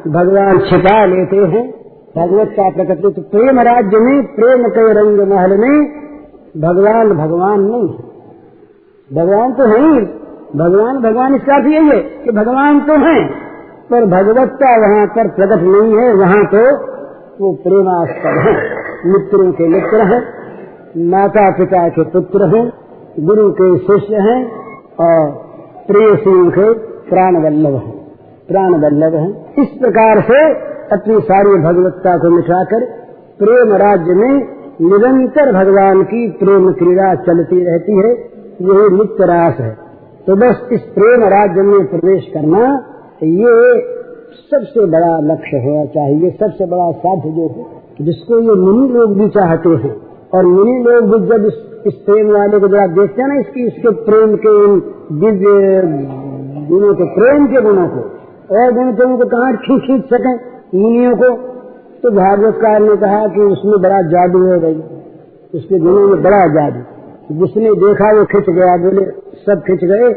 भगवान 0.09 0.59
छिपा 0.61 1.05
लेते 1.07 1.37
हैं। 1.37 1.65
भगवत्ता 2.17 2.69
प्रकट 2.71 3.03
तो 3.03 3.11
प्रेम 3.31 3.61
राज्य 3.61 3.99
में, 3.99 4.23
प्रेम 4.35 4.69
के 4.69 4.93
रंग 4.93 5.21
महल 5.29 5.57
में 5.59 5.75
भगवान 6.59 7.13
भगवान 7.17 7.61
नहीं 7.63 7.89
है। 7.89 8.05
भगवान 9.11 9.53
तो 9.53 9.65
है 9.65 9.81
ही। 9.81 10.01
भगवान 10.57 11.01
भगवान 11.03 11.35
इसका 11.35 11.55
अर्थ 11.55 11.67
यही 11.67 11.89
है 11.89 11.99
कि 12.25 12.33
भगवान 12.33 12.81
तो 12.81 12.95
है, 13.01 13.17
पर 13.91 14.05
भगवत्ता 14.07 14.71
वहाँ 14.77 15.07
पर 15.07 15.29
प्रकट 15.31 15.63
नहीं 15.65 15.99
है। 15.99 16.13
वहाँ 16.15 16.45
तो 16.47 16.63
वो 17.41 17.53
प्रेमास्पद 17.65 18.39
है, 18.45 18.55
मित्रों 19.07 19.51
के 19.53 19.69
मित्र 19.69 20.07
हैं। 20.13 20.21
माता 20.97 21.51
पिता 21.51 21.89
के 21.89 22.03
पुत्र 22.11 22.47
हैं, 22.49 22.65
गुरु 23.21 23.51
के 23.53 23.67
शिष्य 23.79 24.21
हैं 24.23 24.39
और 25.01 25.31
प्रिय 25.87 26.15
सिंह 26.17 26.51
के 26.51 26.69
प्राण 27.11 27.37
वल्लभ 27.45 27.75
हैं 27.77 27.95
प्राण 28.49 28.75
वल्लभ 28.75 29.15
है। 29.15 29.29
इस 29.63 29.69
प्रकार 29.81 30.21
से 30.21 30.39
अपनी 30.93 31.19
सारी 31.23 31.59
भगवत्ता 31.63 32.17
को 32.19 32.31
मिटाकर 32.31 32.87
प्रेम 33.41 33.75
राज्य 33.75 34.15
में 34.15 34.33
निरंतर 34.83 35.53
भगवान 35.53 36.03
की 36.05 36.29
प्रेम 36.39 36.71
क्रीड़ा 36.73 37.15
चलती 37.27 37.61
रहती 37.65 37.99
है, 37.99 38.11
यही 38.63 38.97
नित्य 38.97 39.27
रास 39.27 39.61
है। 39.61 39.71
तो 40.27 40.37
बस 40.37 40.69
इस 40.73 40.81
प्रेम 40.95 41.25
राज्य 41.29 41.63
में 41.63 41.87
प्रवेश 41.87 42.31
करना 42.35 42.65
ये 43.23 43.53
सबसे 44.49 44.87
बड़ा 44.87 45.13
लक्ष्य 45.25 45.57
होना 45.59 45.85
चाहिए 45.93 46.31
सबसे 46.41 46.67
बड़ा 46.67 46.91
साध्य 46.95 47.31
जो 47.31 47.47
है, 47.51 47.65
जिसको 48.03 48.41
ये 48.41 48.61
मुनि 48.63 48.89
लोग 48.89 49.17
भी 49.19 49.29
चाहते 49.31 49.69
हैं। 49.69 49.95
और 50.35 50.47
मुनि 50.47 50.85
लोग 50.85 51.05
भी 51.11 51.27
जब 51.27 51.47
इस, 51.47 51.57
इस 51.87 51.95
प्रेम 51.95 52.31
वाले 52.33 52.59
को 52.59 52.69
जरा 52.69 52.87
देखते 52.87 53.23
हैं 53.23 53.29
ना 53.29 53.41
इसकी 53.41 53.67
इसके 53.67 53.91
प्रेम 53.91 54.37
के 54.37 54.53
दिव्य 55.17 55.83
गुणों 56.69 56.95
के 56.95 57.05
प्रेम 57.05 57.47
के 57.47 57.61
गुणों 57.61 57.89
को 57.89 58.01
और 58.57 58.73
गुण 58.73 58.93
तो 58.93 59.09
उनको 59.09 59.25
कहाँ 59.25 59.57
खींच 59.57 59.83
खींच 59.83 60.05
सके? 60.05 60.35
मुनियों 60.79 61.17
को। 61.17 61.29
तो 62.03 62.11
भागवतकार 62.11 62.81
ने 62.81 62.97
कहा 62.97 63.27
कि 63.27 63.41
उसमें 63.41 63.81
बड़ा 63.83 64.03
जादू 64.03 64.43
है 64.47 64.59
भाई। 64.61 64.83
उसके 65.55 65.79
गुणों 65.79 66.09
में 66.09 66.23
बड़ा 66.23 66.47
जादू। 66.47 66.81
जिसने 67.35 67.71
देखा 67.75 68.19
वो 68.19 68.25
खिंच 68.25 68.51
गया 68.51 68.77
बोले 68.77 69.07
सब 69.47 69.63
खिंच 69.67 69.85
गए 69.85 70.13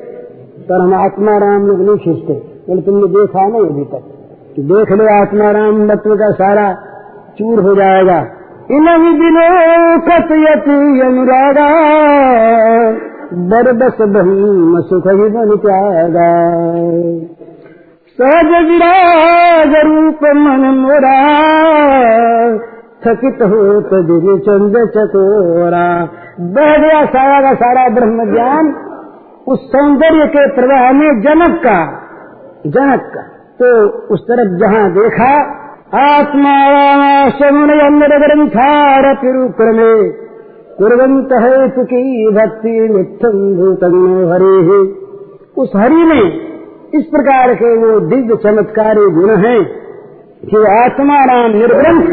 पर 0.70 0.82
हम 0.82 0.94
आत्मा 0.94 1.38
राम 1.38 1.68
लोग 1.68 1.82
नहीं 1.82 1.98
खींचते। 1.98 2.34
बोले 2.70 2.82
तुमने 2.82 3.08
देखा 3.08 3.48
नहीं 3.48 3.66
अभी 3.66 3.84
तक 3.84 4.04
देख 4.60 4.92
लो 4.92 5.22
आत्मा 5.22 5.52
राम 5.52 5.86
मत्व 5.86 6.16
का 6.16 6.32
सारा 6.32 6.74
चूर 7.38 7.60
हो 7.60 7.76
जाएगा। 7.76 8.20
इन 8.70 8.88
दिलो 9.20 9.44
कतयति 10.08 10.74
अनुरागा, 11.02 11.70
बरबस 13.50 14.02
बही 14.10 14.82
सुख 14.90 15.08
ही 15.12 15.30
बन 15.30 15.56
त्यागा। 15.58 16.28
सहज 18.20 18.52
विराज 18.68 19.74
रूप 19.86 20.24
मन 20.36 20.68
मोरा, 20.76 21.16
थकित 23.06 23.42
हो 23.44 23.82
तो 23.82 24.02
दिव्य 24.04 24.38
चंद 24.40 24.78
चकोरा। 24.90 25.86
बह 26.50 26.78
गया 26.78 27.04
सारा 27.08 27.42
का 27.42 27.54
सारा 27.56 27.88
ब्रह्म 27.90 28.32
ज्ञान, 28.34 28.74
उस 29.48 29.60
सौंदर्य 29.72 30.28
के 30.28 30.48
प्रवाह 30.56 30.92
में 30.92 31.22
जनक 31.22 31.62
का 31.64 31.80
जनक 32.68 33.12
का। 33.16 33.24
तो 33.60 33.72
उस 34.14 34.22
तरफ़ 34.24 34.60
जहाँ 34.60 34.90
देखा 34.94 35.32
आत्मा 35.94 36.50
शमुन 37.30 37.70
ग्रंथार 38.14 39.06
कुरंत 40.78 41.32
है 41.34 41.70
सुखी 41.70 42.02
भक्ति 42.32 42.74
नित्यम 42.90 43.38
भूतम 43.56 43.96
हरि। 44.32 44.52
उस 45.58 45.72
हरि 45.76 46.04
में 46.04 46.26
इस 46.94 47.06
प्रकार 47.06 47.54
के 47.54 47.72
वो 47.78 48.00
दिव्य 48.00 48.36
चमत्कारी 48.36 49.06
गुण 49.10 49.32
हैं 49.36 49.62
कि 50.46 50.62
आत्मा 50.74 51.18
राम 51.26 51.52
निर्ग्रंथ 51.52 52.12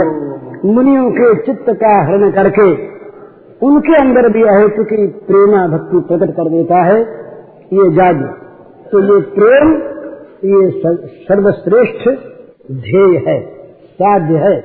मुनियों 0.64 1.11
के 1.11 1.35
चित्त 1.43 1.68
का 1.83 1.93
हरण 2.03 2.31
करके 2.31 2.68
उनके 3.62 3.97
अंदर 3.97 4.29
भी 4.29 4.43
अहेतु 4.45 4.85
की 4.85 5.07
प्रेमा 5.27 5.66
भक्ति 5.66 6.01
प्रकट 6.09 6.33
कर 6.33 6.49
देता 6.49 6.81
है। 6.83 6.97
ये 7.72 7.91
जादू 7.91 8.33
तो 8.93 9.05
ये 9.05 9.20
प्रेम, 9.37 9.77
ये 10.47 10.70
सर्वश्रेष्ठ 11.29 12.09
ध्येय 12.72 13.22
है। 13.29 13.57
साध्य 13.99 14.39
है। 14.39 14.57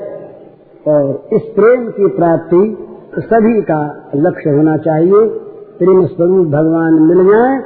और 0.85 1.29
इस 1.33 1.41
प्रेम 1.55 1.87
की 1.89 2.07
प्राप्ति 2.07 2.61
सभी 3.21 3.61
का 3.61 3.79
लक्ष्य 4.15 4.49
होना 4.49 4.77
चाहिए। 4.77 5.27
प्रेम 5.77 6.05
स्वरूप 6.07 6.47
भगवान 6.47 6.93
मिल 7.01 7.23
जाए 7.25 7.59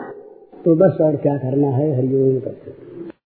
तो 0.66 0.76
बस 0.76 0.98
और 1.02 1.16
क्या 1.16 1.38
करना 1.38 1.68
है? 1.68 1.88
हरिओम 1.98 2.40
करते 2.40 2.65